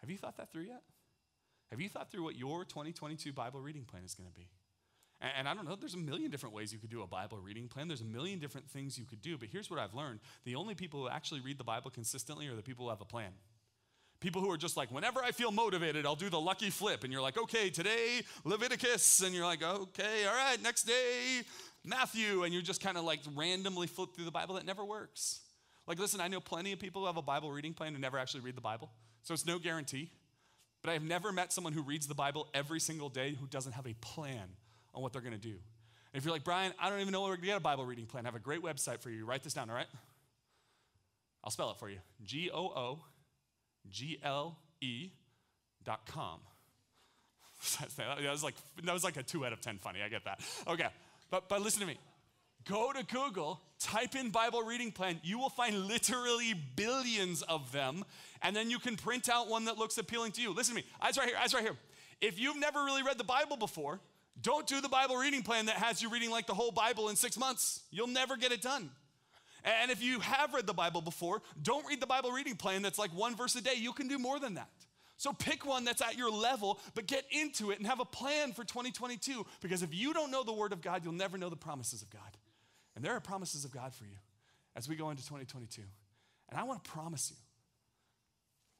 Have 0.00 0.10
you 0.10 0.18
thought 0.18 0.36
that 0.36 0.52
through 0.52 0.62
yet? 0.62 0.82
Have 1.70 1.80
you 1.80 1.88
thought 1.88 2.10
through 2.10 2.24
what 2.24 2.36
your 2.36 2.64
2022 2.64 3.32
Bible 3.32 3.60
reading 3.60 3.84
plan 3.84 4.02
is 4.04 4.14
going 4.14 4.28
to 4.28 4.34
be? 4.34 4.48
And, 5.20 5.32
and 5.38 5.48
I 5.48 5.54
don't 5.54 5.66
know, 5.66 5.76
there's 5.76 5.94
a 5.94 5.98
million 5.98 6.30
different 6.30 6.54
ways 6.54 6.72
you 6.72 6.78
could 6.78 6.90
do 6.90 7.02
a 7.02 7.06
Bible 7.06 7.38
reading 7.38 7.68
plan. 7.68 7.88
There's 7.88 8.00
a 8.00 8.04
million 8.04 8.40
different 8.40 8.68
things 8.68 8.98
you 8.98 9.04
could 9.04 9.22
do. 9.22 9.38
But 9.38 9.48
here's 9.50 9.70
what 9.70 9.78
I've 9.78 9.94
learned 9.94 10.20
the 10.44 10.56
only 10.56 10.74
people 10.74 11.00
who 11.00 11.08
actually 11.08 11.40
read 11.40 11.58
the 11.58 11.64
Bible 11.64 11.90
consistently 11.90 12.48
are 12.48 12.56
the 12.56 12.62
people 12.62 12.86
who 12.86 12.90
have 12.90 13.00
a 13.00 13.06
plan. 13.06 13.32
People 14.22 14.40
who 14.40 14.52
are 14.52 14.56
just 14.56 14.76
like, 14.76 14.92
whenever 14.92 15.20
I 15.20 15.32
feel 15.32 15.50
motivated, 15.50 16.06
I'll 16.06 16.14
do 16.14 16.30
the 16.30 16.40
lucky 16.40 16.70
flip. 16.70 17.02
And 17.02 17.12
you're 17.12 17.20
like, 17.20 17.36
okay, 17.36 17.70
today, 17.70 18.22
Leviticus. 18.44 19.20
And 19.20 19.34
you're 19.34 19.44
like, 19.44 19.64
okay, 19.64 20.24
all 20.28 20.34
right, 20.34 20.62
next 20.62 20.84
day, 20.84 21.42
Matthew. 21.84 22.44
And 22.44 22.52
you're 22.52 22.62
just 22.62 22.80
kind 22.80 22.96
of 22.96 23.02
like 23.02 23.18
randomly 23.34 23.88
flip 23.88 24.14
through 24.14 24.24
the 24.24 24.30
Bible. 24.30 24.54
That 24.54 24.64
never 24.64 24.84
works. 24.84 25.40
Like, 25.88 25.98
listen, 25.98 26.20
I 26.20 26.28
know 26.28 26.38
plenty 26.38 26.72
of 26.72 26.78
people 26.78 27.02
who 27.02 27.06
have 27.06 27.16
a 27.16 27.22
Bible 27.22 27.50
reading 27.50 27.74
plan 27.74 27.94
who 27.94 28.00
never 28.00 28.16
actually 28.16 28.42
read 28.42 28.56
the 28.56 28.60
Bible. 28.60 28.92
So 29.24 29.34
it's 29.34 29.44
no 29.44 29.58
guarantee. 29.58 30.08
But 30.82 30.90
I 30.90 30.92
have 30.92 31.02
never 31.02 31.32
met 31.32 31.52
someone 31.52 31.72
who 31.72 31.82
reads 31.82 32.06
the 32.06 32.14
Bible 32.14 32.46
every 32.54 32.78
single 32.78 33.08
day 33.08 33.36
who 33.38 33.48
doesn't 33.48 33.72
have 33.72 33.88
a 33.88 33.94
plan 33.94 34.48
on 34.94 35.02
what 35.02 35.12
they're 35.12 35.20
going 35.20 35.32
to 35.34 35.38
do. 35.38 35.48
And 35.48 36.20
if 36.20 36.24
you're 36.24 36.32
like, 36.32 36.44
Brian, 36.44 36.72
I 36.78 36.90
don't 36.90 37.00
even 37.00 37.10
know 37.10 37.22
where 37.22 37.34
to 37.34 37.42
get 37.42 37.56
a 37.56 37.60
Bible 37.60 37.84
reading 37.84 38.06
plan, 38.06 38.24
I 38.24 38.28
have 38.28 38.36
a 38.36 38.38
great 38.38 38.62
website 38.62 39.00
for 39.00 39.10
you. 39.10 39.24
Write 39.24 39.42
this 39.42 39.54
down, 39.54 39.68
all 39.68 39.74
right? 39.74 39.88
I'll 41.42 41.50
spell 41.50 41.72
it 41.72 41.78
for 41.78 41.90
you 41.90 41.98
G 42.22 42.50
O 42.54 42.66
O 42.66 43.00
G 43.90 44.18
L 44.22 44.58
E 44.80 45.10
dot 45.84 46.06
com. 46.06 46.40
that, 47.96 48.30
was 48.30 48.42
like, 48.42 48.54
that 48.82 48.92
was 48.92 49.04
like 49.04 49.16
a 49.16 49.22
two 49.22 49.44
out 49.46 49.52
of 49.52 49.60
10 49.60 49.78
funny. 49.78 50.00
I 50.02 50.08
get 50.08 50.24
that. 50.24 50.40
Okay. 50.66 50.88
But, 51.30 51.48
but 51.48 51.62
listen 51.62 51.80
to 51.80 51.86
me. 51.86 51.96
Go 52.64 52.92
to 52.92 53.04
Google, 53.04 53.60
type 53.80 54.14
in 54.14 54.30
Bible 54.30 54.62
reading 54.62 54.92
plan. 54.92 55.20
You 55.24 55.38
will 55.38 55.50
find 55.50 55.86
literally 55.86 56.54
billions 56.76 57.42
of 57.42 57.72
them, 57.72 58.04
and 58.40 58.54
then 58.54 58.70
you 58.70 58.78
can 58.78 58.96
print 58.96 59.28
out 59.28 59.48
one 59.48 59.64
that 59.64 59.78
looks 59.78 59.98
appealing 59.98 60.30
to 60.32 60.42
you. 60.42 60.54
Listen 60.54 60.76
to 60.76 60.80
me, 60.80 60.86
eyes 61.00 61.18
right 61.18 61.26
here, 61.26 61.36
eyes 61.42 61.52
right 61.54 61.62
here. 61.64 61.76
If 62.20 62.38
you've 62.38 62.58
never 62.58 62.84
really 62.84 63.02
read 63.02 63.18
the 63.18 63.24
Bible 63.24 63.56
before, 63.56 63.98
don't 64.40 64.64
do 64.66 64.80
the 64.80 64.88
Bible 64.88 65.16
reading 65.16 65.42
plan 65.42 65.66
that 65.66 65.74
has 65.76 66.00
you 66.00 66.08
reading 66.08 66.30
like 66.30 66.46
the 66.46 66.54
whole 66.54 66.70
Bible 66.70 67.08
in 67.08 67.16
six 67.16 67.36
months. 67.36 67.82
You'll 67.90 68.06
never 68.06 68.36
get 68.36 68.52
it 68.52 68.62
done. 68.62 68.90
And 69.64 69.90
if 69.90 70.02
you 70.02 70.20
have 70.20 70.54
read 70.54 70.66
the 70.66 70.72
Bible 70.72 71.00
before, 71.00 71.42
don't 71.62 71.86
read 71.86 72.00
the 72.00 72.06
Bible 72.06 72.32
reading 72.32 72.56
plan 72.56 72.82
that's 72.82 72.98
like 72.98 73.10
one 73.14 73.36
verse 73.36 73.54
a 73.54 73.62
day. 73.62 73.74
You 73.76 73.92
can 73.92 74.08
do 74.08 74.18
more 74.18 74.40
than 74.40 74.54
that. 74.54 74.70
So 75.16 75.32
pick 75.32 75.64
one 75.64 75.84
that's 75.84 76.02
at 76.02 76.16
your 76.16 76.32
level, 76.32 76.80
but 76.94 77.06
get 77.06 77.24
into 77.30 77.70
it 77.70 77.78
and 77.78 77.86
have 77.86 78.00
a 78.00 78.04
plan 78.04 78.52
for 78.52 78.64
2022. 78.64 79.46
Because 79.60 79.82
if 79.84 79.94
you 79.94 80.12
don't 80.12 80.32
know 80.32 80.42
the 80.42 80.52
Word 80.52 80.72
of 80.72 80.82
God, 80.82 81.04
you'll 81.04 81.12
never 81.12 81.38
know 81.38 81.48
the 81.48 81.54
promises 81.54 82.02
of 82.02 82.10
God. 82.10 82.36
And 82.96 83.04
there 83.04 83.12
are 83.12 83.20
promises 83.20 83.64
of 83.64 83.70
God 83.70 83.94
for 83.94 84.04
you 84.04 84.16
as 84.74 84.88
we 84.88 84.96
go 84.96 85.10
into 85.10 85.22
2022. 85.22 85.82
And 86.48 86.58
I 86.58 86.64
want 86.64 86.82
to 86.82 86.90
promise 86.90 87.30
you, 87.30 87.36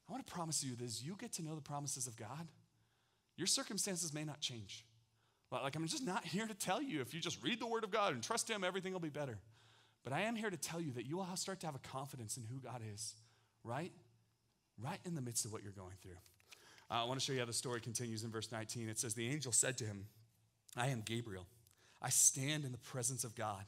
I 0.08 0.12
want 0.12 0.26
to 0.26 0.32
promise 0.32 0.64
you 0.64 0.74
that 0.74 0.84
as 0.84 1.02
you 1.02 1.16
get 1.16 1.32
to 1.34 1.42
know 1.42 1.54
the 1.54 1.62
promises 1.62 2.08
of 2.08 2.16
God, 2.16 2.48
your 3.36 3.46
circumstances 3.46 4.12
may 4.12 4.24
not 4.24 4.40
change. 4.40 4.84
Like, 5.50 5.76
I'm 5.76 5.86
just 5.86 6.04
not 6.04 6.24
here 6.24 6.46
to 6.46 6.54
tell 6.54 6.82
you 6.82 7.02
if 7.02 7.14
you 7.14 7.20
just 7.20 7.42
read 7.42 7.60
the 7.60 7.66
Word 7.66 7.84
of 7.84 7.90
God 7.90 8.14
and 8.14 8.22
trust 8.22 8.50
Him, 8.50 8.64
everything 8.64 8.92
will 8.92 9.00
be 9.00 9.10
better. 9.10 9.38
But 10.04 10.12
I 10.12 10.22
am 10.22 10.34
here 10.34 10.50
to 10.50 10.56
tell 10.56 10.80
you 10.80 10.92
that 10.92 11.06
you 11.06 11.16
will 11.16 11.36
start 11.36 11.60
to 11.60 11.66
have 11.66 11.74
a 11.74 11.80
confidence 11.80 12.36
in 12.36 12.44
who 12.44 12.58
God 12.58 12.80
is, 12.92 13.14
right? 13.62 13.92
Right 14.78 14.98
in 15.04 15.14
the 15.14 15.20
midst 15.20 15.44
of 15.44 15.52
what 15.52 15.62
you're 15.62 15.72
going 15.72 15.94
through. 16.02 16.18
Uh, 16.90 17.02
I 17.02 17.04
want 17.04 17.20
to 17.20 17.24
show 17.24 17.32
you 17.32 17.38
how 17.38 17.46
the 17.46 17.52
story 17.52 17.80
continues 17.80 18.24
in 18.24 18.30
verse 18.30 18.50
19. 18.50 18.88
It 18.88 18.98
says, 18.98 19.14
The 19.14 19.28
angel 19.28 19.52
said 19.52 19.78
to 19.78 19.84
him, 19.84 20.06
I 20.76 20.88
am 20.88 21.02
Gabriel. 21.04 21.46
I 22.00 22.10
stand 22.10 22.64
in 22.64 22.72
the 22.72 22.78
presence 22.78 23.22
of 23.22 23.34
God 23.34 23.64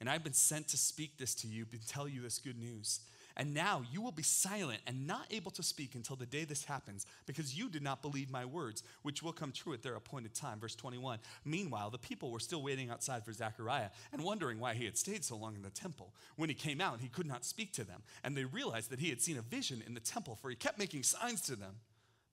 and 0.00 0.08
I've 0.08 0.22
been 0.22 0.32
sent 0.32 0.68
to 0.68 0.76
speak 0.76 1.16
this 1.18 1.34
to 1.36 1.48
you, 1.48 1.64
to 1.64 1.88
tell 1.88 2.08
you 2.08 2.22
this 2.22 2.38
good 2.38 2.58
news. 2.58 3.00
And 3.38 3.54
now 3.54 3.84
you 3.92 4.02
will 4.02 4.12
be 4.12 4.24
silent 4.24 4.80
and 4.84 5.06
not 5.06 5.26
able 5.30 5.52
to 5.52 5.62
speak 5.62 5.94
until 5.94 6.16
the 6.16 6.26
day 6.26 6.44
this 6.44 6.64
happens, 6.64 7.06
because 7.24 7.56
you 7.56 7.68
did 7.68 7.82
not 7.82 8.02
believe 8.02 8.30
my 8.30 8.44
words, 8.44 8.82
which 9.02 9.22
will 9.22 9.32
come 9.32 9.52
true 9.52 9.72
at 9.72 9.82
their 9.82 9.94
appointed 9.94 10.34
time. 10.34 10.58
Verse 10.58 10.74
21. 10.74 11.20
Meanwhile, 11.44 11.90
the 11.90 11.98
people 11.98 12.32
were 12.32 12.40
still 12.40 12.62
waiting 12.62 12.90
outside 12.90 13.24
for 13.24 13.32
Zechariah 13.32 13.90
and 14.12 14.24
wondering 14.24 14.58
why 14.58 14.74
he 14.74 14.84
had 14.84 14.98
stayed 14.98 15.24
so 15.24 15.36
long 15.36 15.54
in 15.54 15.62
the 15.62 15.70
temple. 15.70 16.12
When 16.34 16.48
he 16.48 16.54
came 16.54 16.80
out, 16.80 17.00
he 17.00 17.08
could 17.08 17.26
not 17.26 17.44
speak 17.44 17.72
to 17.74 17.84
them, 17.84 18.02
and 18.24 18.36
they 18.36 18.44
realized 18.44 18.90
that 18.90 18.98
he 18.98 19.08
had 19.08 19.22
seen 19.22 19.38
a 19.38 19.42
vision 19.42 19.84
in 19.86 19.94
the 19.94 20.00
temple, 20.00 20.36
for 20.42 20.50
he 20.50 20.56
kept 20.56 20.78
making 20.78 21.04
signs 21.04 21.40
to 21.42 21.54
them, 21.54 21.76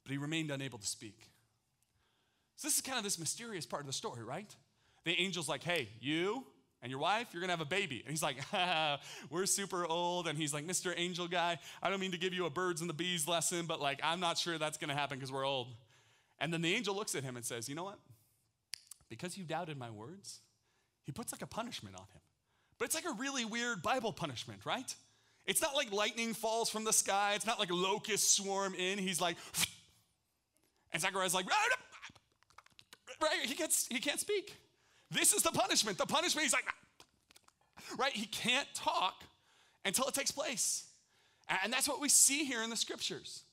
but 0.03 0.11
he 0.11 0.17
remained 0.17 0.49
unable 0.49 0.79
to 0.79 0.87
speak. 0.87 1.29
So, 2.55 2.67
this 2.67 2.75
is 2.75 2.81
kind 2.81 2.97
of 2.97 3.03
this 3.03 3.19
mysterious 3.19 3.65
part 3.65 3.81
of 3.81 3.87
the 3.87 3.93
story, 3.93 4.23
right? 4.23 4.49
The 5.03 5.11
angel's 5.23 5.47
like, 5.47 5.61
hey, 5.61 5.89
you, 5.99 6.45
and 6.81 6.89
your 6.89 6.99
wife, 6.99 7.27
you're 7.31 7.41
gonna 7.41 7.53
have 7.53 7.61
a 7.61 7.65
baby. 7.65 8.01
And 8.05 8.11
he's 8.11 8.23
like, 8.23 8.37
we're 9.29 9.45
super 9.45 9.85
old. 9.85 10.27
And 10.27 10.37
he's 10.37 10.53
like, 10.53 10.65
Mr. 10.67 10.93
Angel 10.95 11.27
Guy, 11.27 11.57
I 11.81 11.89
don't 11.89 11.99
mean 11.99 12.11
to 12.11 12.17
give 12.17 12.33
you 12.33 12.45
a 12.45 12.49
birds 12.49 12.81
and 12.81 12.89
the 12.89 12.93
bees 12.93 13.27
lesson, 13.27 13.65
but 13.65 13.81
like, 13.81 13.99
I'm 14.03 14.19
not 14.19 14.37
sure 14.37 14.57
that's 14.57 14.77
gonna 14.77 14.95
happen 14.95 15.17
because 15.17 15.31
we're 15.31 15.45
old. 15.45 15.67
And 16.39 16.53
then 16.53 16.61
the 16.61 16.73
angel 16.73 16.95
looks 16.95 17.15
at 17.15 17.23
him 17.23 17.35
and 17.35 17.45
says, 17.45 17.67
You 17.69 17.75
know 17.75 17.85
what? 17.85 17.99
Because 19.09 19.37
you 19.37 19.43
doubted 19.43 19.77
my 19.77 19.89
words, 19.89 20.39
he 21.03 21.11
puts 21.11 21.31
like 21.31 21.41
a 21.41 21.47
punishment 21.47 21.95
on 21.95 22.05
him. 22.13 22.21
But 22.77 22.85
it's 22.85 22.95
like 22.95 23.05
a 23.05 23.13
really 23.13 23.45
weird 23.45 23.81
Bible 23.81 24.11
punishment, 24.11 24.65
right? 24.65 24.93
It's 25.45 25.61
not 25.61 25.75
like 25.75 25.91
lightning 25.91 26.33
falls 26.33 26.69
from 26.69 26.83
the 26.83 26.93
sky, 26.93 27.33
it's 27.35 27.45
not 27.45 27.59
like 27.59 27.71
locusts 27.71 28.35
swarm 28.35 28.73
in. 28.75 28.97
He's 28.97 29.21
like, 29.21 29.37
and 30.91 31.01
Zechariah's 31.01 31.33
like, 31.33 31.45
right? 33.21 33.39
He, 33.43 33.55
gets, 33.55 33.87
he 33.87 33.99
can't 33.99 34.19
speak. 34.19 34.55
This 35.11 35.33
is 35.33 35.43
the 35.43 35.51
punishment. 35.51 35.97
The 35.97 36.05
punishment, 36.05 36.43
he's 36.43 36.53
like, 36.53 36.65
right? 37.97 38.13
He 38.13 38.25
can't 38.25 38.67
talk 38.73 39.23
until 39.83 40.05
it 40.07 40.13
takes 40.13 40.31
place. 40.31 40.85
And 41.63 41.71
that's 41.71 41.87
what 41.87 42.01
we 42.01 42.09
see 42.09 42.43
here 42.43 42.63
in 42.63 42.69
the 42.69 42.75
scriptures. 42.75 43.43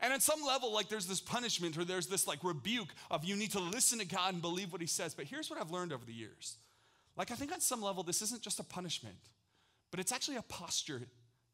And 0.00 0.12
at 0.12 0.22
some 0.22 0.44
level, 0.44 0.72
like 0.72 0.88
there's 0.88 1.06
this 1.06 1.20
punishment 1.20 1.76
or 1.76 1.84
there's 1.84 2.06
this 2.06 2.26
like 2.26 2.44
rebuke 2.44 2.88
of 3.10 3.24
you 3.24 3.34
need 3.34 3.52
to 3.52 3.60
listen 3.60 3.98
to 3.98 4.04
God 4.04 4.34
and 4.34 4.42
believe 4.42 4.70
what 4.70 4.80
he 4.80 4.86
says. 4.86 5.14
But 5.14 5.24
here's 5.24 5.50
what 5.50 5.60
I've 5.60 5.70
learned 5.70 5.92
over 5.92 6.04
the 6.04 6.12
years. 6.12 6.56
Like 7.16 7.32
I 7.32 7.34
think 7.34 7.52
on 7.52 7.60
some 7.60 7.82
level, 7.82 8.02
this 8.04 8.22
isn't 8.22 8.42
just 8.42 8.60
a 8.60 8.64
punishment, 8.64 9.16
but 9.90 9.98
it's 9.98 10.12
actually 10.12 10.36
a 10.36 10.42
posture 10.42 11.02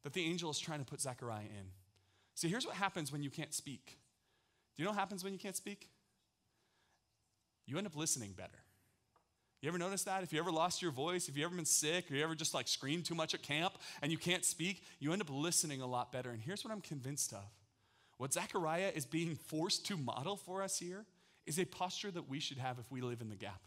that 0.03 0.13
the 0.13 0.23
angel 0.23 0.51
is 0.51 0.59
trying 0.59 0.79
to 0.79 0.85
put 0.85 1.01
Zechariah 1.01 1.45
in. 1.45 1.71
See, 2.35 2.49
here's 2.49 2.67
what 2.67 2.75
happens 2.75 3.11
when 3.11 3.23
you 3.23 3.31
can't 3.31 3.53
speak. 3.53 3.97
Do 4.75 4.83
you 4.83 4.85
know 4.85 4.91
what 4.91 4.99
happens 4.99 5.23
when 5.23 5.33
you 5.33 5.39
can't 5.39 5.55
speak? 5.55 5.89
You 7.65 7.77
end 7.79 7.87
up 7.87 7.95
listening 7.95 8.33
better. 8.33 8.64
You 9.65 9.69
ever 9.69 9.79
notice 9.79 10.03
that? 10.03 10.21
If 10.21 10.31
you 10.31 10.37
ever 10.37 10.51
lost 10.51 10.83
your 10.83 10.91
voice, 10.91 11.27
if 11.27 11.35
you 11.35 11.43
ever 11.43 11.55
been 11.55 11.65
sick, 11.65 12.11
or 12.11 12.15
you 12.15 12.23
ever 12.23 12.35
just 12.35 12.53
like 12.53 12.67
screamed 12.67 13.03
too 13.03 13.15
much 13.15 13.33
at 13.33 13.41
camp 13.41 13.73
and 14.03 14.11
you 14.11 14.17
can't 14.19 14.45
speak, 14.45 14.83
you 14.99 15.11
end 15.11 15.23
up 15.23 15.29
listening 15.31 15.81
a 15.81 15.87
lot 15.87 16.11
better. 16.11 16.29
And 16.29 16.39
here's 16.39 16.63
what 16.63 16.71
I'm 16.71 16.81
convinced 16.81 17.33
of 17.33 17.43
what 18.19 18.31
Zechariah 18.31 18.91
is 18.93 19.07
being 19.07 19.35
forced 19.35 19.87
to 19.87 19.97
model 19.97 20.35
for 20.35 20.61
us 20.61 20.77
here 20.77 21.07
is 21.47 21.57
a 21.57 21.65
posture 21.65 22.11
that 22.11 22.29
we 22.29 22.39
should 22.39 22.59
have 22.59 22.77
if 22.77 22.91
we 22.91 23.01
live 23.01 23.21
in 23.21 23.29
the 23.29 23.35
gap. 23.35 23.59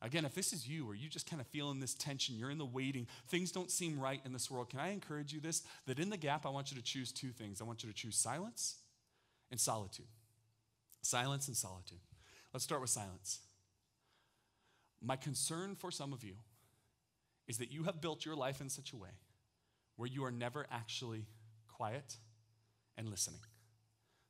Again, 0.00 0.24
if 0.24 0.34
this 0.34 0.54
is 0.54 0.66
you 0.66 0.88
or 0.88 0.94
you 0.94 1.10
just 1.10 1.28
kind 1.28 1.42
of 1.42 1.46
feeling 1.48 1.80
this 1.80 1.92
tension, 1.92 2.36
you're 2.38 2.50
in 2.50 2.56
the 2.56 2.64
waiting, 2.64 3.06
things 3.28 3.52
don't 3.52 3.70
seem 3.70 4.00
right 4.00 4.22
in 4.24 4.32
this 4.32 4.50
world, 4.50 4.70
can 4.70 4.80
I 4.80 4.88
encourage 4.88 5.34
you 5.34 5.40
this? 5.40 5.64
That 5.84 5.98
in 5.98 6.08
the 6.08 6.16
gap, 6.16 6.46
I 6.46 6.48
want 6.48 6.72
you 6.72 6.78
to 6.78 6.82
choose 6.82 7.12
two 7.12 7.28
things. 7.28 7.60
I 7.60 7.64
want 7.64 7.82
you 7.82 7.90
to 7.90 7.94
choose 7.94 8.16
silence 8.16 8.76
and 9.50 9.60
solitude. 9.60 10.08
Silence 11.02 11.46
and 11.46 11.56
solitude. 11.58 12.00
Let's 12.54 12.64
start 12.64 12.80
with 12.80 12.88
silence. 12.88 13.40
My 15.02 15.16
concern 15.16 15.76
for 15.76 15.90
some 15.90 16.12
of 16.12 16.22
you 16.22 16.34
is 17.48 17.58
that 17.58 17.72
you 17.72 17.84
have 17.84 18.00
built 18.00 18.24
your 18.24 18.36
life 18.36 18.60
in 18.60 18.68
such 18.68 18.92
a 18.92 18.96
way 18.96 19.10
where 19.96 20.08
you 20.08 20.24
are 20.24 20.30
never 20.30 20.66
actually 20.70 21.26
quiet 21.68 22.16
and 22.96 23.08
listening. 23.08 23.40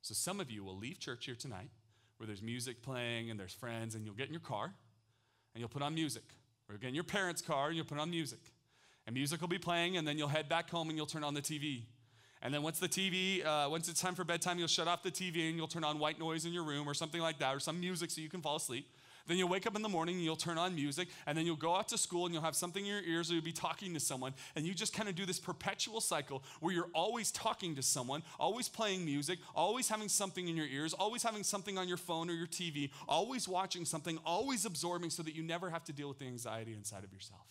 So 0.01 0.13
some 0.13 0.39
of 0.39 0.49
you 0.49 0.63
will 0.63 0.77
leave 0.77 0.99
church 0.99 1.25
here 1.25 1.35
tonight 1.35 1.69
where 2.17 2.27
there's 2.27 2.41
music 2.41 2.81
playing 2.81 3.31
and 3.31 3.39
there's 3.39 3.53
friends, 3.53 3.95
and 3.95 4.05
you'll 4.05 4.15
get 4.15 4.27
in 4.27 4.33
your 4.33 4.41
car 4.41 4.73
and 5.53 5.59
you'll 5.59 5.69
put 5.69 5.81
on 5.81 5.93
music. 5.93 6.23
Or 6.69 6.77
get 6.77 6.89
in 6.89 6.95
your 6.95 7.03
parents' 7.03 7.41
car 7.41 7.67
and 7.67 7.75
you'll 7.75 7.85
put 7.85 7.97
on 7.97 8.09
music. 8.09 8.39
And 9.07 9.15
music 9.15 9.41
will 9.41 9.47
be 9.47 9.57
playing, 9.57 9.97
and 9.97 10.07
then 10.07 10.17
you'll 10.17 10.27
head 10.27 10.47
back 10.47 10.69
home 10.69 10.89
and 10.89 10.97
you'll 10.97 11.07
turn 11.07 11.23
on 11.23 11.33
the 11.33 11.41
TV. 11.41 11.83
And 12.43 12.53
then 12.53 12.63
once 12.63 12.79
the 12.79 12.87
TV, 12.87 13.45
uh, 13.45 13.69
once 13.69 13.89
it's 13.89 13.99
time 13.99 14.15
for 14.15 14.23
bedtime, 14.23 14.59
you'll 14.59 14.67
shut 14.67 14.87
off 14.87 15.03
the 15.03 15.11
TV 15.11 15.49
and 15.49 15.57
you'll 15.57 15.67
turn 15.67 15.83
on 15.83 15.99
white 15.99 16.19
noise 16.19 16.45
in 16.45 16.53
your 16.53 16.63
room 16.63 16.87
or 16.87 16.93
something 16.93 17.21
like 17.21 17.39
that, 17.39 17.55
or 17.55 17.59
some 17.59 17.79
music 17.79 18.11
so 18.11 18.21
you 18.21 18.29
can 18.29 18.41
fall 18.41 18.55
asleep. 18.55 18.87
Then 19.27 19.37
you'll 19.37 19.49
wake 19.49 19.67
up 19.67 19.75
in 19.75 19.81
the 19.81 19.89
morning 19.89 20.15
and 20.15 20.23
you'll 20.23 20.35
turn 20.35 20.57
on 20.57 20.75
music, 20.75 21.07
and 21.25 21.37
then 21.37 21.45
you'll 21.45 21.55
go 21.55 21.75
out 21.75 21.87
to 21.89 21.97
school 21.97 22.25
and 22.25 22.33
you'll 22.33 22.43
have 22.43 22.55
something 22.55 22.85
in 22.85 22.91
your 22.91 23.01
ears 23.01 23.29
or 23.29 23.35
you'll 23.35 23.43
be 23.43 23.51
talking 23.51 23.93
to 23.93 23.99
someone, 23.99 24.33
and 24.55 24.65
you 24.65 24.73
just 24.73 24.93
kind 24.93 25.07
of 25.09 25.15
do 25.15 25.25
this 25.25 25.39
perpetual 25.39 26.01
cycle 26.01 26.43
where 26.59 26.73
you're 26.73 26.89
always 26.93 27.31
talking 27.31 27.75
to 27.75 27.81
someone, 27.81 28.23
always 28.39 28.67
playing 28.67 29.05
music, 29.05 29.39
always 29.55 29.89
having 29.89 30.09
something 30.09 30.47
in 30.47 30.55
your 30.55 30.67
ears, 30.67 30.93
always 30.93 31.23
having 31.23 31.43
something 31.43 31.77
on 31.77 31.87
your 31.87 31.97
phone 31.97 32.29
or 32.29 32.33
your 32.33 32.47
TV, 32.47 32.89
always 33.07 33.47
watching 33.47 33.85
something, 33.85 34.19
always 34.25 34.65
absorbing 34.65 35.09
so 35.09 35.23
that 35.23 35.35
you 35.35 35.43
never 35.43 35.69
have 35.69 35.83
to 35.83 35.93
deal 35.93 36.07
with 36.07 36.19
the 36.19 36.25
anxiety 36.25 36.73
inside 36.73 37.03
of 37.03 37.13
yourself. 37.13 37.45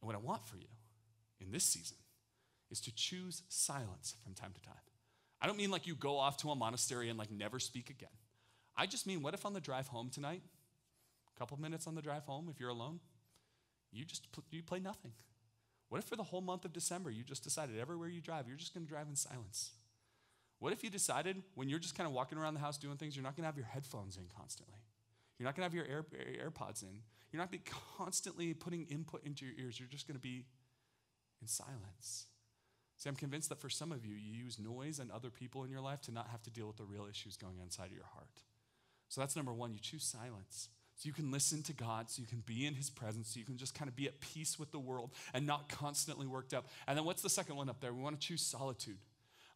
And 0.00 0.06
what 0.06 0.16
I 0.16 0.18
want 0.18 0.46
for 0.46 0.56
you 0.56 0.68
in 1.40 1.50
this 1.50 1.64
season 1.64 1.96
is 2.70 2.80
to 2.82 2.94
choose 2.94 3.42
silence 3.48 4.14
from 4.22 4.34
time 4.34 4.52
to 4.54 4.60
time. 4.62 4.74
I 5.40 5.46
don't 5.46 5.56
mean 5.56 5.70
like 5.70 5.86
you 5.86 5.94
go 5.94 6.18
off 6.18 6.36
to 6.38 6.50
a 6.50 6.54
monastery 6.54 7.08
and 7.08 7.18
like 7.18 7.30
never 7.30 7.58
speak 7.58 7.90
again. 7.90 8.10
I 8.80 8.86
just 8.86 9.06
mean, 9.06 9.20
what 9.20 9.34
if 9.34 9.44
on 9.44 9.52
the 9.52 9.60
drive 9.60 9.88
home 9.88 10.08
tonight, 10.08 10.40
a 11.36 11.38
couple 11.38 11.60
minutes 11.60 11.86
on 11.86 11.94
the 11.94 12.00
drive 12.00 12.24
home, 12.24 12.48
if 12.50 12.58
you're 12.58 12.70
alone, 12.70 12.98
you 13.92 14.06
just 14.06 14.26
you 14.50 14.62
play 14.62 14.80
nothing? 14.80 15.12
What 15.90 15.98
if 15.98 16.04
for 16.06 16.16
the 16.16 16.22
whole 16.22 16.40
month 16.40 16.64
of 16.64 16.72
December 16.72 17.10
you 17.10 17.22
just 17.22 17.44
decided 17.44 17.78
everywhere 17.78 18.08
you 18.08 18.22
drive, 18.22 18.48
you're 18.48 18.56
just 18.56 18.72
going 18.72 18.86
to 18.86 18.88
drive 18.88 19.06
in 19.06 19.16
silence? 19.16 19.72
What 20.60 20.72
if 20.72 20.82
you 20.82 20.88
decided 20.88 21.42
when 21.56 21.68
you're 21.68 21.78
just 21.78 21.94
kind 21.94 22.06
of 22.06 22.14
walking 22.14 22.38
around 22.38 22.54
the 22.54 22.60
house 22.60 22.78
doing 22.78 22.96
things, 22.96 23.14
you're 23.14 23.22
not 23.22 23.36
going 23.36 23.42
to 23.42 23.48
have 23.48 23.56
your 23.58 23.66
headphones 23.66 24.16
in 24.16 24.24
constantly? 24.34 24.78
You're 25.38 25.44
not 25.44 25.56
going 25.56 25.68
to 25.68 25.76
have 25.76 25.86
your 25.86 25.94
Air, 25.94 26.04
AirPods 26.48 26.82
in. 26.82 27.02
You're 27.30 27.40
not 27.42 27.50
going 27.50 27.62
to 27.62 27.64
be 27.64 27.76
constantly 27.98 28.54
putting 28.54 28.86
input 28.86 29.26
into 29.26 29.44
your 29.44 29.54
ears. 29.58 29.78
You're 29.78 29.90
just 29.90 30.06
going 30.06 30.16
to 30.16 30.22
be 30.22 30.46
in 31.42 31.48
silence. 31.48 32.28
See, 32.96 33.10
I'm 33.10 33.16
convinced 33.16 33.50
that 33.50 33.60
for 33.60 33.68
some 33.68 33.92
of 33.92 34.06
you, 34.06 34.14
you 34.14 34.42
use 34.42 34.58
noise 34.58 35.00
and 35.00 35.10
other 35.10 35.28
people 35.28 35.64
in 35.64 35.70
your 35.70 35.82
life 35.82 36.00
to 36.02 36.12
not 36.12 36.28
have 36.28 36.42
to 36.44 36.50
deal 36.50 36.66
with 36.66 36.78
the 36.78 36.84
real 36.84 37.06
issues 37.10 37.36
going 37.36 37.56
on 37.58 37.64
inside 37.64 37.86
of 37.86 37.92
your 37.92 38.08
heart. 38.14 38.40
So 39.10 39.20
that's 39.20 39.36
number 39.36 39.52
one. 39.52 39.74
You 39.74 39.80
choose 39.80 40.04
silence. 40.04 40.68
So 40.96 41.06
you 41.06 41.12
can 41.12 41.30
listen 41.30 41.62
to 41.64 41.72
God, 41.72 42.10
so 42.10 42.20
you 42.20 42.28
can 42.28 42.42
be 42.46 42.66
in 42.66 42.74
His 42.74 42.90
presence, 42.90 43.32
so 43.32 43.40
you 43.40 43.46
can 43.46 43.56
just 43.56 43.74
kind 43.74 43.88
of 43.88 43.96
be 43.96 44.06
at 44.06 44.20
peace 44.20 44.58
with 44.58 44.70
the 44.70 44.78
world 44.78 45.10
and 45.34 45.46
not 45.46 45.68
constantly 45.68 46.26
worked 46.26 46.54
up. 46.54 46.68
And 46.86 46.96
then 46.96 47.04
what's 47.04 47.22
the 47.22 47.30
second 47.30 47.56
one 47.56 47.68
up 47.68 47.80
there? 47.80 47.92
We 47.92 48.02
want 48.02 48.20
to 48.20 48.26
choose 48.26 48.42
solitude. 48.42 48.98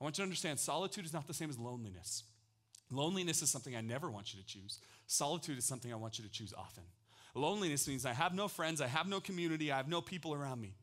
I 0.01 0.05
want 0.05 0.19
you 0.19 0.23
to 0.23 0.27
understand 0.27 0.59
solitude 0.59 1.05
is 1.05 1.12
not 1.12 1.27
the 1.27 1.35
same 1.35 1.51
as 1.51 1.59
loneliness. 1.59 2.25
Loneliness 2.90 3.43
is 3.43 3.51
something 3.51 3.77
I 3.77 3.81
never 3.81 4.11
want 4.11 4.35
you 4.35 4.40
to 4.40 4.47
choose. 4.47 4.81
Solitude 5.07 5.59
is 5.59 5.64
something 5.64 5.93
I 5.93 5.97
want 5.97 6.19
you 6.19 6.25
to 6.25 6.31
choose 6.31 6.53
often. 6.57 6.85
Loneliness 7.35 7.87
means 7.87 8.07
I 8.07 8.12
have 8.12 8.35
no 8.35 8.49
friends, 8.49 8.81
I 8.81 8.87
have 8.87 9.07
no 9.07 9.21
community, 9.21 9.71
I 9.71 9.77
have 9.77 9.88
no 9.88 10.01
people 10.01 10.35
around 10.35 10.61
me. 10.61 10.75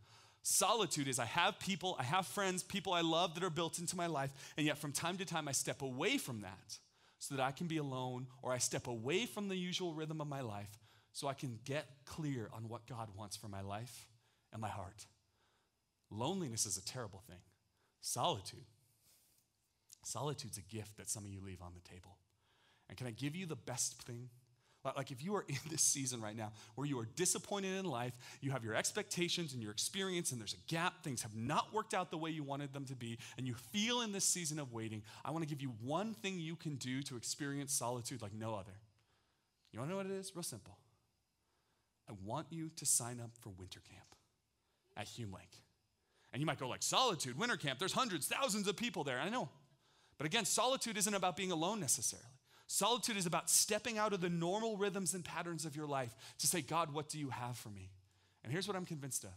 Solitude 0.44 1.08
is 1.08 1.20
I 1.20 1.26
have 1.26 1.60
people, 1.60 1.96
I 2.00 2.04
have 2.04 2.28
friends, 2.28 2.64
people 2.64 2.94
I 2.94 3.02
love 3.02 3.34
that 3.36 3.44
are 3.44 3.50
built 3.50 3.80
into 3.80 3.96
my 3.96 4.08
life, 4.08 4.32
and 4.58 4.66
yet 4.66 4.78
from 4.78 4.92
time 4.92 5.18
to 5.18 5.26
time 5.26 5.48
I 5.48 5.54
step 5.54 5.82
away 5.82 6.18
from 6.18 6.42
that 6.42 6.78
so 7.22 7.36
that 7.36 7.44
I 7.44 7.52
can 7.52 7.68
be 7.68 7.78
alone, 7.78 8.26
or 8.42 8.52
I 8.52 8.58
step 8.58 8.88
away 8.88 9.28
from 9.28 9.48
the 9.48 9.56
usual 9.56 9.94
rhythm 9.94 10.22
of 10.22 10.28
my 10.28 10.42
life 10.42 10.80
so 11.14 11.28
I 11.28 11.36
can 11.36 11.60
get 11.66 11.86
clear 12.04 12.50
on 12.52 12.68
what 12.68 12.88
God 12.88 13.10
wants 13.16 13.38
for 13.38 13.48
my 13.48 13.62
life 13.62 14.08
and 14.52 14.60
my 14.60 14.70
heart. 14.70 15.06
Loneliness 16.10 16.66
is 16.66 16.78
a 16.78 16.84
terrible 16.84 17.22
thing. 17.28 17.38
Solitude. 18.02 18.66
Solitude's 20.04 20.58
a 20.58 20.62
gift 20.76 20.98
that 20.98 21.12
some 21.12 21.24
of 21.24 21.30
you 21.30 21.42
leave 21.46 21.62
on 21.62 21.74
the 21.76 21.88
table. 21.88 22.18
And 22.90 22.98
can 22.98 23.06
I 23.06 23.12
give 23.12 23.36
you 23.36 23.46
the 23.46 23.56
best 23.56 24.02
thing? 24.02 24.30
Like, 24.84 25.12
if 25.12 25.24
you 25.24 25.36
are 25.36 25.46
in 25.48 25.58
this 25.70 25.82
season 25.82 26.22
right 26.22 26.36
now 26.36 26.52
where 26.76 26.88
you 26.88 27.00
are 27.00 27.08
disappointed 27.16 27.78
in 27.78 27.86
life, 27.86 28.14
you 28.42 28.52
have 28.52 28.64
your 28.64 28.76
expectations 28.76 29.54
and 29.54 29.62
your 29.62 29.72
experience, 29.72 30.32
and 30.32 30.42
there's 30.42 30.56
a 30.56 30.72
gap, 30.72 31.04
things 31.04 31.22
have 31.22 31.36
not 31.36 31.74
worked 31.74 31.94
out 31.94 32.12
the 32.12 32.18
way 32.18 32.30
you 32.32 32.44
wanted 32.44 32.74
them 32.74 32.86
to 32.86 32.96
be, 32.96 33.18
and 33.38 33.48
you 33.48 33.54
feel 33.54 34.02
in 34.02 34.12
this 34.12 34.26
season 34.26 34.60
of 34.60 34.74
waiting, 34.74 35.04
I 35.24 35.32
want 35.32 35.44
to 35.44 35.50
give 35.50 35.62
you 35.62 35.74
one 35.82 36.14
thing 36.16 36.40
you 36.40 36.56
can 36.56 36.76
do 36.76 37.02
to 37.04 37.16
experience 37.16 37.74
solitude 37.74 38.22
like 38.22 38.34
no 38.34 38.56
other. 38.56 38.74
You 39.72 39.80
want 39.80 39.90
to 39.90 39.94
know 39.94 39.98
what 39.98 40.08
it 40.08 40.20
is? 40.20 40.36
Real 40.36 40.44
simple. 40.44 40.78
I 42.10 42.14
want 42.26 42.48
you 42.50 42.70
to 42.76 42.86
sign 42.86 43.20
up 43.22 43.32
for 43.40 43.50
winter 43.50 43.80
camp 43.88 44.16
at 44.98 45.08
Hume 45.08 45.32
Lake. 45.32 45.62
And 46.34 46.42
you 46.42 46.46
might 46.46 46.60
go 46.60 46.68
like, 46.68 46.84
solitude, 46.84 47.38
winter 47.38 47.58
camp, 47.58 47.80
there's 47.80 47.94
hundreds, 47.94 48.28
thousands 48.28 48.68
of 48.68 48.76
people 48.76 49.04
there. 49.04 49.20
I 49.20 49.30
know. 49.30 49.50
But 50.18 50.26
again, 50.26 50.46
solitude 50.46 50.98
isn't 50.98 51.14
about 51.14 51.38
being 51.38 51.52
alone 51.52 51.80
necessarily. 51.80 52.28
Solitude 52.74 53.18
is 53.18 53.26
about 53.26 53.50
stepping 53.50 53.98
out 53.98 54.14
of 54.14 54.22
the 54.22 54.30
normal 54.30 54.78
rhythms 54.78 55.14
and 55.14 55.26
patterns 55.26 55.66
of 55.66 55.76
your 55.76 55.88
life 55.88 56.16
to 56.40 56.48
say, 56.48 56.62
God, 56.62 56.94
what 56.94 57.10
do 57.10 57.20
you 57.20 57.30
have 57.30 57.58
for 57.58 57.68
me? 57.68 57.90
And 58.46 58.54
here's 58.54 58.66
what 58.66 58.78
I'm 58.78 58.86
convinced 58.86 59.26
of. 59.26 59.36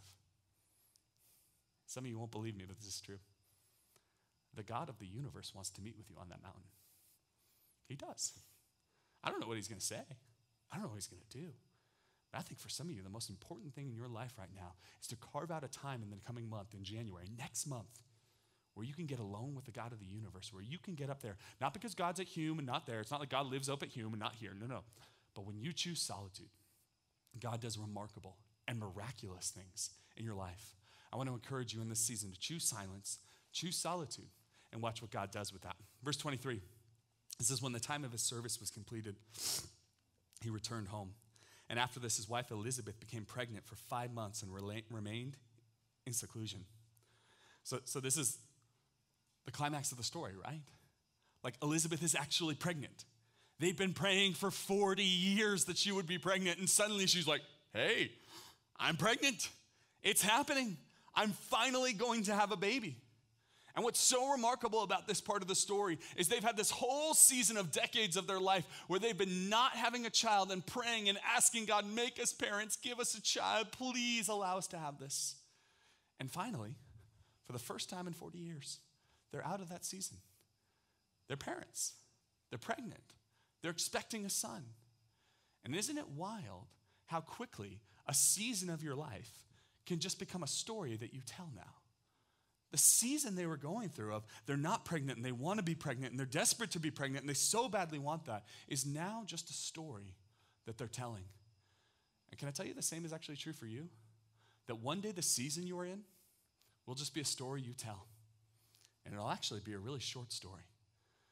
Some 1.85 2.05
of 2.05 2.09
you 2.09 2.17
won't 2.17 2.31
believe 2.31 2.55
me, 2.55 2.63
but 2.65 2.77
this 2.77 2.87
is 2.87 3.01
true. 3.01 3.19
The 4.55 4.63
God 4.63 4.87
of 4.87 4.99
the 4.99 5.05
universe 5.05 5.51
wants 5.53 5.69
to 5.71 5.81
meet 5.81 5.97
with 5.97 6.09
you 6.09 6.15
on 6.17 6.29
that 6.29 6.41
mountain. 6.41 6.63
He 7.89 7.95
does. 7.95 8.31
I 9.21 9.31
don't 9.31 9.41
know 9.41 9.47
what 9.47 9.57
he's 9.57 9.67
going 9.67 9.81
to 9.81 9.85
say, 9.85 9.99
I 10.71 10.75
don't 10.77 10.83
know 10.83 10.87
what 10.87 10.95
he's 10.95 11.07
going 11.07 11.21
to 11.29 11.37
do. 11.37 11.47
But 12.31 12.39
I 12.39 12.41
think 12.41 12.61
for 12.61 12.69
some 12.69 12.87
of 12.87 12.95
you, 12.95 13.03
the 13.03 13.09
most 13.09 13.29
important 13.29 13.73
thing 13.75 13.89
in 13.89 13.97
your 13.97 14.07
life 14.07 14.31
right 14.39 14.47
now 14.55 14.75
is 15.01 15.07
to 15.07 15.17
carve 15.17 15.51
out 15.51 15.65
a 15.65 15.67
time 15.67 16.01
in 16.01 16.09
the 16.09 16.15
coming 16.25 16.49
month, 16.49 16.73
in 16.73 16.85
January, 16.85 17.25
next 17.37 17.67
month, 17.67 17.99
where 18.75 18.85
you 18.85 18.93
can 18.93 19.05
get 19.05 19.19
alone 19.19 19.53
with 19.55 19.65
the 19.65 19.71
God 19.71 19.91
of 19.91 19.99
the 19.99 20.05
universe, 20.05 20.53
where 20.53 20.63
you 20.63 20.77
can 20.77 20.95
get 20.95 21.09
up 21.09 21.21
there, 21.21 21.37
not 21.59 21.73
because 21.73 21.95
God's 21.95 22.19
at 22.19 22.27
Hume 22.27 22.59
and 22.59 22.67
not 22.67 22.85
there. 22.85 22.99
It's 22.99 23.11
not 23.11 23.19
like 23.19 23.29
God 23.29 23.47
lives 23.47 23.69
up 23.69 23.81
at 23.81 23.89
Hume 23.89 24.13
and 24.13 24.19
not 24.19 24.35
here. 24.35 24.51
No, 24.59 24.67
no. 24.67 24.81
But 25.33 25.45
when 25.45 25.59
you 25.59 25.73
choose 25.73 26.01
solitude, 26.01 26.49
God 27.39 27.61
does 27.61 27.77
remarkable 27.77 28.37
and 28.67 28.79
miraculous 28.79 29.49
things 29.49 29.91
in 30.17 30.25
your 30.25 30.35
life. 30.35 30.75
I 31.11 31.17
want 31.17 31.29
to 31.29 31.33
encourage 31.33 31.73
you 31.73 31.81
in 31.81 31.89
this 31.89 31.99
season 31.99 32.31
to 32.31 32.39
choose 32.39 32.63
silence, 32.63 33.19
choose 33.51 33.77
solitude, 33.77 34.29
and 34.71 34.81
watch 34.81 35.01
what 35.01 35.11
God 35.11 35.31
does 35.31 35.53
with 35.53 35.61
that. 35.63 35.75
Verse 36.03 36.17
23 36.17 36.61
this 37.37 37.51
is 37.51 37.61
When 37.61 37.73
the 37.73 37.79
time 37.79 38.03
of 38.03 38.11
his 38.11 38.21
service 38.21 38.59
was 38.59 38.69
completed, 38.69 39.15
he 40.41 40.49
returned 40.49 40.87
home. 40.87 41.11
And 41.69 41.79
after 41.79 41.99
this, 41.99 42.17
his 42.17 42.29
wife 42.29 42.51
Elizabeth 42.51 42.99
became 42.99 43.25
pregnant 43.25 43.65
for 43.65 43.75
five 43.75 44.13
months 44.13 44.43
and 44.43 44.53
remained 44.53 45.37
in 46.05 46.13
seclusion. 46.13 46.65
So, 47.63 47.79
so 47.85 47.99
this 47.99 48.17
is 48.17 48.37
the 49.45 49.51
climax 49.51 49.91
of 49.91 49.97
the 49.97 50.03
story, 50.03 50.33
right? 50.43 50.61
Like 51.43 51.55
Elizabeth 51.61 52.03
is 52.03 52.15
actually 52.15 52.55
pregnant. 52.55 53.05
They've 53.59 53.77
been 53.77 53.93
praying 53.93 54.33
for 54.33 54.51
40 54.51 55.03
years 55.03 55.65
that 55.65 55.77
she 55.77 55.91
would 55.91 56.07
be 56.07 56.17
pregnant, 56.17 56.59
and 56.59 56.69
suddenly 56.69 57.07
she's 57.07 57.27
like, 57.27 57.41
hey, 57.73 58.11
I'm 58.77 58.97
pregnant. 58.97 59.49
It's 60.03 60.21
happening. 60.21 60.77
I'm 61.15 61.31
finally 61.31 61.93
going 61.93 62.23
to 62.23 62.33
have 62.33 62.51
a 62.51 62.57
baby. 62.57 62.97
And 63.75 63.83
what's 63.83 63.99
so 63.99 64.31
remarkable 64.31 64.83
about 64.83 65.05
this 65.07 65.19
part 65.19 65.41
of 65.41 65.49
the 65.49 65.55
story 65.55 65.99
is 66.15 66.29
they've 66.29 66.43
had 66.43 66.55
this 66.55 66.71
whole 66.71 67.13
season 67.13 67.57
of 67.57 67.71
decades 67.71 68.15
of 68.15 68.25
their 68.25 68.39
life 68.39 68.65
where 68.87 68.99
they've 68.99 69.17
been 69.17 69.49
not 69.49 69.73
having 69.73 70.05
a 70.05 70.09
child 70.09 70.51
and 70.51 70.65
praying 70.65 71.09
and 71.09 71.17
asking 71.35 71.65
God, 71.65 71.85
make 71.85 72.21
us 72.21 72.31
parents, 72.31 72.77
give 72.77 72.99
us 72.99 73.15
a 73.15 73.21
child, 73.21 73.71
please 73.71 74.29
allow 74.29 74.57
us 74.57 74.67
to 74.67 74.77
have 74.77 74.97
this. 74.97 75.35
And 76.21 76.31
finally, 76.31 76.75
for 77.45 77.51
the 77.51 77.59
first 77.59 77.89
time 77.89 78.07
in 78.07 78.13
40 78.13 78.37
years, 78.37 78.79
they're 79.35 79.45
out 79.45 79.59
of 79.59 79.67
that 79.67 79.83
season. 79.83 80.15
They're 81.27 81.35
parents, 81.35 81.95
they're 82.49 82.57
pregnant, 82.57 83.03
they're 83.61 83.71
expecting 83.71 84.25
a 84.25 84.29
son. 84.29 84.63
And 85.65 85.75
isn't 85.75 85.97
it 85.97 86.07
wild 86.15 86.67
how 87.07 87.19
quickly 87.19 87.81
a 88.07 88.13
season 88.13 88.69
of 88.69 88.81
your 88.81 88.95
life 88.95 89.29
can 89.85 89.99
just 89.99 90.19
become 90.19 90.41
a 90.41 90.47
story 90.47 90.95
that 90.95 91.13
you 91.13 91.19
tell 91.25 91.49
now? 91.53 91.73
The 92.71 92.77
season 92.77 93.35
they 93.35 93.45
were 93.45 93.57
going 93.57 93.89
through 93.89 94.13
of 94.13 94.25
they're 94.45 94.55
not 94.55 94.85
pregnant 94.85 95.17
and 95.17 95.25
they 95.25 95.33
want 95.33 95.57
to 95.57 95.63
be 95.63 95.75
pregnant 95.75 96.11
and 96.11 96.19
they're 96.19 96.25
desperate 96.25 96.71
to 96.71 96.79
be 96.79 96.91
pregnant 96.91 97.23
and 97.23 97.29
they 97.29 97.33
so 97.33 97.67
badly 97.67 97.99
want 97.99 98.25
that 98.27 98.45
is 98.69 98.85
now 98.85 99.23
just 99.25 99.49
a 99.49 99.53
story 99.53 100.15
that 100.65 100.77
they're 100.77 100.87
telling. 100.87 101.25
And 102.31 102.39
can 102.39 102.47
I 102.47 102.51
tell 102.51 102.65
you 102.65 102.73
the 102.73 102.81
same 102.81 103.03
is 103.03 103.11
actually 103.11 103.37
true 103.37 103.53
for 103.53 103.65
you? 103.65 103.89
That 104.67 104.75
one 104.75 105.01
day 105.01 105.11
the 105.11 105.21
season 105.21 105.67
you 105.67 105.77
are 105.79 105.85
in 105.85 106.03
will 106.85 106.95
just 106.95 107.13
be 107.13 107.19
a 107.21 107.25
story 107.25 107.61
you 107.61 107.73
tell. 107.73 108.05
And 109.05 109.13
it'll 109.13 109.29
actually 109.29 109.59
be 109.59 109.73
a 109.73 109.79
really 109.79 109.99
short 109.99 110.33
story. 110.33 110.63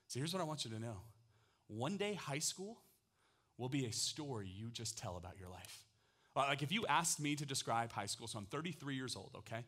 So 0.07 0.19
here's 0.19 0.33
what 0.33 0.41
I 0.41 0.45
want 0.45 0.63
you 0.65 0.71
to 0.71 0.79
know 0.79 0.97
one 1.67 1.97
day 1.97 2.13
high 2.13 2.39
school 2.39 2.77
will 3.57 3.69
be 3.69 3.85
a 3.85 3.91
story 3.91 4.47
you 4.47 4.69
just 4.69 4.97
tell 4.97 5.17
about 5.17 5.39
your 5.39 5.49
life. 5.49 5.83
Uh, 6.35 6.41
like 6.41 6.63
if 6.63 6.71
you 6.71 6.85
asked 6.87 7.19
me 7.19 7.35
to 7.35 7.45
describe 7.45 7.91
high 7.91 8.05
school, 8.05 8.27
so 8.27 8.39
I'm 8.39 8.45
33 8.45 8.95
years 8.95 9.15
old, 9.15 9.31
okay? 9.37 9.63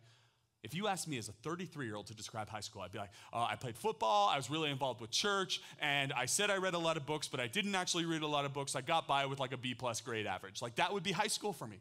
If 0.64 0.74
you 0.74 0.88
asked 0.88 1.08
me 1.08 1.20
as 1.20 1.30
a 1.30 1.32
33 1.32 1.86
year 1.86 1.96
old 1.96 2.08
to 2.08 2.16
describe 2.16 2.50
high 2.50 2.62
school, 2.62 2.82
I'd 2.82 2.92
be 2.92 2.98
like, 2.98 3.12
uh, 3.32 3.46
I 3.48 3.56
played 3.56 3.78
football, 3.78 4.30
I 4.30 4.38
was 4.38 4.50
really 4.50 4.72
involved 4.72 5.00
with 5.00 5.12
church, 5.12 5.62
and 5.80 6.12
I 6.12 6.26
said 6.26 6.50
I 6.50 6.58
read 6.58 6.74
a 6.74 6.80
lot 6.80 6.98
of 6.98 7.06
books, 7.06 7.28
but 7.28 7.40
I 7.40 7.46
didn't 7.46 7.76
actually 7.76 8.06
read 8.06 8.24
a 8.24 8.28
lot 8.28 8.46
of 8.46 8.54
books. 8.54 8.76
I 8.76 8.82
got 8.82 9.08
by 9.08 9.28
with 9.28 9.40
like 9.40 9.54
a 9.54 9.58
B 9.58 9.76
plus 9.76 10.02
grade 10.02 10.26
average. 10.26 10.64
Like 10.64 10.76
that 10.78 10.92
would 10.92 11.04
be 11.04 11.12
high 11.12 11.28
school 11.28 11.54
for 11.54 11.68
me. 11.68 11.78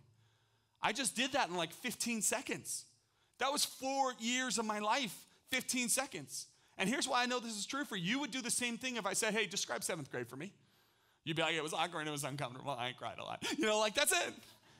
I 0.83 0.93
just 0.93 1.17
did 1.17 1.33
that 1.33 1.49
in 1.49 1.57
like 1.57 1.73
15 1.73 2.21
seconds. 2.21 2.85
That 3.39 3.51
was 3.51 3.65
four 3.65 4.13
years 4.19 4.59
of 4.59 4.67
my 4.67 4.81
life, 4.81 5.17
15 5.51 5.89
seconds. 5.89 6.47
And 6.77 6.89
here's 6.89 7.07
why 7.07 7.23
I 7.23 7.27
know 7.27 7.39
this 7.39 7.57
is 7.57 7.67
true 7.67 7.85
for 7.85 7.97
you. 7.97 8.05
You 8.05 8.19
would 8.21 8.31
do 8.31 8.43
the 8.43 8.51
same 8.51 8.77
thing 8.79 8.97
if 8.97 9.07
I 9.07 9.13
said, 9.13 9.33
hey, 9.33 9.47
describe 9.47 9.85
seventh 9.85 10.11
grade 10.11 10.29
for 10.29 10.37
me. 10.37 10.53
You'd 11.25 11.37
be 11.37 11.43
like, 11.43 11.55
it 11.55 11.63
was 11.63 11.73
awkward, 11.73 12.01
and 12.01 12.09
it 12.09 12.13
was 12.13 12.25
uncomfortable, 12.25 12.73
I 12.73 12.93
cried 12.93 13.19
a 13.19 13.25
lot. 13.25 13.45
You 13.57 13.67
know, 13.67 13.79
like 13.79 13.95
that's 13.95 14.13
it. 14.13 14.35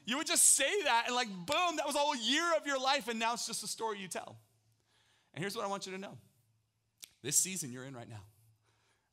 You 0.05 0.19
would 0.19 0.27
just 0.27 0.57
say 0.57 0.83
that, 0.85 1.05
and 1.07 1.17
like, 1.17 1.29
boom, 1.29 1.77
that 1.77 1.87
was 1.87 1.95
a 1.95 1.99
whole 1.99 2.17
year 2.17 2.45
of 2.57 2.67
your 2.67 2.79
life, 2.79 3.09
and 3.09 3.19
now 3.19 3.33
it's 3.33 3.47
just 3.47 3.63
a 3.63 3.67
story 3.67 3.99
you 3.99 4.09
tell. 4.09 4.37
And 5.33 5.43
here's 5.43 5.57
what 5.57 5.65
I 5.65 5.69
want 5.69 5.87
you 5.87 5.93
to 5.93 5.99
know 5.99 6.19
this 7.23 7.37
season 7.37 7.73
you're 7.73 7.85
in 7.85 7.95
right 7.95 8.09
now. 8.09 8.23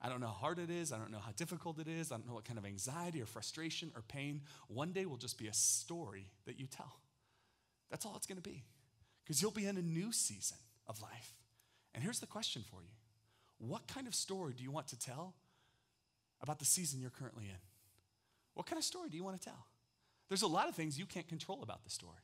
I 0.01 0.09
don't 0.09 0.19
know 0.19 0.27
how 0.27 0.33
hard 0.33 0.59
it 0.59 0.69
is. 0.69 0.91
I 0.91 0.97
don't 0.97 1.11
know 1.11 1.19
how 1.19 1.31
difficult 1.31 1.79
it 1.79 1.87
is. 1.87 2.11
I 2.11 2.15
don't 2.15 2.27
know 2.27 2.33
what 2.33 2.43
kind 2.43 2.57
of 2.57 2.65
anxiety 2.65 3.21
or 3.21 3.25
frustration 3.25 3.91
or 3.95 4.01
pain. 4.01 4.41
One 4.67 4.91
day 4.91 5.05
will 5.05 5.17
just 5.17 5.37
be 5.37 5.47
a 5.47 5.53
story 5.53 6.27
that 6.45 6.59
you 6.59 6.65
tell. 6.65 6.99
That's 7.91 8.05
all 8.05 8.15
it's 8.15 8.25
going 8.25 8.41
to 8.41 8.49
be. 8.49 8.63
Because 9.23 9.41
you'll 9.41 9.51
be 9.51 9.67
in 9.67 9.77
a 9.77 9.81
new 9.81 10.11
season 10.11 10.57
of 10.87 10.99
life. 11.01 11.33
And 11.93 12.03
here's 12.03 12.19
the 12.19 12.27
question 12.27 12.63
for 12.69 12.81
you 12.81 12.89
What 13.57 13.87
kind 13.87 14.07
of 14.07 14.15
story 14.15 14.53
do 14.55 14.63
you 14.63 14.71
want 14.71 14.87
to 14.89 14.99
tell 14.99 15.35
about 16.41 16.59
the 16.59 16.65
season 16.65 17.01
you're 17.01 17.09
currently 17.09 17.45
in? 17.45 17.59
What 18.53 18.65
kind 18.65 18.77
of 18.77 18.83
story 18.83 19.09
do 19.09 19.17
you 19.17 19.23
want 19.23 19.39
to 19.39 19.45
tell? 19.45 19.67
There's 20.29 20.41
a 20.41 20.47
lot 20.47 20.69
of 20.69 20.75
things 20.75 20.97
you 20.97 21.05
can't 21.05 21.27
control 21.27 21.61
about 21.61 21.83
the 21.83 21.89
story. 21.89 22.23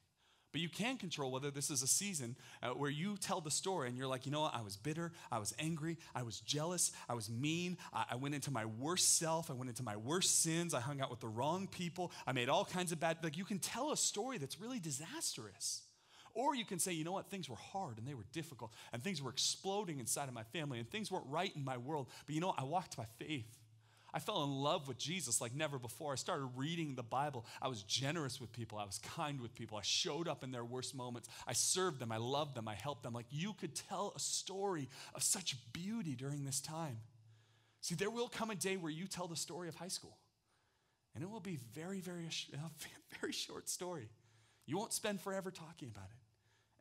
But 0.54 0.62
you 0.62 0.70
can 0.70 0.98
control 0.98 1.32
whether 1.32 1.52
this 1.52 1.70
is 1.70 1.84
a 1.84 1.88
season 1.88 2.38
uh, 2.64 2.70
where 2.70 2.90
you 2.90 3.18
tell 3.18 3.42
the 3.42 3.52
story 3.52 3.90
and 3.90 3.98
you're 3.98 4.08
like, 4.08 4.26
you 4.26 4.32
know 4.32 4.42
what, 4.42 4.56
I 4.56 4.62
was 4.62 4.78
bitter, 4.78 5.12
I 5.30 5.40
was 5.40 5.54
angry, 5.60 5.98
I 6.16 6.24
was 6.24 6.40
jealous, 6.40 6.94
I 7.10 7.16
was 7.16 7.30
mean, 7.30 7.78
I, 7.94 8.06
I 8.12 8.16
went 8.16 8.34
into 8.34 8.50
my 8.50 8.66
worst 8.66 9.18
self, 9.20 9.52
I 9.52 9.54
went 9.54 9.70
into 9.70 9.84
my 9.84 9.98
worst 9.98 10.42
sins, 10.42 10.74
I 10.74 10.80
hung 10.80 11.02
out 11.02 11.12
with 11.12 11.20
the 11.20 11.28
wrong 11.28 11.68
people, 11.68 12.14
I 12.26 12.32
made 12.32 12.48
all 12.48 12.64
kinds 12.64 12.94
of 12.94 13.00
bad, 13.00 13.18
like 13.24 13.38
you 13.38 13.44
can 13.44 13.60
tell 13.60 13.92
a 13.92 13.98
story 13.98 14.38
that's 14.38 14.60
really 14.60 14.80
disastrous. 14.80 15.82
Or 16.38 16.56
you 16.56 16.64
can 16.64 16.80
say, 16.80 16.94
you 16.94 17.04
know 17.04 17.12
what, 17.12 17.30
things 17.30 17.50
were 17.50 17.56
hard 17.58 17.98
and 17.98 18.08
they 18.08 18.14
were 18.14 18.26
difficult 18.32 18.72
and 18.94 19.04
things 19.04 19.22
were 19.22 19.32
exploding 19.32 20.00
inside 20.00 20.28
of 20.28 20.34
my 20.34 20.44
family 20.44 20.80
and 20.80 20.90
things 20.90 21.12
weren't 21.12 21.26
right 21.28 21.52
in 21.56 21.66
my 21.66 21.78
world. 21.78 22.08
But 22.26 22.36
you 22.36 22.42
know 22.42 22.48
what, 22.48 22.60
I 22.60 22.64
walked 22.64 22.96
by 22.96 23.06
faith 23.18 23.58
I 24.14 24.20
fell 24.20 24.44
in 24.44 24.50
love 24.50 24.88
with 24.88 24.98
Jesus 24.98 25.42
like 25.42 25.54
never 25.54 25.78
before. 25.78 26.14
I 26.14 26.16
started 26.16 26.46
reading 26.56 26.96
the 26.96 27.04
Bible. 27.04 27.46
I 27.62 27.68
was 27.68 27.84
generous 27.84 28.40
with 28.40 28.52
people. 28.54 28.78
I 28.78 28.86
was 28.86 29.00
kind 29.00 29.42
with 29.42 29.54
people. 29.54 29.78
I 29.78 29.84
showed 29.84 30.28
up 30.28 30.44
in 30.44 30.52
their 30.52 30.64
worst 30.64 30.96
moments. 30.96 31.30
I 31.46 31.54
served 31.54 32.00
them. 32.00 32.12
I 32.12 32.18
loved 32.18 32.56
them. 32.56 32.68
I 32.68 32.74
helped 32.74 33.04
them. 33.04 33.14
Like 33.14 33.26
you 33.30 33.54
could 33.54 33.76
tell 33.76 34.14
a 34.16 34.20
story 34.20 34.90
of 35.14 35.24
such 35.24 35.58
beauty 35.74 36.16
during 36.16 36.46
this 36.46 36.62
time. 36.62 36.98
See, 37.82 37.96
there 37.96 38.10
will 38.10 38.28
come 38.28 38.50
a 38.50 38.56
day 38.56 38.78
where 38.78 38.92
you 38.92 39.08
tell 39.08 39.28
the 39.28 39.36
story 39.36 39.68
of 39.68 39.76
high 39.76 39.88
school. 39.88 40.18
And 41.14 41.24
it 41.24 41.30
will 41.30 41.40
be 41.40 41.60
very, 41.76 42.00
very, 42.00 42.28
very 43.22 43.34
short 43.34 43.70
story. 43.70 44.10
You 44.66 44.78
won't 44.78 44.94
spend 44.94 45.22
forever 45.22 45.52
talking 45.52 45.90
about 45.90 46.10
it. 46.10 46.27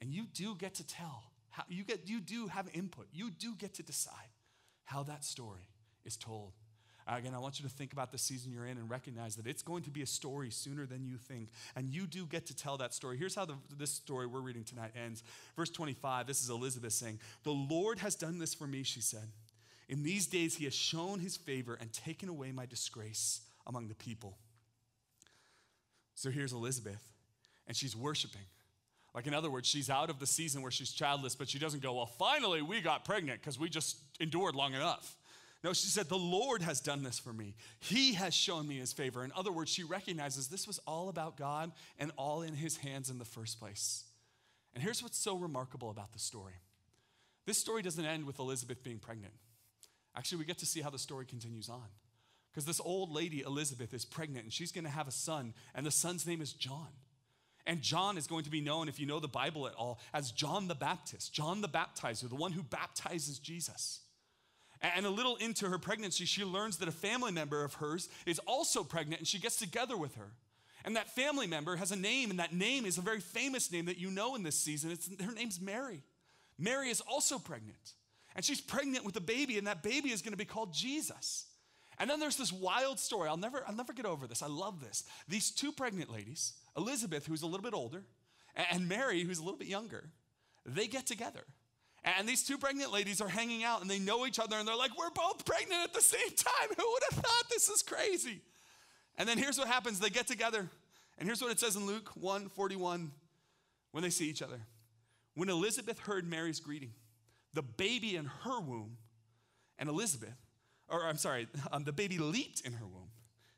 And 0.01 0.13
you 0.13 0.27
do 0.33 0.55
get 0.55 0.75
to 0.75 0.87
tell. 0.87 1.25
How, 1.51 1.65
you, 1.69 1.85
get, 1.85 2.09
you 2.09 2.21
do 2.21 2.49
have 2.49 2.69
input. 2.75 3.07
You 3.13 3.31
do 3.31 3.55
get 3.55 3.75
to 3.75 3.83
decide 3.83 4.31
how 4.85 5.03
that 5.05 5.25
story 5.25 5.69
is 6.05 6.17
told. 6.17 6.53
Again, 7.09 7.35
I 7.35 7.39
want 7.39 7.61
you 7.61 7.69
to 7.69 7.73
think 7.73 7.93
about 7.93 8.11
the 8.11 8.19
season 8.19 8.51
you're 8.51 8.67
in 8.67 8.79
and 8.79 8.91
recognize 8.91 9.37
that 9.37 9.47
it's 9.47 9.63
going 9.63 9.85
to 9.85 9.91
be 9.91 10.03
a 10.03 10.07
story 10.07 10.51
sooner 10.51 10.87
than 10.87 11.07
you 11.07 11.19
think. 11.19 11.51
And 11.77 11.89
you 11.89 12.05
do 12.05 12.27
get 12.27 12.47
to 12.47 12.57
tell 12.57 12.77
that 12.79 12.93
story. 12.93 13.17
Here's 13.17 13.35
how 13.35 13.45
the, 13.45 13.55
this 13.79 13.93
story 13.93 14.27
we're 14.27 14.41
reading 14.41 14.65
tonight 14.65 14.91
ends. 15.01 15.23
Verse 15.55 15.71
25, 15.71 16.27
this 16.27 16.43
is 16.43 16.51
Elizabeth 16.51 16.93
saying, 16.93 17.21
The 17.45 17.53
Lord 17.53 18.01
has 18.01 18.17
done 18.17 18.41
this 18.41 18.55
for 18.55 18.67
me, 18.67 18.83
she 18.83 19.01
said. 19.01 19.29
In 19.89 20.03
these 20.03 20.27
days, 20.27 20.57
he 20.57 20.65
has 20.65 20.75
shown 20.75 21.21
his 21.21 21.37
favor 21.37 21.79
and 21.81 21.93
taken 21.93 22.29
away 22.29 22.51
my 22.51 22.67
disgrace 22.67 23.41
among 23.69 23.87
the 23.87 23.95
people. 23.95 24.37
So 26.17 26.31
here's 26.31 26.53
Elizabeth, 26.53 27.03
and 27.69 27.77
she's 27.77 27.95
worshiping. 27.95 28.43
Like, 29.17 29.27
in 29.27 29.33
other 29.33 29.51
words, 29.51 29.67
she's 29.67 29.89
out 29.89 30.11
of 30.11 30.19
the 30.19 30.27
season 30.27 30.61
where 30.61 30.71
she's 30.71 30.93
childless, 30.93 31.35
but 31.35 31.49
she 31.49 31.59
doesn't 31.59 31.83
go, 31.83 31.95
Well, 31.95 32.07
finally 32.07 32.61
we 32.61 32.83
got 32.83 33.07
pregnant 33.07 33.41
because 33.41 33.59
we 33.59 33.71
just 33.71 33.97
endured 34.21 34.55
long 34.55 34.75
enough. 34.75 35.17
No, 35.64 35.73
she 35.73 35.87
said, 35.87 36.11
The 36.11 36.19
Lord 36.19 36.61
has 36.61 36.83
done 36.83 37.03
this 37.03 37.19
for 37.19 37.33
me. 37.33 37.55
He 37.81 38.12
has 38.12 38.35
shown 38.35 38.69
me 38.69 38.77
his 38.77 38.93
favor. 38.93 39.25
In 39.25 39.33
other 39.35 39.51
words, 39.51 39.71
she 39.73 39.85
recognizes 39.85 40.49
this 40.49 40.67
was 40.67 40.79
all 40.87 41.09
about 41.09 41.39
God 41.39 41.73
and 41.99 42.12
all 42.19 42.43
in 42.43 42.55
his 42.55 42.77
hands 42.77 43.09
in 43.09 43.19
the 43.19 43.25
first 43.25 43.59
place. 43.59 44.05
And 44.75 44.83
here's 44.83 45.03
what's 45.03 45.19
so 45.19 45.35
remarkable 45.37 45.89
about 45.89 46.12
the 46.12 46.19
story 46.19 46.61
this 47.47 47.57
story 47.57 47.81
doesn't 47.81 48.05
end 48.05 48.27
with 48.27 48.39
Elizabeth 48.39 48.85
being 48.85 48.99
pregnant. 48.99 49.33
Actually, 50.14 50.39
we 50.39 50.45
get 50.45 50.59
to 50.59 50.67
see 50.67 50.83
how 50.83 50.91
the 50.91 50.99
story 50.99 51.25
continues 51.25 51.71
on. 51.71 51.87
Because 52.51 52.67
this 52.67 52.81
old 52.85 53.11
lady, 53.11 53.41
Elizabeth, 53.41 53.95
is 53.95 54.05
pregnant 54.05 54.45
and 54.45 54.53
she's 54.53 54.73
going 54.73 54.85
to 54.85 54.91
have 54.91 55.09
a 55.09 55.12
son, 55.12 55.55
and 55.75 55.87
the 55.87 55.91
son's 55.91 56.27
name 56.27 56.43
is 56.43 56.53
John. 56.53 56.89
And 57.67 57.83
John 57.83 58.17
is 58.17 58.27
going 58.27 58.45
to 58.45 58.51
be 58.51 58.61
known, 58.61 58.89
if 58.89 59.01
you 59.01 59.07
know 59.07 59.19
the 59.19 59.29
Bible 59.29 59.67
at 59.67 59.75
all, 59.75 59.99
as 60.14 60.31
John 60.31 60.69
the 60.69 60.75
Baptist, 60.75 61.33
John 61.33 61.61
the 61.61 61.69
Baptizer, 61.69 62.29
the 62.29 62.37
one 62.37 62.53
who 62.53 62.62
baptizes 62.62 63.39
Jesus. 63.39 64.01
And 64.81 65.05
a 65.05 65.11
little 65.11 65.37
into 65.37 65.69
her 65.69 65.79
pregnancy, 65.79 66.27
she 66.27 66.45
learns 66.45 66.77
that 66.79 66.89
a 66.89 66.93
family 66.93 67.33
member 67.33 67.64
of 67.64 67.75
hers 67.75 68.09
is 68.25 68.39
also 68.41 68.85
pregnant 68.85 69.21
and 69.21 69.27
she 69.27 69.39
gets 69.39 69.57
together 69.57 69.97
with 69.97 70.14
her. 70.14 70.33
And 70.85 70.95
that 70.95 71.12
family 71.14 71.49
member 71.49 71.75
has 71.75 71.91
a 71.91 71.97
name, 71.97 72.31
and 72.31 72.39
that 72.39 72.55
name 72.55 72.87
is 72.87 72.97
a 72.97 73.01
very 73.01 73.19
famous 73.19 73.73
name 73.73 73.87
that 73.87 73.99
you 73.99 74.09
know 74.09 74.37
in 74.37 74.45
this 74.45 74.57
season. 74.57 74.93
It's, 74.93 75.11
her 75.21 75.33
name's 75.33 75.61
Mary. 75.61 76.05
Mary 76.59 76.91
is 76.91 77.01
also 77.01 77.41
pregnant. 77.41 77.95
And 78.37 78.45
she's 78.45 78.61
pregnant 78.61 79.05
with 79.05 79.17
a 79.17 79.21
baby, 79.21 79.59
and 79.59 79.67
that 79.67 79.83
baby 79.83 80.11
is 80.11 80.23
going 80.23 80.33
to 80.33 80.39
be 80.39 80.45
called 80.45 80.73
Jesus. 80.73 81.47
And 81.99 82.09
then 82.09 82.21
there's 82.21 82.37
this 82.37 82.53
wild 82.53 83.01
story. 83.01 83.29
I'll 83.29 83.37
never, 83.37 83.64
I'll 83.67 83.75
never 83.75 83.93
get 83.93 84.07
over 84.07 84.29
this. 84.29 84.43
I 84.43 84.47
love 84.47 84.81
this. 84.81 85.03
These 85.27 85.51
two 85.51 85.73
pregnant 85.73 86.12
ladies, 86.12 86.53
Elizabeth, 86.77 87.27
who's 87.27 87.43
a 87.43 87.47
little 87.47 87.62
bit 87.62 87.74
older, 87.74 88.03
and 88.70 88.89
Mary, 88.89 89.22
who's 89.22 89.39
a 89.39 89.43
little 89.43 89.59
bit 89.59 89.68
younger, 89.68 90.11
they 90.64 90.87
get 90.87 91.07
together. 91.07 91.45
And 92.05 92.29
these 92.29 92.45
two 92.45 92.57
pregnant 92.57 92.93
ladies 92.93 93.20
are 93.20 93.29
hanging 93.29 93.64
out 93.64 93.83
and 93.83 93.91
they 93.91 93.99
know 93.99 94.27
each 94.27 94.39
other 94.39 94.57
and 94.57 94.66
they're 94.66 94.77
like, 94.77 94.97
we're 94.97 95.11
both 95.11 95.45
pregnant 95.45 95.83
at 95.83 95.93
the 95.93 96.01
same 96.01 96.31
time. 96.37 96.68
Who 96.77 96.93
would 96.93 97.03
have 97.11 97.24
thought 97.24 97.51
this 97.51 97.68
is 97.68 97.83
crazy? 97.83 98.43
And 99.16 99.29
then 99.29 99.39
here's 99.39 99.59
what 99.59 99.66
happens 99.66 99.99
they 99.99 100.11
get 100.11 100.29
together. 100.29 100.68
And 101.18 101.27
here's 101.29 101.43
what 101.43 101.51
it 101.51 101.59
says 101.59 101.74
in 101.74 101.85
Luke 101.87 102.11
1 102.14 102.49
41 102.51 103.11
when 103.91 104.03
they 104.03 104.11
see 104.11 104.29
each 104.29 104.43
other. 104.43 104.61
When 105.35 105.49
Elizabeth 105.49 105.99
heard 105.99 106.29
Mary's 106.29 106.61
greeting, 106.61 106.93
the 107.55 107.62
baby 107.62 108.16
in 108.16 108.27
her 108.45 108.61
womb, 108.61 108.99
and 109.79 109.89
Elizabeth, 109.89 110.37
or 110.89 111.07
I'm 111.07 111.18
sorry, 111.18 111.49
um, 111.72 111.85
the 111.85 111.93
baby 111.93 112.18
leaped 112.18 112.61
in 112.61 112.74
her 112.74 112.87
womb, 112.87 113.11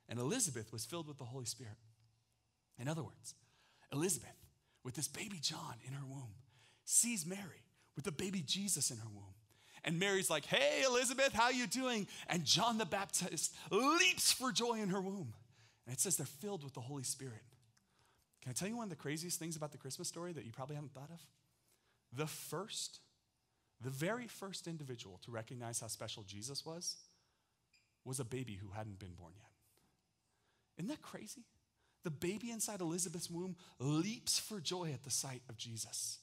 and 0.09 0.19
Elizabeth 0.19 0.73
was 0.73 0.85
filled 0.85 1.07
with 1.07 1.19
the 1.19 1.25
Holy 1.25 1.45
Spirit. 1.45 1.77
In 2.79 2.89
other 2.89 3.03
words, 3.03 3.35
Elizabeth, 3.93 4.37
with 4.85 4.95
this 4.95 5.09
baby 5.09 5.39
John 5.41 5.75
in 5.87 5.93
her 5.93 6.07
womb, 6.07 6.35
sees 6.85 7.27
Mary 7.27 7.65
with 7.97 8.05
the 8.05 8.13
baby 8.13 8.41
Jesus 8.41 8.91
in 8.91 8.99
her 8.99 9.09
womb. 9.09 9.35
And 9.85 9.99
Mary's 9.99 10.31
like, 10.31 10.45
"Hey 10.45 10.83
Elizabeth, 10.85 11.33
how 11.33 11.51
you 11.51 11.67
doing?" 11.67 12.07
And 12.29 12.45
John 12.45 12.79
the 12.79 12.87
Baptist 12.87 13.55
leaps 13.71 14.33
for 14.33 14.53
joy 14.53 14.81
in 14.81 14.91
her 14.91 15.01
womb. 15.01 15.35
And 15.87 15.95
it 15.95 16.01
says 16.01 16.17
they're 16.17 16.27
filled 16.27 16.65
with 16.65 16.75
the 16.75 16.81
Holy 16.81 17.03
Spirit. 17.03 17.43
Can 18.43 18.51
I 18.51 18.53
tell 18.53 18.69
you 18.69 18.77
one 18.77 18.85
of 18.85 18.91
the 18.91 18.97
craziest 18.97 19.39
things 19.39 19.57
about 19.57 19.73
the 19.73 19.79
Christmas 19.79 20.09
story 20.09 20.33
that 20.33 20.45
you 20.45 20.53
probably 20.53 20.77
haven't 20.77 20.93
thought 20.93 21.11
of? 21.11 21.21
The 22.13 22.27
first, 22.27 23.01
the 23.81 23.91
very 23.91 24.27
first 24.27 24.67
individual 24.67 25.19
to 25.25 25.31
recognize 25.31 25.81
how 25.81 25.89
special 25.89 26.23
Jesus 26.23 26.65
was 26.65 26.97
was 28.05 28.21
a 28.21 28.25
baby 28.25 28.55
who 28.55 28.71
hadn't 28.71 28.99
been 28.99 29.15
born 29.15 29.33
yet. 29.37 29.51
Isn't 30.79 30.89
that 30.89 31.03
crazy? 31.03 31.45
The 32.09 32.27
baby 32.27 32.51
inside 32.51 32.81
Elizabeth's 32.81 33.29
womb 33.29 33.55
leaps 33.79 34.39
for 34.39 34.61
joy 34.61 34.93
at 34.95 35.05
the 35.05 35.11
sight 35.11 35.43
of 35.51 35.59
Jesus. 35.59 36.21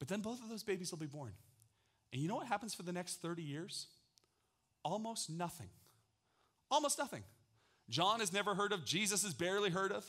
But 0.00 0.08
then 0.08 0.22
both 0.22 0.42
of 0.42 0.48
those 0.48 0.64
babies 0.64 0.90
will 0.90 0.98
be 0.98 1.06
born. 1.06 1.34
And 2.12 2.20
you 2.20 2.26
know 2.26 2.34
what 2.34 2.48
happens 2.48 2.74
for 2.74 2.82
the 2.82 2.90
next 2.90 3.22
30 3.22 3.44
years? 3.44 3.86
Almost 4.84 5.30
nothing. 5.30 5.68
Almost 6.68 6.98
nothing. 6.98 7.22
John 7.88 8.18
has 8.18 8.32
never 8.32 8.56
heard 8.56 8.72
of, 8.72 8.84
Jesus 8.84 9.22
is 9.22 9.34
barely 9.34 9.70
heard 9.70 9.92
of. 9.92 10.04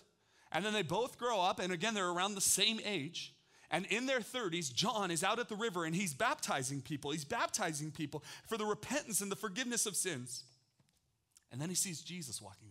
And 0.51 0.65
then 0.65 0.73
they 0.73 0.81
both 0.81 1.19
grow 1.19 1.39
up, 1.39 1.59
and 1.59 1.71
again, 1.71 1.93
they're 1.93 2.09
around 2.09 2.33
the 2.33 2.41
same 2.41 2.79
age. 2.83 3.35
And 3.69 3.85
in 3.91 4.07
their 4.07 4.21
30s, 4.21 4.73
John 4.73 5.11
is 5.11 5.23
out 5.23 5.37
at 5.37 5.49
the 5.49 5.55
river 5.55 5.85
and 5.85 5.95
he's 5.95 6.15
baptizing 6.15 6.81
people. 6.81 7.11
He's 7.11 7.25
baptizing 7.25 7.91
people 7.91 8.23
for 8.47 8.57
the 8.57 8.65
repentance 8.65 9.21
and 9.21 9.31
the 9.31 9.35
forgiveness 9.35 9.85
of 9.85 9.95
sins. 9.95 10.45
And 11.51 11.61
then 11.61 11.69
he 11.69 11.75
sees 11.75 12.01
Jesus 12.01 12.41
walking. 12.41 12.68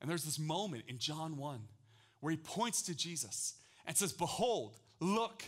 And 0.00 0.10
there's 0.10 0.24
this 0.24 0.38
moment 0.38 0.84
in 0.88 0.98
John 0.98 1.36
1 1.36 1.60
where 2.20 2.30
he 2.30 2.36
points 2.36 2.82
to 2.82 2.94
Jesus 2.94 3.54
and 3.86 3.96
says, 3.96 4.12
Behold, 4.12 4.76
look, 5.00 5.44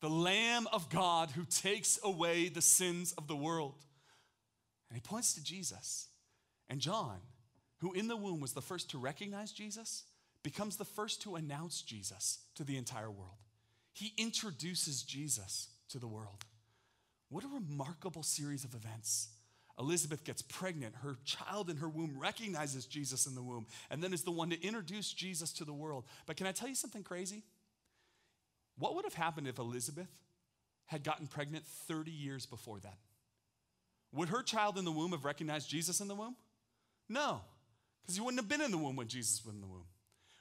the 0.00 0.10
Lamb 0.10 0.66
of 0.72 0.88
God 0.88 1.30
who 1.30 1.44
takes 1.44 1.98
away 2.02 2.48
the 2.48 2.62
sins 2.62 3.12
of 3.12 3.26
the 3.26 3.36
world. 3.36 3.84
And 4.88 4.96
he 4.96 5.00
points 5.00 5.34
to 5.34 5.44
Jesus. 5.44 6.08
And 6.68 6.80
John, 6.80 7.18
who 7.78 7.92
in 7.92 8.08
the 8.08 8.16
womb 8.16 8.40
was 8.40 8.52
the 8.52 8.62
first 8.62 8.90
to 8.90 8.98
recognize 8.98 9.52
Jesus, 9.52 10.04
becomes 10.42 10.76
the 10.76 10.84
first 10.84 11.22
to 11.22 11.36
announce 11.36 11.82
Jesus 11.82 12.38
to 12.54 12.64
the 12.64 12.76
entire 12.76 13.10
world. 13.10 13.38
He 13.92 14.14
introduces 14.16 15.02
Jesus 15.02 15.68
to 15.90 15.98
the 15.98 16.08
world. 16.08 16.44
What 17.28 17.44
a 17.44 17.48
remarkable 17.48 18.22
series 18.22 18.64
of 18.64 18.74
events. 18.74 19.28
Elizabeth 19.80 20.22
gets 20.24 20.42
pregnant. 20.42 20.94
Her 21.02 21.16
child 21.24 21.70
in 21.70 21.78
her 21.78 21.88
womb 21.88 22.14
recognizes 22.18 22.84
Jesus 22.86 23.26
in 23.26 23.34
the 23.34 23.42
womb 23.42 23.66
and 23.90 24.02
then 24.02 24.12
is 24.12 24.22
the 24.22 24.30
one 24.30 24.50
to 24.50 24.62
introduce 24.62 25.12
Jesus 25.12 25.52
to 25.54 25.64
the 25.64 25.72
world. 25.72 26.04
But 26.26 26.36
can 26.36 26.46
I 26.46 26.52
tell 26.52 26.68
you 26.68 26.74
something 26.74 27.02
crazy? 27.02 27.42
What 28.78 28.94
would 28.94 29.04
have 29.04 29.14
happened 29.14 29.48
if 29.48 29.58
Elizabeth 29.58 30.08
had 30.86 31.02
gotten 31.02 31.26
pregnant 31.26 31.66
30 31.66 32.10
years 32.10 32.46
before 32.46 32.78
that? 32.80 32.98
Would 34.12 34.28
her 34.28 34.42
child 34.42 34.76
in 34.76 34.84
the 34.84 34.92
womb 34.92 35.12
have 35.12 35.24
recognized 35.24 35.70
Jesus 35.70 36.00
in 36.00 36.08
the 36.08 36.14
womb? 36.14 36.36
No, 37.08 37.40
because 38.02 38.16
he 38.16 38.20
wouldn't 38.20 38.40
have 38.40 38.48
been 38.48 38.60
in 38.60 38.70
the 38.70 38.78
womb 38.78 38.96
when 38.96 39.08
Jesus 39.08 39.44
was 39.44 39.54
in 39.54 39.60
the 39.60 39.66
womb. 39.66 39.86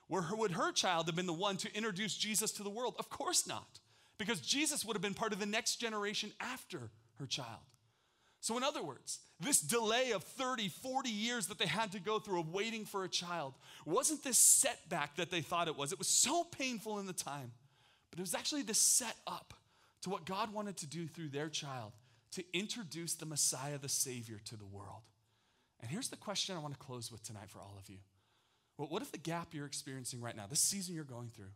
Would 0.10 0.52
her 0.52 0.72
child 0.72 1.06
have 1.06 1.16
been 1.16 1.28
the 1.28 1.34
one 1.34 1.56
to 1.58 1.76
introduce 1.76 2.18
Jesus 2.18 2.52
to 2.54 2.64
the 2.64 2.70
world? 2.70 2.96
Of 2.98 3.10
course 3.10 3.48
not, 3.48 3.80
because 4.18 4.42
Jesus 4.42 4.84
would 4.84 4.96
have 4.96 5.02
been 5.02 5.14
part 5.14 5.34
of 5.34 5.40
the 5.40 5.46
next 5.46 5.76
generation 5.76 6.34
after 6.40 6.90
her 7.20 7.26
child. 7.28 7.62
So, 8.42 8.56
in 8.56 8.64
other 8.64 8.82
words, 8.82 9.20
this 9.40 9.60
delay 9.60 10.12
of 10.12 10.24
30, 10.24 10.70
40 10.70 11.10
years 11.10 11.48
that 11.48 11.60
they 11.60 11.66
had 11.66 11.92
to 11.92 12.00
go 12.00 12.20
through 12.20 12.40
of 12.40 12.50
waiting 12.54 12.86
for 12.86 13.04
a 13.04 13.10
child 13.10 13.54
wasn't 13.86 14.24
this 14.24 14.38
setback 14.38 15.18
that 15.18 15.30
they 15.30 15.42
thought 15.42 15.68
it 15.68 15.78
was. 15.78 15.92
It 15.92 16.00
was 16.00 16.08
so 16.08 16.46
painful 16.46 17.00
in 17.00 17.06
the 17.06 17.14
time, 17.14 17.52
but 18.10 18.20
it 18.20 18.22
was 18.22 18.34
actually 18.34 18.62
the 18.62 18.74
set 18.74 19.16
up 19.28 19.54
to 20.02 20.10
what 20.10 20.26
God 20.26 20.54
wanted 20.54 20.78
to 20.78 20.88
do 20.88 21.08
through 21.08 21.30
their 21.30 21.50
child 21.50 21.92
to 22.32 22.44
introduce 22.54 23.16
the 23.16 23.26
Messiah, 23.26 23.78
the 23.78 23.90
Savior, 23.90 24.40
to 24.46 24.56
the 24.56 24.66
world. 24.66 25.02
And 25.82 25.90
here's 25.90 26.10
the 26.10 26.18
question 26.18 26.56
I 26.56 26.60
want 26.60 26.74
to 26.74 26.80
close 26.80 27.12
with 27.12 27.24
tonight 27.24 27.50
for 27.50 27.60
all 27.60 27.76
of 27.78 27.90
you. 27.90 27.98
Well, 28.78 28.88
what 28.88 29.02
if 29.02 29.12
the 29.12 29.18
gap 29.18 29.54
you're 29.54 29.66
experiencing 29.66 30.22
right 30.22 30.36
now, 30.36 30.46
this 30.50 30.62
season 30.62 30.96
you're 30.96 31.04
going 31.04 31.32
through, 31.36 31.52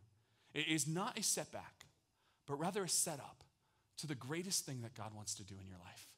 is 0.52 0.86
not 0.86 1.18
a 1.18 1.22
setback, 1.22 1.86
but 2.46 2.58
rather 2.58 2.84
a 2.84 2.88
setup 2.88 3.44
to 3.98 4.06
the 4.06 4.14
greatest 4.14 4.66
thing 4.66 4.82
that 4.82 4.94
God 4.94 5.14
wants 5.14 5.34
to 5.36 5.44
do 5.44 5.54
in 5.60 5.66
your 5.66 5.78
life? 5.78 6.08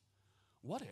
What 0.67 0.83
if 0.83 0.89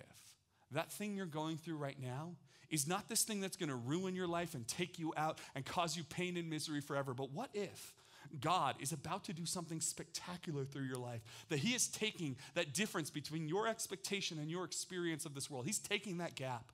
that 0.70 0.92
thing 0.92 1.16
you're 1.16 1.26
going 1.26 1.58
through 1.58 1.76
right 1.76 2.00
now 2.00 2.36
is 2.70 2.88
not 2.88 3.08
this 3.08 3.22
thing 3.22 3.40
that's 3.40 3.56
going 3.56 3.68
to 3.68 3.74
ruin 3.74 4.14
your 4.14 4.26
life 4.26 4.54
and 4.54 4.66
take 4.66 4.98
you 4.98 5.12
out 5.16 5.38
and 5.54 5.64
cause 5.64 5.96
you 5.96 6.04
pain 6.04 6.36
and 6.36 6.48
misery 6.48 6.80
forever, 6.80 7.14
but 7.14 7.30
what 7.30 7.50
if 7.54 7.92
God 8.40 8.76
is 8.80 8.92
about 8.92 9.24
to 9.24 9.32
do 9.32 9.46
something 9.46 9.80
spectacular 9.80 10.64
through 10.64 10.84
your 10.84 10.96
life. 10.96 11.20
That 11.48 11.58
He 11.58 11.74
is 11.74 11.88
taking 11.88 12.36
that 12.54 12.72
difference 12.72 13.10
between 13.10 13.48
your 13.48 13.68
expectation 13.68 14.38
and 14.38 14.50
your 14.50 14.64
experience 14.64 15.24
of 15.24 15.34
this 15.34 15.50
world. 15.50 15.66
He's 15.66 15.78
taking 15.78 16.18
that 16.18 16.34
gap 16.34 16.72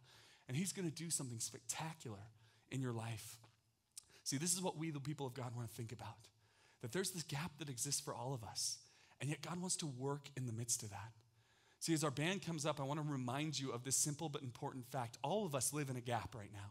and 0.49 0.57
He's 0.57 0.73
going 0.73 0.89
to 0.89 0.95
do 0.95 1.11
something 1.11 1.39
spectacular 1.39 2.19
in 2.71 2.81
your 2.81 2.93
life. 2.93 3.37
See, 4.25 4.37
this 4.37 4.55
is 4.55 4.63
what 4.63 4.77
we, 4.77 4.91
the 4.91 5.01
people 5.01 5.27
of 5.27 5.35
God, 5.35 5.57
want 5.57 5.69
to 5.69 5.75
think 5.75 5.93
about 5.93 6.17
that 6.83 6.93
there's 6.93 7.11
this 7.11 7.25
gap 7.25 7.53
that 7.59 7.69
exists 7.69 8.01
for 8.01 8.15
all 8.15 8.33
of 8.33 8.43
us, 8.43 8.79
and 9.21 9.29
yet 9.29 9.43
God 9.43 9.61
wants 9.61 9.77
to 9.77 9.87
work 9.87 10.31
in 10.35 10.47
the 10.47 10.53
midst 10.53 10.83
of 10.83 10.89
that. 10.91 11.13
See, 11.81 11.95
as 11.95 12.05
our 12.05 12.11
band 12.11 12.45
comes 12.45 12.67
up, 12.67 12.79
I 12.79 12.85
want 12.85 13.01
to 13.01 13.11
remind 13.11 13.59
you 13.59 13.73
of 13.73 13.85
this 13.85 13.97
simple 13.97 14.29
but 14.29 14.43
important 14.43 14.87
fact. 14.87 15.19
All 15.23 15.45
of 15.47 15.55
us 15.55 15.73
live 15.73 15.91
in 15.91 15.97
a 15.97 16.01
gap 16.01 16.35
right 16.35 16.53
now 16.53 16.71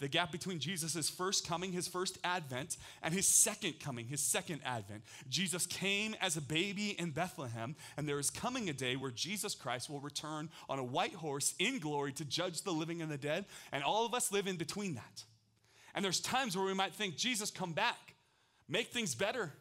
the 0.00 0.08
gap 0.08 0.32
between 0.32 0.58
Jesus' 0.58 1.08
first 1.08 1.46
coming, 1.46 1.72
his 1.72 1.86
first 1.86 2.18
advent, 2.24 2.76
and 3.02 3.14
his 3.14 3.26
second 3.28 3.78
coming, 3.80 4.06
his 4.06 4.20
second 4.20 4.60
advent. 4.64 5.02
Jesus 5.28 5.66
came 5.66 6.16
as 6.20 6.36
a 6.36 6.42
baby 6.42 6.90
in 6.98 7.10
Bethlehem, 7.10 7.76
and 7.96 8.08
there 8.08 8.18
is 8.18 8.28
coming 8.28 8.68
a 8.68 8.72
day 8.72 8.96
where 8.96 9.12
Jesus 9.12 9.54
Christ 9.54 9.88
will 9.88 10.00
return 10.00 10.50
on 10.68 10.78
a 10.78 10.84
white 10.84 11.14
horse 11.14 11.54
in 11.58 11.78
glory 11.78 12.12
to 12.14 12.24
judge 12.24 12.62
the 12.62 12.72
living 12.72 13.02
and 13.02 13.10
the 13.10 13.16
dead, 13.16 13.46
and 13.72 13.84
all 13.84 14.04
of 14.04 14.14
us 14.14 14.32
live 14.32 14.46
in 14.46 14.56
between 14.56 14.94
that. 14.94 15.24
And 15.94 16.04
there's 16.04 16.20
times 16.20 16.56
where 16.56 16.66
we 16.66 16.74
might 16.74 16.92
think, 16.92 17.16
Jesus, 17.16 17.50
come 17.50 17.72
back, 17.72 18.14
make 18.68 18.88
things 18.88 19.14
better 19.14 19.52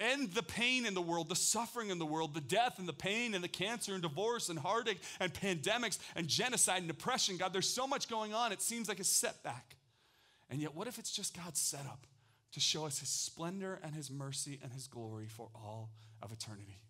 end 0.00 0.32
the 0.32 0.42
pain 0.42 0.84
in 0.84 0.94
the 0.94 1.00
world, 1.00 1.28
the 1.28 1.36
suffering 1.36 1.90
in 1.90 1.98
the 1.98 2.06
world, 2.06 2.34
the 2.34 2.40
death 2.40 2.78
and 2.78 2.88
the 2.88 2.92
pain 2.92 3.34
and 3.34 3.42
the 3.42 3.48
cancer 3.48 3.94
and 3.94 4.02
divorce 4.02 4.48
and 4.48 4.58
heartache 4.58 5.00
and 5.20 5.32
pandemics 5.32 5.98
and 6.16 6.28
genocide 6.28 6.78
and 6.78 6.88
depression. 6.88 7.36
God, 7.36 7.52
there's 7.52 7.68
so 7.68 7.86
much 7.86 8.08
going 8.08 8.34
on, 8.34 8.52
it 8.52 8.60
seems 8.60 8.88
like 8.88 9.00
a 9.00 9.04
setback. 9.04 9.76
And 10.50 10.60
yet, 10.60 10.74
what 10.74 10.88
if 10.88 10.98
it's 10.98 11.10
just 11.10 11.36
God's 11.36 11.60
setup 11.60 12.06
to 12.52 12.60
show 12.60 12.86
us 12.86 12.98
his 12.98 13.08
splendor 13.08 13.78
and 13.82 13.94
his 13.94 14.10
mercy 14.10 14.58
and 14.62 14.72
his 14.72 14.86
glory 14.86 15.26
for 15.28 15.48
all 15.54 15.90
of 16.22 16.32
eternity? 16.32 16.80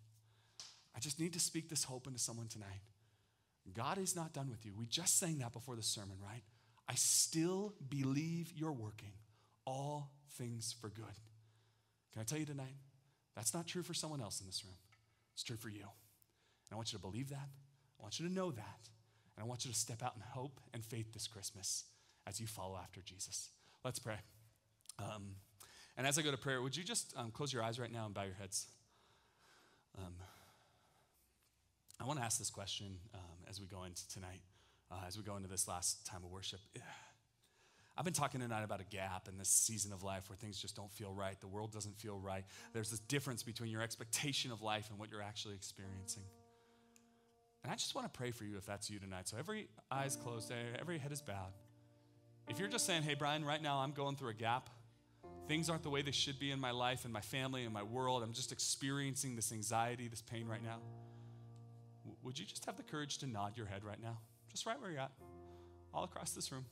I 0.95 0.99
just 0.99 1.19
need 1.19 1.33
to 1.33 1.39
speak 1.39 1.69
this 1.69 1.83
hope 1.83 2.07
into 2.07 2.19
someone 2.19 2.47
tonight. 2.47 2.81
God 3.73 3.97
is 3.97 4.15
not 4.15 4.33
done 4.33 4.49
with 4.49 4.65
you. 4.65 4.73
We 4.75 4.85
just 4.85 5.19
sang 5.19 5.39
that 5.39 5.53
before 5.53 5.75
the 5.75 5.83
sermon, 5.83 6.17
right? 6.21 6.41
I 6.87 6.95
still 6.95 7.73
believe 7.87 8.51
you're 8.55 8.71
working 8.71 9.11
all 9.65 10.09
things 10.31 10.73
for 10.81 10.89
good. 10.89 11.05
Can 12.13 12.21
I 12.21 12.23
tell 12.23 12.39
you 12.39 12.45
tonight? 12.45 12.73
That's 13.39 13.53
not 13.53 13.67
true 13.67 13.83
for 13.83 13.93
someone 13.93 14.19
else 14.19 14.41
in 14.41 14.47
this 14.47 14.65
room. 14.65 14.75
It's 15.33 15.43
true 15.43 15.55
for 15.55 15.69
you. 15.69 15.79
And 15.79 16.73
I 16.73 16.75
want 16.75 16.91
you 16.91 16.99
to 16.99 17.01
believe 17.01 17.29
that. 17.29 17.47
I 17.97 18.03
want 18.03 18.19
you 18.19 18.27
to 18.27 18.33
know 18.33 18.51
that. 18.51 18.89
And 19.37 19.41
I 19.41 19.47
want 19.47 19.63
you 19.63 19.71
to 19.71 19.77
step 19.77 20.03
out 20.03 20.11
in 20.17 20.21
hope 20.21 20.59
and 20.73 20.83
faith 20.83 21.13
this 21.13 21.25
Christmas 21.25 21.85
as 22.27 22.41
you 22.41 22.47
follow 22.47 22.75
after 22.75 22.99
Jesus. 22.99 23.47
Let's 23.85 23.97
pray. 23.97 24.17
Um, 24.99 25.35
and 25.95 26.05
as 26.05 26.19
I 26.19 26.21
go 26.21 26.31
to 26.31 26.37
prayer, 26.37 26.61
would 26.61 26.75
you 26.75 26.83
just 26.83 27.13
um, 27.15 27.31
close 27.31 27.53
your 27.53 27.63
eyes 27.63 27.79
right 27.79 27.93
now 27.93 28.05
and 28.07 28.13
bow 28.13 28.23
your 28.23 28.33
heads? 28.33 28.67
Um, 29.97 30.15
I 31.97 32.03
want 32.03 32.19
to 32.19 32.25
ask 32.25 32.39
this 32.39 32.49
question 32.49 32.97
um, 33.13 33.45
as 33.49 33.61
we 33.61 33.67
go 33.67 33.85
into 33.85 34.05
tonight, 34.09 34.41
uh, 34.91 34.95
as 35.07 35.15
we 35.15 35.23
go 35.23 35.37
into 35.37 35.47
this 35.47 35.65
last 35.65 36.05
time 36.05 36.25
of 36.25 36.29
worship. 36.29 36.59
I've 37.99 38.05
been 38.05 38.13
talking 38.13 38.39
tonight 38.39 38.63
about 38.63 38.79
a 38.79 38.85
gap 38.85 39.27
in 39.27 39.37
this 39.37 39.49
season 39.49 39.91
of 39.91 40.03
life 40.03 40.29
where 40.29 40.37
things 40.37 40.57
just 40.57 40.73
don't 40.73 40.89
feel 40.89 41.11
right. 41.11 41.37
The 41.41 41.49
world 41.49 41.73
doesn't 41.73 41.99
feel 41.99 42.17
right. 42.17 42.45
There's 42.71 42.89
this 42.89 43.01
difference 43.01 43.43
between 43.43 43.69
your 43.71 43.81
expectation 43.81 44.53
of 44.53 44.61
life 44.61 44.89
and 44.89 44.97
what 44.97 45.11
you're 45.11 45.21
actually 45.21 45.55
experiencing. 45.55 46.23
And 47.61 47.73
I 47.73 47.75
just 47.75 47.95
want 47.95 48.11
to 48.11 48.17
pray 48.17 48.31
for 48.31 48.45
you 48.45 48.55
if 48.55 48.65
that's 48.65 48.89
you 48.89 48.99
tonight. 48.99 49.27
So 49.27 49.35
every 49.37 49.67
eyes 49.91 50.15
closed, 50.15 50.49
every 50.79 50.97
head 50.97 51.11
is 51.11 51.21
bowed. 51.21 51.51
If 52.47 52.57
you're 52.57 52.69
just 52.69 52.85
saying, 52.85 53.03
hey, 53.03 53.15
Brian, 53.15 53.43
right 53.43 53.61
now 53.61 53.79
I'm 53.79 53.91
going 53.91 54.15
through 54.15 54.29
a 54.29 54.33
gap, 54.33 54.69
things 55.49 55.69
aren't 55.69 55.83
the 55.83 55.89
way 55.89 56.01
they 56.01 56.11
should 56.11 56.39
be 56.39 56.51
in 56.51 56.59
my 56.61 56.71
life 56.71 57.03
and 57.03 57.11
my 57.11 57.19
family 57.19 57.65
and 57.65 57.73
my 57.73 57.83
world, 57.83 58.23
I'm 58.23 58.31
just 58.31 58.53
experiencing 58.53 59.35
this 59.35 59.51
anxiety, 59.51 60.07
this 60.07 60.21
pain 60.21 60.47
right 60.47 60.63
now, 60.63 60.77
would 62.23 62.39
you 62.39 62.45
just 62.45 62.63
have 62.63 62.77
the 62.77 62.83
courage 62.83 63.17
to 63.17 63.27
nod 63.27 63.57
your 63.57 63.65
head 63.65 63.83
right 63.83 64.01
now? 64.01 64.19
Just 64.49 64.65
right 64.65 64.79
where 64.79 64.89
you're 64.89 65.01
at, 65.01 65.11
all 65.93 66.05
across 66.05 66.31
this 66.31 66.49
room. 66.49 66.63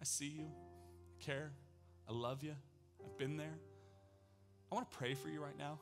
I 0.00 0.04
see 0.04 0.28
you, 0.28 0.46
I 0.46 1.24
care, 1.24 1.52
I 2.08 2.12
love 2.12 2.42
you, 2.42 2.54
I've 3.04 3.16
been 3.18 3.36
there. 3.36 3.58
I 4.70 4.74
want 4.74 4.90
to 4.90 4.96
pray 4.96 5.14
for 5.14 5.28
you 5.28 5.40
right 5.40 5.56
now. 5.58 5.78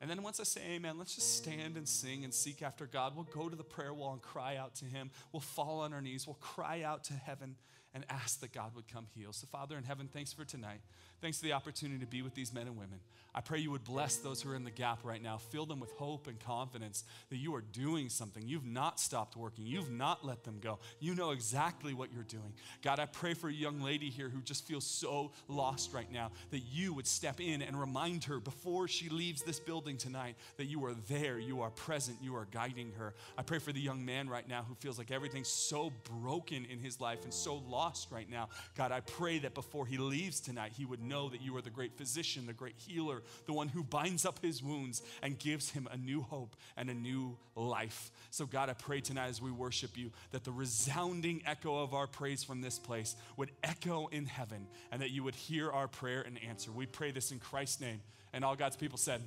And 0.00 0.10
then 0.10 0.22
once 0.24 0.40
I 0.40 0.42
say 0.42 0.60
amen, 0.72 0.98
let's 0.98 1.14
just 1.14 1.36
stand 1.36 1.76
and 1.76 1.88
sing 1.88 2.24
and 2.24 2.34
seek 2.34 2.60
after 2.60 2.86
God. 2.86 3.14
We'll 3.14 3.24
go 3.24 3.48
to 3.48 3.54
the 3.54 3.62
prayer 3.62 3.94
wall 3.94 4.12
and 4.12 4.20
cry 4.20 4.56
out 4.56 4.74
to 4.76 4.84
Him. 4.84 5.12
We'll 5.30 5.40
fall 5.40 5.80
on 5.80 5.92
our 5.92 6.00
knees. 6.00 6.26
We'll 6.26 6.34
cry 6.40 6.82
out 6.82 7.04
to 7.04 7.12
heaven 7.12 7.54
and 7.94 8.04
ask 8.08 8.40
that 8.40 8.52
God 8.52 8.74
would 8.74 8.88
come 8.88 9.06
heal. 9.14 9.32
So, 9.32 9.46
Father 9.46 9.76
in 9.76 9.84
heaven, 9.84 10.08
thanks 10.12 10.32
for 10.32 10.44
tonight. 10.44 10.80
Thanks 11.20 11.38
for 11.38 11.44
the 11.44 11.52
opportunity 11.52 12.00
to 12.00 12.06
be 12.06 12.22
with 12.22 12.34
these 12.34 12.52
men 12.52 12.66
and 12.66 12.76
women. 12.76 12.98
I 13.34 13.40
pray 13.40 13.60
you 13.60 13.70
would 13.70 13.84
bless 13.84 14.16
those 14.16 14.42
who 14.42 14.50
are 14.50 14.54
in 14.54 14.64
the 14.64 14.70
gap 14.70 14.98
right 15.04 15.22
now. 15.22 15.38
Fill 15.38 15.64
them 15.64 15.80
with 15.80 15.90
hope 15.92 16.26
and 16.26 16.38
confidence 16.40 17.04
that 17.30 17.36
you 17.36 17.54
are 17.54 17.62
doing 17.62 18.08
something. 18.08 18.46
You've 18.46 18.66
not 18.66 19.00
stopped 19.00 19.36
working, 19.36 19.64
you've 19.64 19.90
not 19.90 20.24
let 20.24 20.44
them 20.44 20.58
go. 20.60 20.80
You 21.00 21.14
know 21.14 21.30
exactly 21.30 21.94
what 21.94 22.12
you're 22.12 22.24
doing. 22.24 22.52
God, 22.82 22.98
I 22.98 23.06
pray 23.06 23.34
for 23.34 23.48
a 23.48 23.52
young 23.52 23.80
lady 23.80 24.10
here 24.10 24.28
who 24.28 24.42
just 24.42 24.66
feels 24.66 24.84
so 24.84 25.32
lost 25.48 25.94
right 25.94 26.10
now 26.10 26.32
that 26.50 26.60
you 26.70 26.92
would 26.92 27.06
step 27.06 27.40
in 27.40 27.62
and 27.62 27.78
remind 27.78 28.24
her 28.24 28.38
before 28.38 28.88
she 28.88 29.08
leaves 29.08 29.42
this 29.42 29.60
building 29.60 29.96
tonight 29.96 30.34
that 30.56 30.66
you 30.66 30.84
are 30.84 30.94
there, 31.08 31.38
you 31.38 31.62
are 31.62 31.70
present, 31.70 32.18
you 32.20 32.34
are 32.34 32.48
guiding 32.50 32.92
her. 32.98 33.14
I 33.38 33.42
pray 33.42 33.60
for 33.60 33.72
the 33.72 33.80
young 33.80 34.04
man 34.04 34.28
right 34.28 34.46
now 34.46 34.64
who 34.68 34.74
feels 34.74 34.98
like 34.98 35.10
everything's 35.10 35.48
so 35.48 35.92
broken 36.20 36.66
in 36.66 36.78
his 36.78 37.00
life 37.00 37.24
and 37.24 37.32
so 37.32 37.62
lost 37.82 38.12
right 38.12 38.30
now. 38.30 38.48
God, 38.76 38.92
I 38.92 39.00
pray 39.00 39.40
that 39.40 39.54
before 39.54 39.86
he 39.86 39.98
leaves 39.98 40.38
tonight, 40.38 40.72
he 40.76 40.84
would 40.84 41.02
know 41.02 41.28
that 41.30 41.42
you 41.42 41.56
are 41.56 41.62
the 41.62 41.70
great 41.70 41.96
physician, 41.96 42.46
the 42.46 42.52
great 42.52 42.76
healer, 42.76 43.22
the 43.46 43.52
one 43.52 43.66
who 43.66 43.82
binds 43.82 44.24
up 44.24 44.38
his 44.40 44.62
wounds 44.62 45.02
and 45.20 45.36
gives 45.36 45.70
him 45.70 45.88
a 45.90 45.96
new 45.96 46.22
hope 46.22 46.54
and 46.76 46.88
a 46.88 46.94
new 46.94 47.36
life. 47.56 48.12
So, 48.30 48.46
God, 48.46 48.70
I 48.70 48.74
pray 48.74 49.00
tonight 49.00 49.28
as 49.28 49.42
we 49.42 49.50
worship 49.50 49.96
you 49.96 50.12
that 50.30 50.44
the 50.44 50.52
resounding 50.52 51.42
echo 51.44 51.82
of 51.82 51.92
our 51.92 52.06
praise 52.06 52.44
from 52.44 52.60
this 52.60 52.78
place 52.78 53.16
would 53.36 53.50
echo 53.64 54.06
in 54.06 54.26
heaven 54.26 54.68
and 54.92 55.02
that 55.02 55.10
you 55.10 55.24
would 55.24 55.34
hear 55.34 55.68
our 55.68 55.88
prayer 55.88 56.22
and 56.22 56.38
answer. 56.48 56.70
We 56.70 56.86
pray 56.86 57.10
this 57.10 57.32
in 57.32 57.40
Christ's 57.40 57.80
name. 57.80 58.00
And 58.32 58.44
all 58.44 58.54
God's 58.54 58.76
people 58.76 58.96
said, 58.96 59.22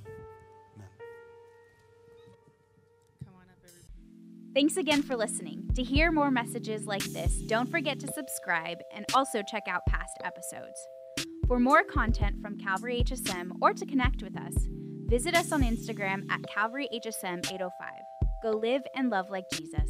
Thanks 4.56 4.78
again 4.78 5.04
for 5.04 5.18
listening. 5.18 5.70
To 5.76 5.84
hear 5.84 6.14
more 6.14 6.32
messages 6.32 6.86
like 6.86 7.04
this, 7.12 7.42
don't 7.46 7.70
forget 7.70 8.00
to 8.00 8.08
subscribe 8.08 8.78
and 8.94 9.06
also 9.14 9.42
check 9.42 9.64
out 9.68 9.86
past 9.86 10.18
episodes. 10.24 10.88
For 11.46 11.60
more 11.60 11.84
content 11.84 12.42
from 12.42 12.58
Calvary 12.58 13.04
HSM 13.04 13.52
or 13.62 13.74
to 13.74 13.86
connect 13.86 14.24
with 14.24 14.40
us, 14.40 14.54
visit 15.08 15.36
us 15.36 15.52
on 15.52 15.62
Instagram 15.62 16.32
at 16.32 16.40
Calvary 16.48 16.88
HSM 16.94 17.46
805. 17.52 17.70
Go 18.44 18.52
live 18.52 18.84
and 18.96 19.10
love 19.10 19.30
like 19.30 19.44
Jesus. 19.52 19.90